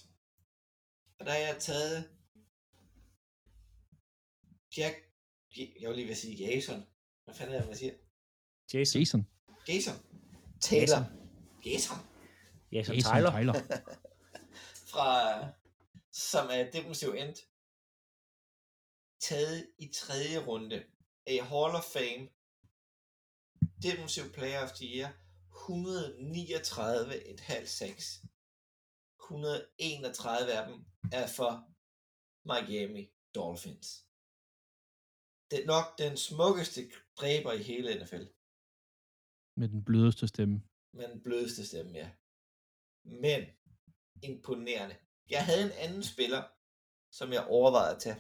[1.19, 1.97] Og der har jeg taget
[4.77, 4.95] Jack,
[5.81, 6.90] jeg vil lige vil sige Jason.
[7.31, 7.93] Hvad fanden er det, man siger?
[8.73, 8.99] Jason.
[8.99, 9.27] Jason.
[9.67, 9.93] Jason.
[10.61, 11.05] Taylor.
[11.65, 11.97] Jason.
[12.71, 13.31] Jason, Jason Tyler.
[13.31, 13.53] Tyler.
[14.91, 15.39] Fra,
[16.11, 17.35] som er defensiv end.
[19.19, 20.83] Taget i tredje runde
[21.27, 22.29] af Hall of Fame.
[23.83, 25.11] Defensive Player of the Year.
[25.51, 28.27] 139,5
[29.19, 31.67] 131 af dem er for
[32.45, 34.05] Miami Dolphins.
[35.51, 36.81] Det nok den smukkeste
[37.19, 38.25] dræber i hele NFL.
[39.57, 40.63] Med den blødeste stemme.
[40.93, 42.09] Med den blødeste stemme, ja.
[43.03, 43.41] Men
[44.23, 44.95] imponerende.
[45.29, 46.43] Jeg havde en anden spiller,
[47.13, 48.19] som jeg overvejede at tage.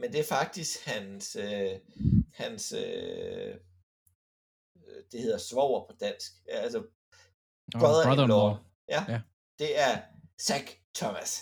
[0.00, 1.80] Men det er faktisk hans, øh,
[2.34, 3.54] hans øh,
[5.12, 6.32] det hedder svoger på dansk.
[6.46, 6.78] Ja, altså,
[7.74, 8.56] Oh, brother-in-law.
[8.88, 9.22] Ja, Ja.
[9.58, 10.02] det er
[10.40, 11.32] Zach Thomas.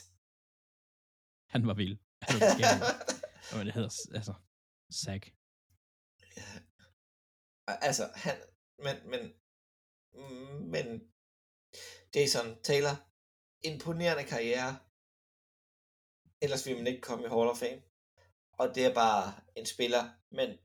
[1.52, 1.98] Han var vild.
[2.23, 2.55] Han var
[3.52, 4.35] Hvad det hedder, altså,
[4.93, 5.32] Zach.
[7.66, 8.36] altså, han,
[8.78, 9.20] men, men,
[10.70, 11.12] men,
[12.14, 12.97] Jason Taylor,
[13.62, 14.78] imponerende karriere,
[16.40, 17.82] ellers ville man ikke komme i Hall of Fame.
[18.52, 20.59] Og det er bare en spiller, men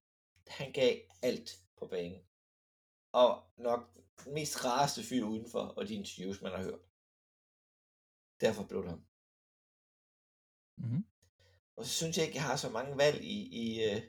[0.48, 2.22] han gav alt på banen.
[3.12, 3.82] Og nok
[4.24, 6.80] den mest rareste fyr udenfor, og de interviews, man har hørt.
[8.42, 9.06] Derfor blev det ham.
[10.78, 11.15] Mm-hmm.
[11.78, 14.02] Og så synes jeg ikke, jeg har så mange valg i, i, øh,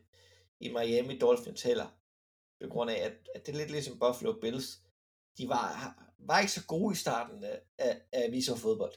[0.60, 1.98] i Miami Dolphins heller.
[2.62, 4.80] På grund af, at, at det er lidt ligesom Buffalo Bills.
[5.38, 8.94] De var, var ikke så gode i starten af, af, af vi så fodbold.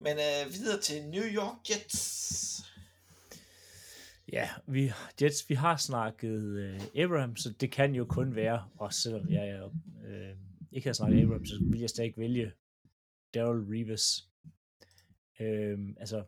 [0.00, 2.62] Men øh, videre til New York Jets.
[4.32, 4.92] Ja, vi,
[5.22, 9.70] Jets, vi har snakket øh, Abraham, så det kan jo kun være, også selvom jeg
[10.06, 10.36] øh,
[10.72, 12.52] ikke har snakket Abraham, så vil jeg stadig vælge
[13.36, 14.30] Daryl Reeves.
[15.40, 16.24] Øhm, altså,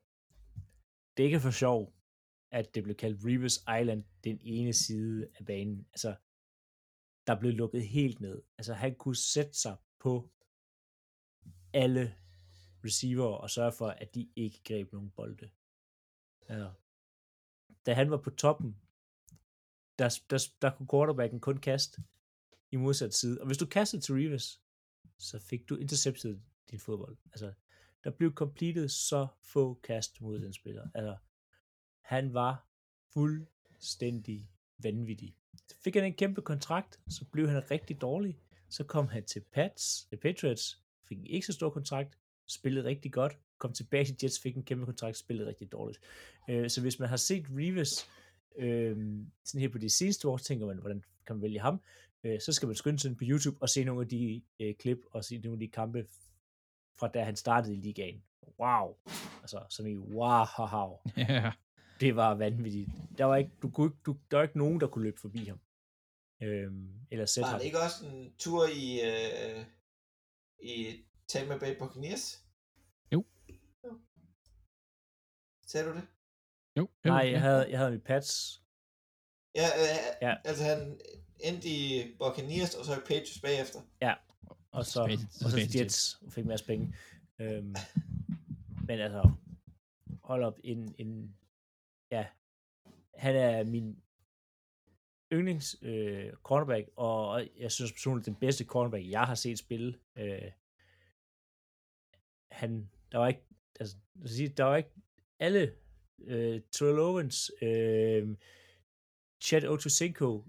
[1.16, 1.94] det er ikke for sjov,
[2.50, 5.86] at det blev kaldt Reeves Island, den ene side af banen.
[5.92, 6.16] Altså,
[7.26, 8.42] der blev lukket helt ned.
[8.58, 10.30] Altså, han kunne sætte sig på
[11.72, 12.14] alle
[12.84, 15.50] receiver og sørge for, at de ikke greb nogen bolde.
[16.48, 16.72] Altså,
[17.86, 18.80] Da han var på toppen,
[19.98, 22.02] der, der, der kunne quarterbacken kun kaste
[22.70, 23.40] i modsat side.
[23.40, 24.62] Og hvis du kastede til Reeves,
[25.18, 27.16] så fik du interceptet din fodbold.
[27.32, 27.52] Altså,
[28.04, 30.88] der blev completed så få kast mod den spiller.
[30.94, 31.16] Altså,
[32.00, 32.68] han var
[33.12, 35.36] fuldstændig vanvittig.
[35.68, 38.38] Så fik han en kæmpe kontrakt, så blev han rigtig dårlig.
[38.68, 43.12] Så kom han til Pats, til Patriots, fik en ikke så stor kontrakt, spillede rigtig
[43.12, 46.00] godt, kom tilbage til Jets, fik en kæmpe kontrakt, spillede rigtig dårligt.
[46.50, 48.08] Øh, så hvis man har set Reeves
[48.58, 48.96] øh,
[49.44, 51.80] sådan her på de seneste år, tænker man, hvordan kan man vælge ham?
[52.24, 54.98] Øh, så skal man skynde sig på YouTube og se nogle af de øh, klip
[55.10, 56.06] og se nogle af de kampe
[56.98, 58.22] fra da han startede i ligaen.
[58.60, 58.96] Wow!
[59.40, 60.98] Altså, som i wow!
[61.16, 61.52] Ja.
[62.00, 62.90] Det var vanvittigt.
[63.18, 65.60] Der var ikke, du kunne du, der var ikke nogen, der kunne løbe forbi ham.
[66.42, 67.58] Øhm, eller sætte Var ham.
[67.58, 69.64] det ikke også en tur i, øh,
[70.62, 72.44] i Tampa Bay Buccaneers?
[73.12, 73.24] Jo.
[73.84, 73.98] jo.
[75.66, 76.06] Sagde du det?
[76.76, 77.30] Jo, jo, Nej, ja.
[77.30, 78.62] jeg havde, jeg havde mit Pats.
[79.54, 79.96] Ja, øh,
[80.28, 80.34] Ja.
[80.44, 81.00] altså han
[81.40, 83.80] endte i Buccaneers, og så i Patriots bagefter.
[84.70, 86.94] Og så, Tilbage til- og så til Jets, og fik en masse penge.
[87.38, 87.74] Øhm,
[88.86, 89.30] men altså,
[90.22, 91.36] hold op, en, en,
[92.10, 92.26] ja,
[93.14, 94.02] han er min
[95.32, 99.98] yndlings øh, cornerback, og jeg synes personligt, den bedste cornerback, jeg har set spille.
[100.18, 100.52] Øh,
[102.50, 103.44] han, der var ikke,
[103.80, 103.96] altså,
[104.26, 104.90] sige, der var ikke
[105.38, 105.74] alle,
[106.20, 108.36] øh, Terrell Owens, øh,
[109.42, 110.44] Chad Ochocinco,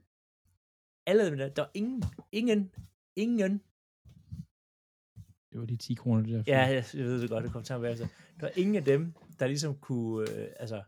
[1.06, 2.72] alle dem der, der var ingen, ingen
[3.16, 3.62] ingen,
[5.52, 6.44] Det var de 10 kroner, det der.
[6.48, 8.08] ja, jeg, jeg ved det godt, det kom til at være Der
[8.40, 10.84] var ingen af dem, der ligesom kunne, øh, altså,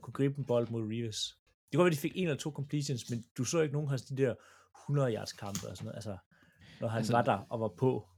[0.00, 1.38] kunne gribe en bold mod Reeves.
[1.72, 3.98] Det kunne være, de fik en eller to completions, men du så ikke nogen af
[3.98, 4.34] de der
[4.86, 5.94] 100 yards kampe og sådan noget.
[5.96, 6.16] Altså,
[6.80, 8.08] når han Altså- altså, var der og var på.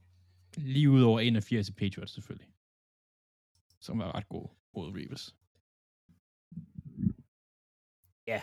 [0.57, 2.47] Lige ud over 81 til Patriots, selvfølgelig.
[3.81, 5.35] Som var ret god mod Reeves.
[8.27, 8.41] Ja.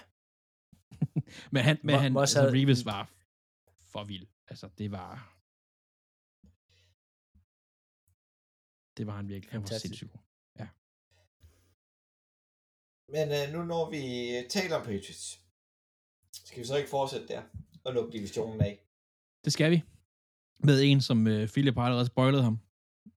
[1.53, 3.11] men han, men Mo- han Moss altså, havde- Reeves var
[3.93, 4.27] for vild.
[4.49, 5.32] Altså, det var...
[8.97, 9.53] Det var han virkelig.
[9.53, 10.21] Han var sindssygt god.
[13.13, 15.41] Men øh, nu når vi øh, taler om Patriots,
[16.45, 17.43] skal vi så ikke fortsætte der
[17.85, 18.79] og lukke divisionen af?
[19.45, 19.83] Det skal vi.
[20.59, 22.59] Med en, som øh, Philip har allerede spoilet ham.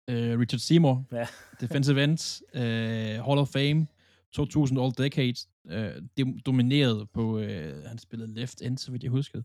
[0.07, 1.05] Øh, Richard Seymour.
[1.11, 1.27] Ja.
[1.61, 2.41] Defensive end.
[2.53, 3.87] Øh, Hall of Fame.
[4.31, 5.49] 2000 All Decades.
[5.67, 9.43] Øh, det domineret på, øh, han spillede left end, så vidt jeg huskede.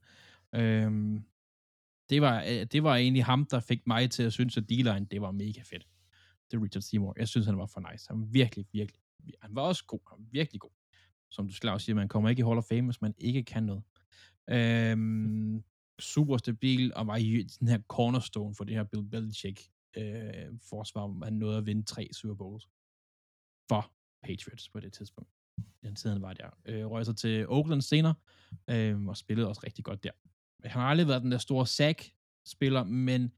[0.55, 0.91] Øh,
[2.11, 5.07] det, var, øh, det var egentlig ham, der fik mig til at synes, at D-line,
[5.11, 5.87] det var mega fedt.
[6.51, 7.15] Det er Richard Seymour.
[7.19, 8.07] Jeg synes, han var for nice.
[8.09, 9.01] Han var virkelig, virkelig,
[9.43, 10.01] han var også god.
[10.11, 10.71] Han var virkelig god.
[11.31, 13.63] Som du skal siger, man kommer ikke i Hall of Fame, hvis man ikke kan
[13.63, 13.83] noget.
[14.51, 15.65] Øhm,
[16.01, 19.61] super stabil, og var i den her cornerstone for det her Bill Belichick
[19.97, 22.69] øh, forsvar, hvor han nåede at vinde tre Super Bowls
[23.69, 25.31] for Patriots på det tidspunkt.
[25.83, 26.51] Den tid, han var der.
[26.67, 28.15] Øh, røg sig til Oakland senere,
[28.71, 30.11] øh, og spillede også rigtig godt der.
[30.65, 33.33] Han har aldrig været den der store sack-spiller, men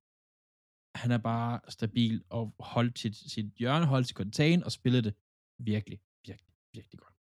[0.94, 5.14] han er bare stabil og holdt sit, sit hjørne, holdt sit contain og spillede det
[5.58, 7.14] virkelig, virkelig, virkelig godt.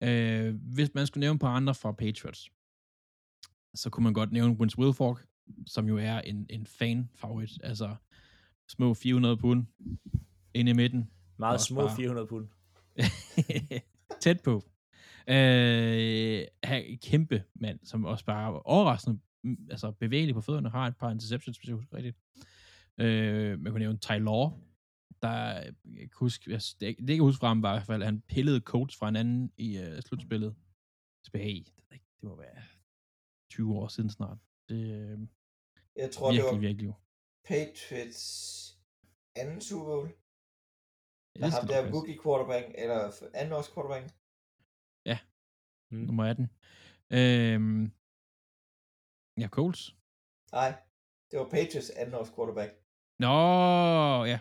[0.00, 2.50] Øh, hvis man skulle nævne par andre fra Patriots,
[3.74, 5.26] så kunne man godt nævne Vince Wilfork,
[5.66, 7.50] som jo er en, en fan-favorit.
[7.62, 7.96] Altså
[8.68, 9.66] små 400 pund
[10.54, 11.10] inde i midten.
[11.38, 12.48] Meget små bare- 400 pund.
[14.20, 14.64] Tæt på.
[15.28, 20.86] Øh, en kæmpe mand, som også bare er overraskende mm, altså bevægelig på fødderne, har
[20.86, 22.16] et par interceptions, hvis jeg husker rigtigt.
[23.00, 24.50] Øh, man kunne nævne Ty Law,
[25.22, 25.34] der,
[25.84, 28.02] jeg kan huske, jeg, det, det jeg kan huske fra ham var i hvert fald,
[28.02, 30.56] at han pillede coach fra en anden i uh, slutspillet.
[31.24, 32.62] Tilbage det, jeg det må være
[33.50, 34.38] 20 år siden snart.
[34.68, 35.26] Det er
[35.96, 36.94] Jeg tror, det virkelig, var virkelig.
[37.44, 38.22] Patriots
[39.36, 40.08] anden Super Bowl.
[41.36, 44.04] Ja, Der det ham der rookie quarterback, eller anden års quarterback.
[45.92, 45.98] Mm.
[45.98, 46.50] Nummer 18.
[47.10, 47.92] Øhm,
[49.42, 49.96] ja, Coles.
[50.52, 50.70] Nej,
[51.30, 52.81] det var Patriots anden års quarterback.
[53.18, 54.38] Nå, ja.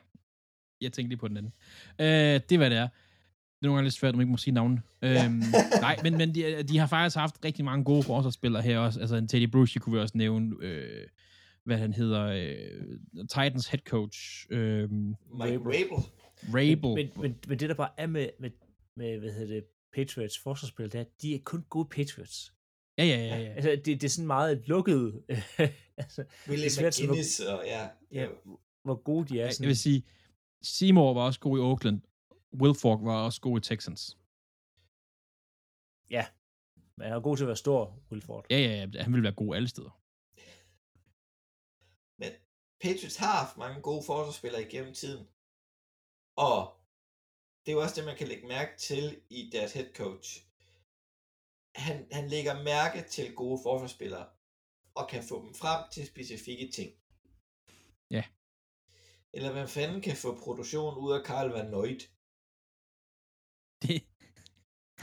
[0.81, 1.53] Jeg tænkte lige på den anden.
[1.99, 2.05] Øh,
[2.49, 2.87] det er, hvad det er.
[2.87, 4.81] Det er nogle gange lidt svært, at man ikke må sige navne.
[5.01, 5.25] Ja.
[5.25, 5.43] Øhm,
[5.81, 8.99] nej, men, men de, de har faktisk haft rigtig mange gode forsvarsspillere her også.
[8.99, 11.07] Altså en Teddy Bruce, kunne vi også nævne, øh,
[11.65, 16.05] hvad han hedder, øh, Titans head coach, øh, Mike Rabel.
[16.53, 16.93] Rabel.
[16.95, 18.49] Men, men, men det der bare er med, med,
[18.97, 22.53] med hvad hedder det, Patriots forsvarsspil, det er, at de er kun gode Patriots.
[23.07, 23.37] Ja, ja, ja.
[23.37, 23.53] ja.
[23.53, 25.23] Altså, det, det er sådan meget lukket,
[25.97, 27.89] altså, William er svært, så hvor- McGinnis, og ja.
[28.11, 28.27] ja,
[28.83, 29.45] hvor gode de er.
[29.45, 30.03] Jeg Sådan, vil sige,
[30.61, 32.01] Seymour var også god i Oakland.
[32.53, 34.17] Wilfork var også god i Texans.
[36.97, 38.45] men han er god til at være stor, Wilford.
[38.49, 39.03] Ja, ja, ja.
[39.03, 40.01] Han ville være god alle steder.
[42.21, 42.31] Men
[42.81, 45.27] Patriots har haft mange gode forsvarsspillere igennem tiden.
[46.37, 46.73] Og
[47.65, 50.45] det er jo også det, man kan lægge mærke til i deres head coach.
[51.75, 54.29] Han, han lægger mærke til gode forsvarsspillere,
[54.95, 56.91] og kan få dem frem til specifikke ting.
[58.11, 58.23] Ja.
[59.33, 62.01] Eller hvad fanden kan få produktion ud af Karl Van Noit.
[63.81, 64.07] Det,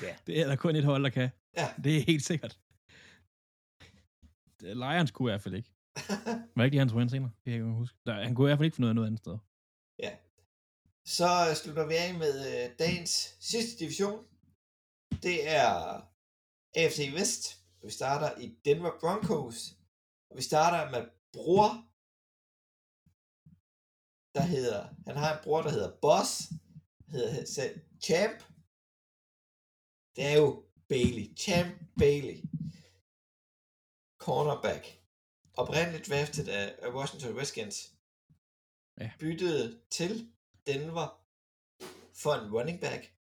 [0.02, 0.16] Ja.
[0.26, 1.30] det er der kun et hold, der kan.
[1.56, 1.74] Ja.
[1.84, 2.60] Det er helt sikkert.
[4.60, 5.70] Lions kunne i hvert fald ikke.
[6.56, 7.30] Var ikke det, han tog ind senere?
[7.36, 7.98] Det kan jeg ikke huske.
[8.06, 9.38] Der, han kunne i hvert fald ikke få noget noget andet sted.
[11.06, 12.34] Så slutter vi af med
[12.64, 14.26] øh, dagens sidste division.
[15.22, 16.00] Det er
[16.76, 17.58] AFC Vest.
[17.82, 19.74] Vi starter i Denver Broncos.
[20.30, 21.88] Og vi starter med bror,
[24.34, 26.52] der hedder, han har en bror, der hedder Boss,
[27.08, 28.38] hedder selv Champ.
[30.16, 32.38] Det er jo Bailey, Champ Bailey.
[34.18, 35.02] Cornerback.
[35.54, 37.94] Oprindeligt draftet af af Washington Redskins.
[39.00, 39.10] Ja.
[39.18, 40.32] Byttede til
[40.66, 41.24] Denver
[42.14, 43.12] for en running back.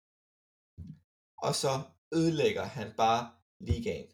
[1.37, 1.81] Og så
[2.13, 4.07] ødelægger han bare ligaen.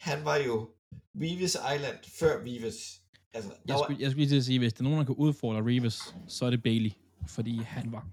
[0.00, 0.74] Han var jo
[1.22, 3.02] Reeves Island før Reeves.
[3.32, 5.04] Altså, Jeg var, skulle, jeg skulle lige til at sige, hvis der er nogen, der
[5.04, 6.90] kan udfordre Reeves, så er det Bailey.
[7.28, 8.08] Fordi han var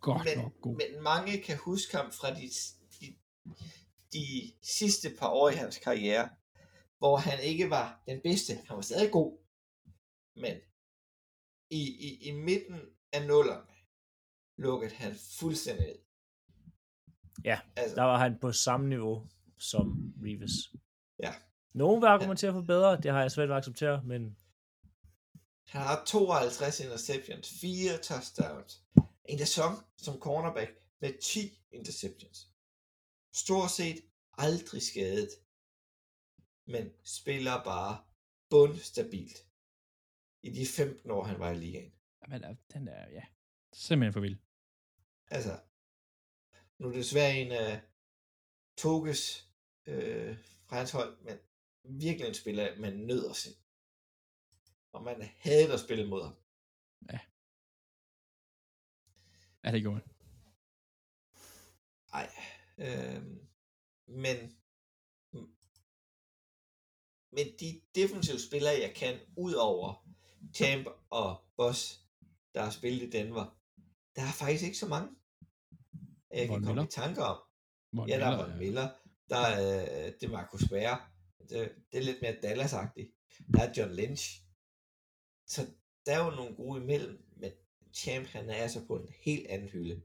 [0.00, 0.76] godt men, nok god.
[0.76, 2.46] men mange kan huske ham fra de,
[3.00, 3.06] de,
[4.12, 6.28] de sidste par år i hans karriere,
[6.98, 8.52] hvor han ikke var den bedste.
[8.66, 9.38] Han var stadig god,
[10.36, 10.56] men
[11.70, 12.80] i, i, i midten
[13.12, 13.66] af nullerne
[14.58, 15.98] lukkede han fuldstændig ned.
[17.44, 19.26] Ja, altså, Der var han på samme niveau
[19.62, 20.74] som Reeves.
[21.74, 24.36] Nogen vil argumentere for bedre, det har jeg svært ved at acceptere, men
[25.66, 28.84] Han har 52 interceptions, 4 touchdowns.
[29.24, 30.70] En sæson som cornerback
[31.00, 31.38] med 10
[31.70, 32.48] interceptions.
[33.34, 34.04] Stort set
[34.38, 35.28] aldrig skadet.
[36.66, 38.04] Men spiller bare
[38.50, 39.38] bundstabilt.
[40.42, 41.92] I de 15 år, han var i ligaen.
[42.28, 43.22] Men øh, den er, ja,
[43.72, 44.38] simpelthen for vild.
[45.30, 45.60] Altså,
[46.78, 47.80] nu er det desværre en af
[48.76, 49.51] Toges
[49.86, 50.38] øh,
[50.68, 51.38] fra hans hold, men
[51.84, 53.50] virkelig en spiller, man nød at se.
[54.92, 56.34] Og man havde at spille mod ham.
[59.64, 60.08] Ja, det gjorde han.
[62.12, 62.30] Ej,
[62.78, 63.22] øh,
[64.06, 64.56] men
[67.32, 70.08] men de defensive spillere, jeg kan, ud over
[70.54, 72.04] Champ og Boss,
[72.54, 73.58] der har spillet i Denver,
[74.16, 75.08] der er faktisk ikke så mange.
[76.30, 76.84] Jeg Von kan komme Miller?
[76.84, 77.42] i tanker om.
[77.92, 78.88] Von Ja, der er Von Miller.
[79.32, 79.60] Der er,
[80.06, 81.00] øh, det er Marcus Ware.
[81.38, 83.10] Det, det er lidt mere Dallas-agtigt.
[83.54, 84.42] Der er John Lynch.
[85.46, 85.66] Så
[86.06, 87.52] der er jo nogle gode imellem, men
[87.94, 90.02] Champ, han er altså på en helt anden hylde.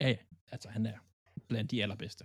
[0.00, 0.16] Ja, ja.
[0.52, 0.98] Altså, han er
[1.48, 2.24] blandt de allerbedste.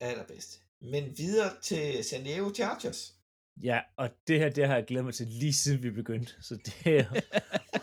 [0.00, 0.62] Allerbedst.
[0.80, 3.14] Men videre til San Diego Chargers.
[3.62, 6.54] ja, og det her, det har jeg glædet mig til lige siden vi begyndte, så
[6.54, 7.04] det er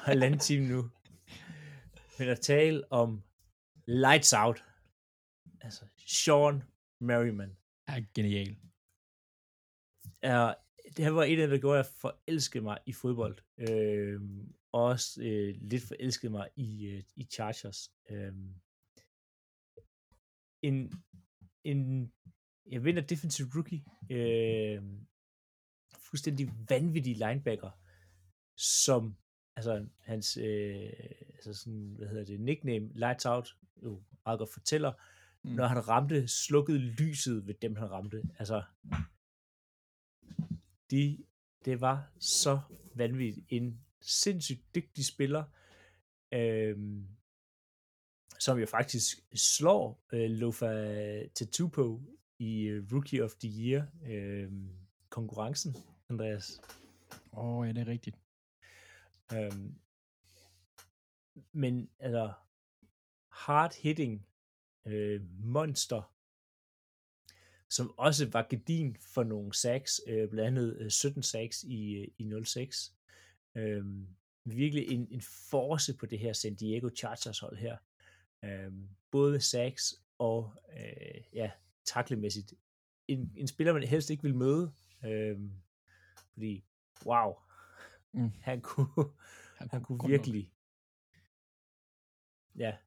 [0.06, 0.90] halvanden time nu.
[2.20, 3.24] Men at tale om
[3.88, 4.64] Lights Out,
[5.62, 6.64] altså Sean
[7.02, 7.58] Merriman,
[7.88, 8.58] Er genial.
[10.22, 10.56] er,
[10.98, 13.38] det her var en af dem, der gjorde, at jeg forelskede mig i fodbold.
[13.58, 14.22] Øh,
[14.72, 17.92] og også øh, lidt forelskede mig i, øh, i Chargers.
[18.10, 18.34] Øh,
[20.62, 20.94] en,
[21.64, 22.12] en,
[22.72, 23.84] jeg vinder defensive rookie.
[24.10, 24.84] Øh,
[25.98, 27.72] fuldstændig vanvittig linebacker,
[28.58, 29.18] som,
[29.56, 30.94] altså hans, øh,
[31.34, 34.94] altså sådan, hvad hedder det, nickname, Lights Out, jo meget godt fortæller,
[35.44, 35.52] Mm.
[35.52, 38.24] når han ramte, slukkede lyset ved dem, han ramte.
[38.40, 38.64] Altså,
[40.92, 41.24] de,
[41.66, 42.60] det var så
[42.96, 43.46] vanvittigt.
[43.50, 45.44] En sindssygt dygtig spiller,
[46.34, 47.08] øhm,
[48.40, 52.02] som jo faktisk slår øh, Lofa Tetupo
[52.40, 54.70] i øh, Rookie of the Year øhm,
[55.10, 55.76] konkurrencen,
[56.10, 56.62] Andreas.
[57.34, 58.18] Åh, oh, ja, det er rigtigt.
[59.34, 59.76] Øhm,
[61.52, 62.34] men altså,
[63.30, 64.28] hard hitting
[64.86, 66.14] øh, monster,
[67.70, 72.08] som også var gedin for nogle sacks, øh, blandt andet øh, 17 sacks i, øh,
[72.18, 72.94] i 06.
[73.56, 74.08] Øhm,
[74.46, 77.78] virkelig en, en force på det her San Diego Chargers hold her.
[78.44, 81.52] Øhm, både sacks og øh, ja,
[81.86, 82.54] taklemæssigt.
[83.08, 84.74] En, en spiller, man helst ikke vil møde.
[85.06, 85.52] Øhm,
[86.34, 86.64] fordi,
[87.06, 87.34] wow,
[88.14, 88.32] Mm.
[88.42, 88.88] han kunne,
[89.58, 90.10] han kunne godt nok.
[90.12, 90.52] virkelig,
[92.56, 92.78] ja,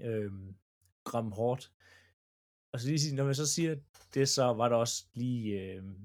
[0.00, 0.54] øhm,
[1.14, 1.72] ramme hårdt.
[2.72, 3.76] Og så lige sige, når man så siger
[4.14, 5.96] det, så var der også lige, øhm,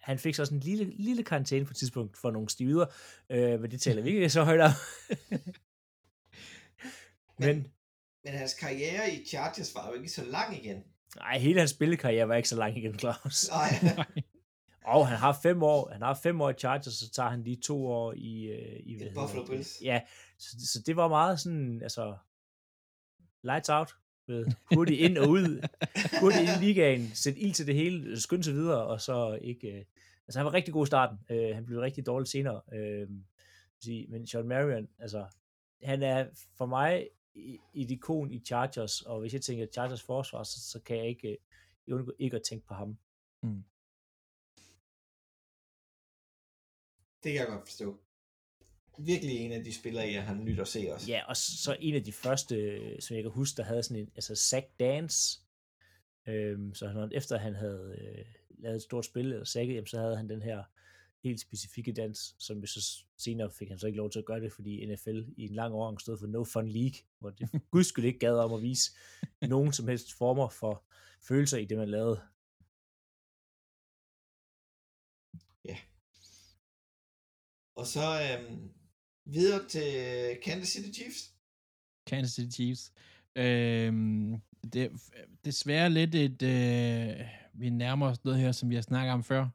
[0.00, 2.86] han fik så også en lille, lille karantæne på et tidspunkt for nogle stivider,
[3.30, 4.70] øh, men det taler vi ikke så højt om.
[7.38, 7.66] men,
[8.24, 10.84] Men hans karriere i Chargers var jo ikke så lang igen.
[11.16, 13.48] nej, hele hans spillekarriere var ikke så lang igen, Claus.
[13.50, 14.06] Nej.
[14.86, 17.56] Og han har fem år, han har fem år i Chargers, så tager han lige
[17.56, 19.44] to år i, øh, i, hvad Buffalo?
[19.44, 19.82] Bills.
[19.82, 20.00] Ja,
[20.38, 22.16] så, så det var meget sådan, altså,
[23.42, 23.90] lights out,
[24.26, 25.68] ved, hurtigt ind og ud,
[26.20, 29.68] hurtigt ind i ligaen, sæt ild til det hele, skynde sig videre, og så ikke,
[29.68, 29.84] øh,
[30.26, 33.08] altså han var rigtig god i starten, øh, han blev rigtig dårlig senere, øh,
[33.80, 35.26] sige, men Sean Marion, altså,
[35.82, 36.26] han er
[36.56, 40.80] for mig i- et ikon i Chargers, og hvis jeg tænker Chargers forsvar, så, så
[40.80, 41.28] kan jeg ikke,
[41.88, 42.98] øh, undgå ikke at tænke på ham.
[47.22, 48.00] Det kan jeg godt forstå.
[48.98, 51.10] Virkelig en af de spillere, jeg har nyt at se også.
[51.10, 54.10] Ja, og så en af de første, som jeg kan huske, der havde sådan en,
[54.16, 55.40] altså Zack Dance,
[56.26, 58.24] øhm, så han, efter han havde øh,
[58.58, 60.62] lavet et stort spil, eller sækket, jamen, så havde han den her
[61.24, 64.40] helt specifikke dans, som jo så senere fik han så ikke lov til at gøre
[64.40, 68.04] det, fordi NFL i en lang overgang stod for No Fun League, hvor det gudskyld
[68.04, 68.90] ikke gad om at vise
[69.42, 70.84] nogen som helst former for
[71.28, 72.20] følelser i det, man lavede.
[77.76, 78.72] Og så øhm,
[79.26, 81.32] videre til Kansas City Chiefs.
[82.06, 82.92] Kansas City Chiefs.
[83.36, 84.40] Øhm,
[84.72, 84.88] det er
[85.44, 89.48] desværre lidt et, øh, vi nærmer os noget her, som vi har snakket om før.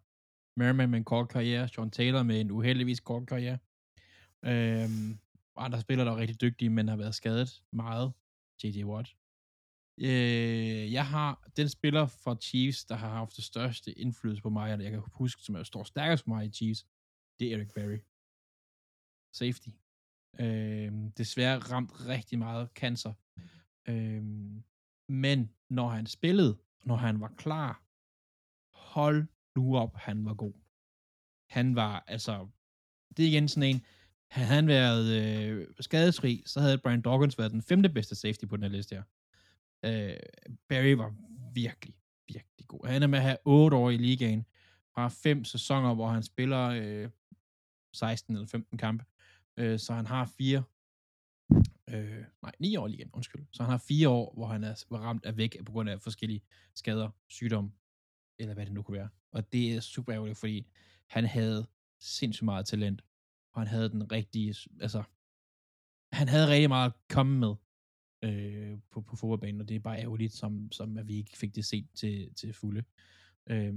[0.57, 3.57] Merriman med en kort karriere, Sean Taylor med en uheldigvis kort karriere.
[4.45, 5.19] Øhm,
[5.55, 8.11] andre spillere, der er rigtig dygtige, men har været skadet meget.
[8.63, 8.83] J.J.
[8.83, 9.15] Watt.
[9.97, 14.73] Øh, jeg har den spiller for Chiefs, der har haft det største indflydelse på mig,
[14.73, 16.85] og jeg kan huske, som er står stærkest for mig i Chiefs,
[17.39, 17.97] det er Eric Berry.
[19.31, 19.69] Safety.
[20.39, 23.13] Øh, desværre ramt rigtig meget cancer.
[23.87, 24.23] Øh,
[25.09, 27.83] men når han spillede, når han var klar,
[28.73, 30.53] hold nu op, han var god.
[31.49, 32.47] Han var, altså,
[33.17, 33.85] det er igen sådan en,
[34.29, 38.55] havde han været øh, skadesfri, så havde Brian Dawkins været den femte bedste safety på
[38.55, 39.03] den her liste her.
[39.85, 40.17] Øh,
[40.67, 41.15] Barry var
[41.53, 41.95] virkelig,
[42.27, 42.87] virkelig god.
[42.87, 44.45] Han er med at have 8 år i ligaen,
[44.93, 47.09] fra fem sæsoner, hvor han spiller øh,
[47.93, 49.05] 16 eller 15 kampe,
[49.61, 50.63] øh, så han har fire,
[51.89, 53.45] øh, nej, 9 år igen, undskyld.
[53.51, 56.41] Så han har fire år, hvor han er ramt af væk på grund af forskellige
[56.75, 57.73] skader, sygdom,
[58.39, 59.09] eller hvad det nu kunne være.
[59.31, 60.67] Og det er super ærgerligt, fordi
[61.07, 61.67] han havde
[61.99, 63.01] sindssygt meget talent,
[63.53, 65.03] og han havde den rigtige, altså,
[66.11, 67.55] han havde rigtig meget at komme med
[68.23, 71.55] øh, på, på fodboldbanen, og det er bare ærgerligt, som, som at vi ikke fik
[71.55, 72.83] det set til, til fulde.
[73.49, 73.73] Øh,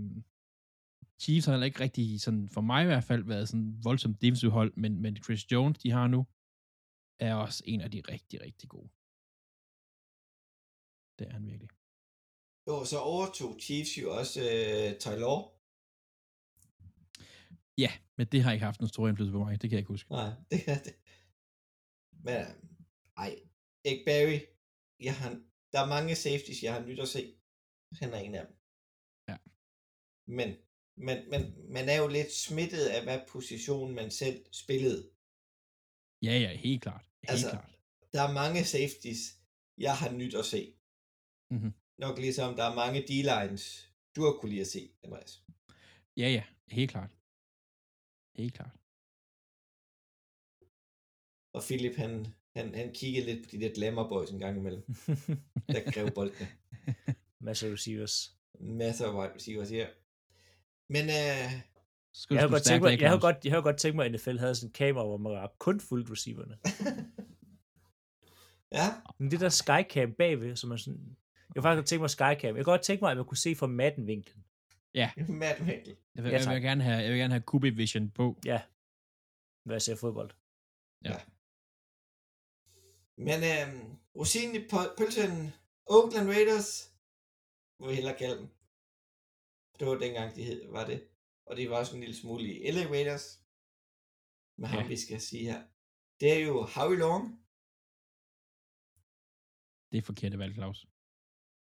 [1.23, 4.51] Chiefs har heller ikke rigtig, sådan, for mig i hvert fald, været sådan voldsomt defensive
[4.51, 6.27] hold, men, men Chris Jones, de har nu,
[7.19, 8.89] er også en af de rigtig, rigtig gode.
[11.19, 11.71] Det er han virkelig.
[12.69, 15.39] Jo, så overtog Chiefs jo også øh, Taylor.
[17.79, 19.95] Ja, men det har ikke haft en stor indflydelse på mig, det kan jeg ikke
[19.97, 20.11] huske.
[20.11, 20.95] Nej, det er det.
[22.27, 22.41] Men,
[23.17, 23.33] ej,
[23.85, 24.39] ikke Barry.
[25.01, 25.31] Jeg har,
[25.73, 27.35] der er mange safeties, jeg har nyt at se.
[28.01, 28.57] Han er en af dem.
[29.29, 29.37] Ja.
[30.39, 30.49] Men,
[30.97, 35.11] men, men man er jo lidt smittet af, hvad position man selv spillede.
[36.23, 37.05] Ja, ja, helt klart.
[37.05, 37.79] Helt Altså, klart.
[38.13, 39.23] Der er mange safeties,
[39.79, 40.75] jeg har nyt at se.
[41.51, 41.73] Mhm.
[41.99, 43.65] Nok ligesom der er mange D-lines,
[44.17, 45.43] du har kunne lide at se, Andreas.
[46.17, 47.11] Ja, ja, helt klart.
[48.37, 48.77] Helt klart.
[51.55, 52.27] Og Philip, han,
[52.57, 54.83] han, han kiggede lidt på de der glamour boys en gang imellem,
[55.69, 56.49] der grev boldene.
[57.47, 58.37] Masser af receivers.
[58.61, 59.89] Masser af wide receivers her.
[60.89, 61.53] Men øh,
[62.13, 64.13] Skal Jeg har, godt tænkt mig, jeg, har godt, jeg har godt tænkt mig, at
[64.13, 66.59] NFL havde sådan en kamera, hvor man kun fuldt receiverne.
[68.79, 68.87] ja,
[69.19, 71.17] Men det der skycam bagved, som er sådan...
[71.55, 72.57] Jeg har faktisk godt tænkt mig skycam.
[72.57, 74.45] Jeg kan godt tænke mig, at man kunne se fra matten-vinklen.
[75.41, 75.97] Matt Winkel.
[76.15, 78.41] Jeg vil, Ja, jeg, vil gerne have, jeg vil gerne have Kubi Vision på.
[78.45, 78.63] Ja.
[79.65, 80.31] Hvad jeg ser fodbold.
[83.19, 83.85] Men øh,
[84.17, 85.53] rosinen i pø- pølsen,
[85.87, 86.91] Oakland Raiders,
[87.81, 88.49] må vi hellere kalde dem.
[89.79, 91.09] Det var dengang, de hed, var det.
[91.47, 93.41] Og det var også en lille smule i LA Raiders.
[94.59, 94.89] Med ham, Ja.
[94.89, 95.63] vi skal sige her.
[96.21, 97.25] Det er jo Howie Long.
[99.93, 100.87] Det er forkerte valg, Claus.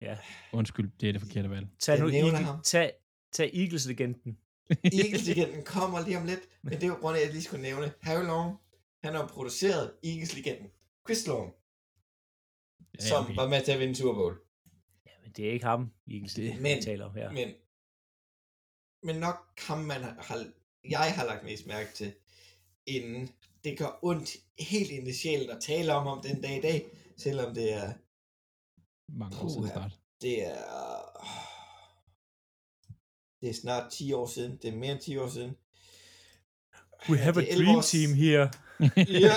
[0.01, 0.17] Ja.
[0.53, 1.67] Undskyld, det er det forkerte valg.
[1.79, 2.61] Tag nu Eagle, ham.
[2.63, 2.93] tag,
[3.31, 4.37] tag Eagles-legenden.
[5.01, 7.61] Eagles-legenden kommer lige om lidt, men det er jo grund af, at jeg lige skulle
[7.61, 7.93] nævne.
[8.03, 8.57] Howie Long,
[9.03, 10.69] han har produceret Eagles-legenden.
[11.07, 11.53] Chris Long,
[12.99, 13.35] Ja, som okay.
[13.35, 14.35] var med til at vinde Super Bowl.
[15.05, 17.31] Ja, men det er ikke ham, Eagles, det, Men- taler om her.
[17.31, 17.53] Men,
[19.05, 20.51] men nok ham, man har,
[20.89, 22.13] jeg har lagt mest mærke til,
[22.85, 23.29] inden
[23.63, 26.85] det gør ondt helt ind i sjælen at tale om om den dag i dag,
[27.17, 27.93] selvom det er,
[29.11, 29.99] Mange år siden snart.
[30.21, 30.61] det er,
[33.41, 35.57] det er snart 10 år siden, det er mere end 10 år siden.
[37.09, 38.51] We have a Det 11 dream års- team here.
[39.27, 39.35] Ja,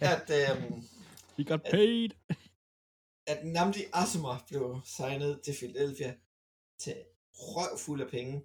[0.00, 0.82] at, øhm,
[1.36, 2.10] He got paid.
[3.26, 6.14] at Namdi Asma blev signet til Philadelphia
[6.78, 6.96] til
[7.34, 8.42] røvfuld af penge,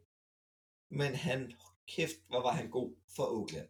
[0.91, 1.53] men han,
[1.87, 3.67] kæft, hvor var han god for Oakland.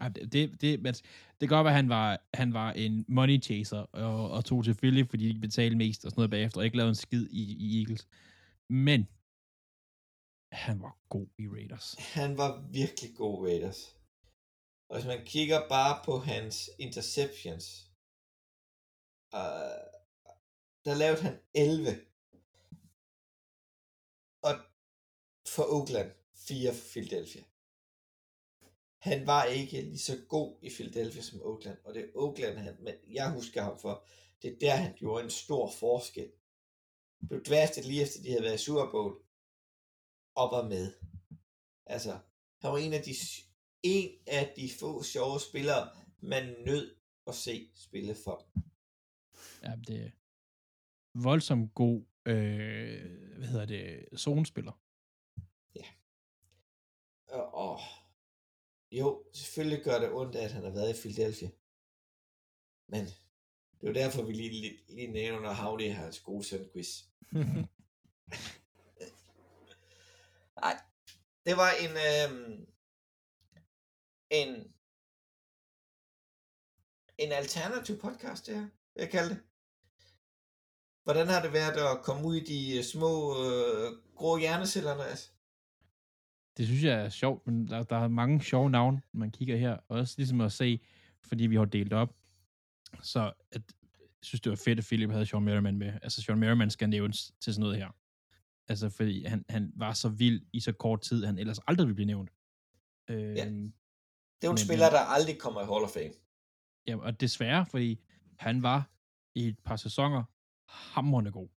[0.00, 3.04] Ej, det, det, det, men det kan godt være, at han var, han var en
[3.08, 6.58] money chaser og, og tog til Philly, fordi de betalte mest og sådan noget bagefter,
[6.58, 8.08] og ikke lavede en skid i, i Eagles.
[8.68, 9.08] Men
[10.52, 11.94] han var god i Raiders.
[11.98, 13.96] Han var virkelig god Raiders.
[14.88, 17.90] Og hvis man kigger bare på hans interceptions,
[19.32, 19.40] uh,
[20.84, 22.00] der lavede han 11.
[24.42, 24.54] Og
[25.54, 26.10] for Oakland,
[26.48, 27.44] 4 for Philadelphia.
[28.98, 32.76] Han var ikke lige så god i Philadelphia som Oakland, og det er Oakland, han,
[32.80, 34.06] men jeg husker ham for,
[34.42, 36.30] det er der, han gjorde en stor forskel.
[37.28, 39.14] Blev draftet lige efter, de havde været i Super Bowl,
[40.34, 40.92] og var med.
[41.86, 42.18] Altså,
[42.60, 43.14] han var en af de,
[43.82, 45.90] en af de få sjove spillere,
[46.20, 46.96] man nød
[47.26, 48.46] at se spille for.
[49.62, 50.10] Ja, det er
[51.14, 54.83] voldsomt god, øh, hvad hedder det, zonespiller.
[57.42, 57.80] Og
[58.90, 61.50] jo, selvfølgelig gør det ondt, at han har været i Philadelphia.
[62.88, 63.04] Men
[63.80, 67.02] det er jo derfor, vi lige, lige, lige nævner Havli har hans gode søn quiz.
[70.60, 70.80] Nej,
[71.46, 72.66] det var en, øhm,
[74.30, 74.74] en,
[77.18, 79.42] en alternativ podcast, det her, vil jeg kalde det.
[81.02, 85.33] Hvordan har det været at komme ud i de øh, små øh, grå hjerneceller, Andreas?
[86.56, 89.76] Det synes jeg er sjovt, men der, der er mange sjove navne, man kigger her.
[89.88, 90.80] Også ligesom at se,
[91.24, 92.16] fordi vi har delt op.
[93.02, 93.62] Så at,
[94.00, 95.92] jeg synes, det var fedt, at Philip havde Sean Merriman med.
[96.02, 97.90] Altså, Sean Merriman skal nævnes til sådan noget her.
[98.68, 101.94] Altså, fordi han, han var så vild i så kort tid, han ellers aldrig ville
[101.94, 102.30] blive nævnt.
[103.10, 103.44] Øh, Ja.
[104.40, 106.12] Det er jo en Men, spiller, øh, der aldrig kommer i Hall of Fame.
[106.86, 108.00] ja, og desværre, fordi
[108.38, 108.90] han var
[109.34, 110.22] i et par sæsoner
[110.68, 111.48] hamrende god.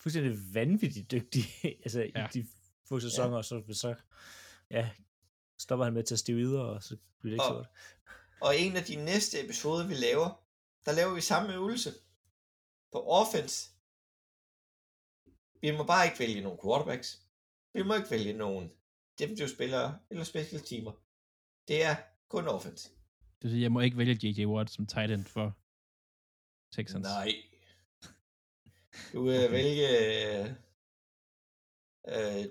[0.00, 1.42] Fuldstændig vanvittigt dygtig.
[1.84, 2.00] altså.
[2.14, 2.26] Ja.
[2.26, 2.46] i de
[2.88, 3.42] få sæsoner, ja.
[3.42, 3.94] så, så
[4.70, 4.90] ja,
[5.58, 7.68] stopper han med at tage steroider, og så bliver det ikke Og- så godt.
[8.40, 10.44] Og en af de næste episoder, vi laver,
[10.84, 11.90] der laver vi samme øvelse
[12.92, 13.70] på offense.
[15.60, 17.22] Vi må bare ikke vælge nogle quarterbacks.
[17.72, 18.72] Vi må ikke vælge nogen
[19.18, 20.92] defensive spillere eller special teamer.
[21.68, 21.96] Det er
[22.28, 22.90] kun offense.
[23.42, 24.46] Det vil jeg må ikke vælge J.J.
[24.46, 25.56] Watt som tight end for
[26.72, 27.02] Texans.
[27.02, 27.32] Nej.
[29.12, 29.50] Du vil okay.
[29.50, 29.88] vælge
[32.08, 32.46] øh,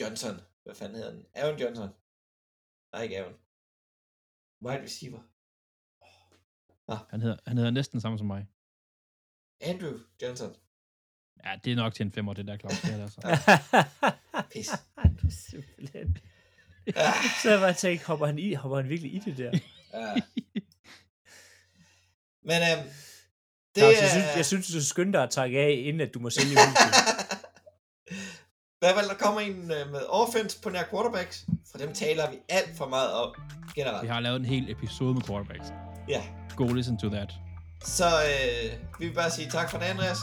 [0.00, 0.40] Johnson.
[0.64, 1.26] Hvad fanden hedder den?
[1.34, 1.88] Aaron Johnson.
[2.92, 3.34] Nej, ikke Aaron.
[4.62, 5.20] Wide receiver.
[7.10, 8.46] Han hedder, han hedder næsten samme som mig.
[9.60, 10.56] Andrew Johnson.
[11.44, 12.80] Ja, det er nok til en femmer, det der, Claus.
[12.80, 13.20] Det er det altså.
[14.52, 14.68] Pis.
[15.22, 16.18] du er simpelthen...
[16.96, 19.58] Ah, Så jeg bare tænkt, hopper han, i, hopper han virkelig i det der?
[19.92, 20.14] ja.
[22.48, 24.00] Men øhm, Det, det Claus, er...
[24.02, 26.30] jeg, synes, jeg synes, du skal skynde dig at takke af, inden at du må
[26.30, 27.33] sælge huset.
[28.84, 32.36] Hvad vel, der kommer en øh, med offense på nær quarterbacks, for dem taler vi
[32.48, 33.34] alt for meget om
[33.74, 34.10] Vi generelt.
[34.10, 35.72] har lavet en hel episode med quarterbacks.
[36.08, 36.22] Ja.
[36.56, 37.30] Go listen to that.
[37.84, 40.18] Så øh, vi vil bare sige tak for det, Andreas.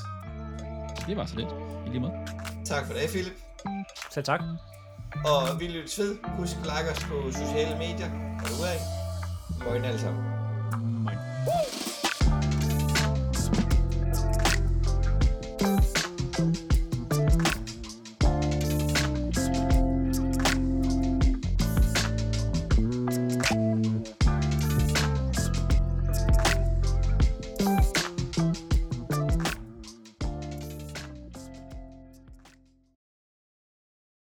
[1.08, 1.50] Det var så lidt.
[1.86, 2.14] I lige måde.
[2.66, 3.34] Tak for det, Philip.
[4.12, 4.42] Så tak.
[5.26, 6.18] Og vi lyttes ved.
[6.38, 8.10] Husk at like os på sociale medier.
[8.44, 8.78] Og du er
[9.70, 10.31] Moin alle sammen.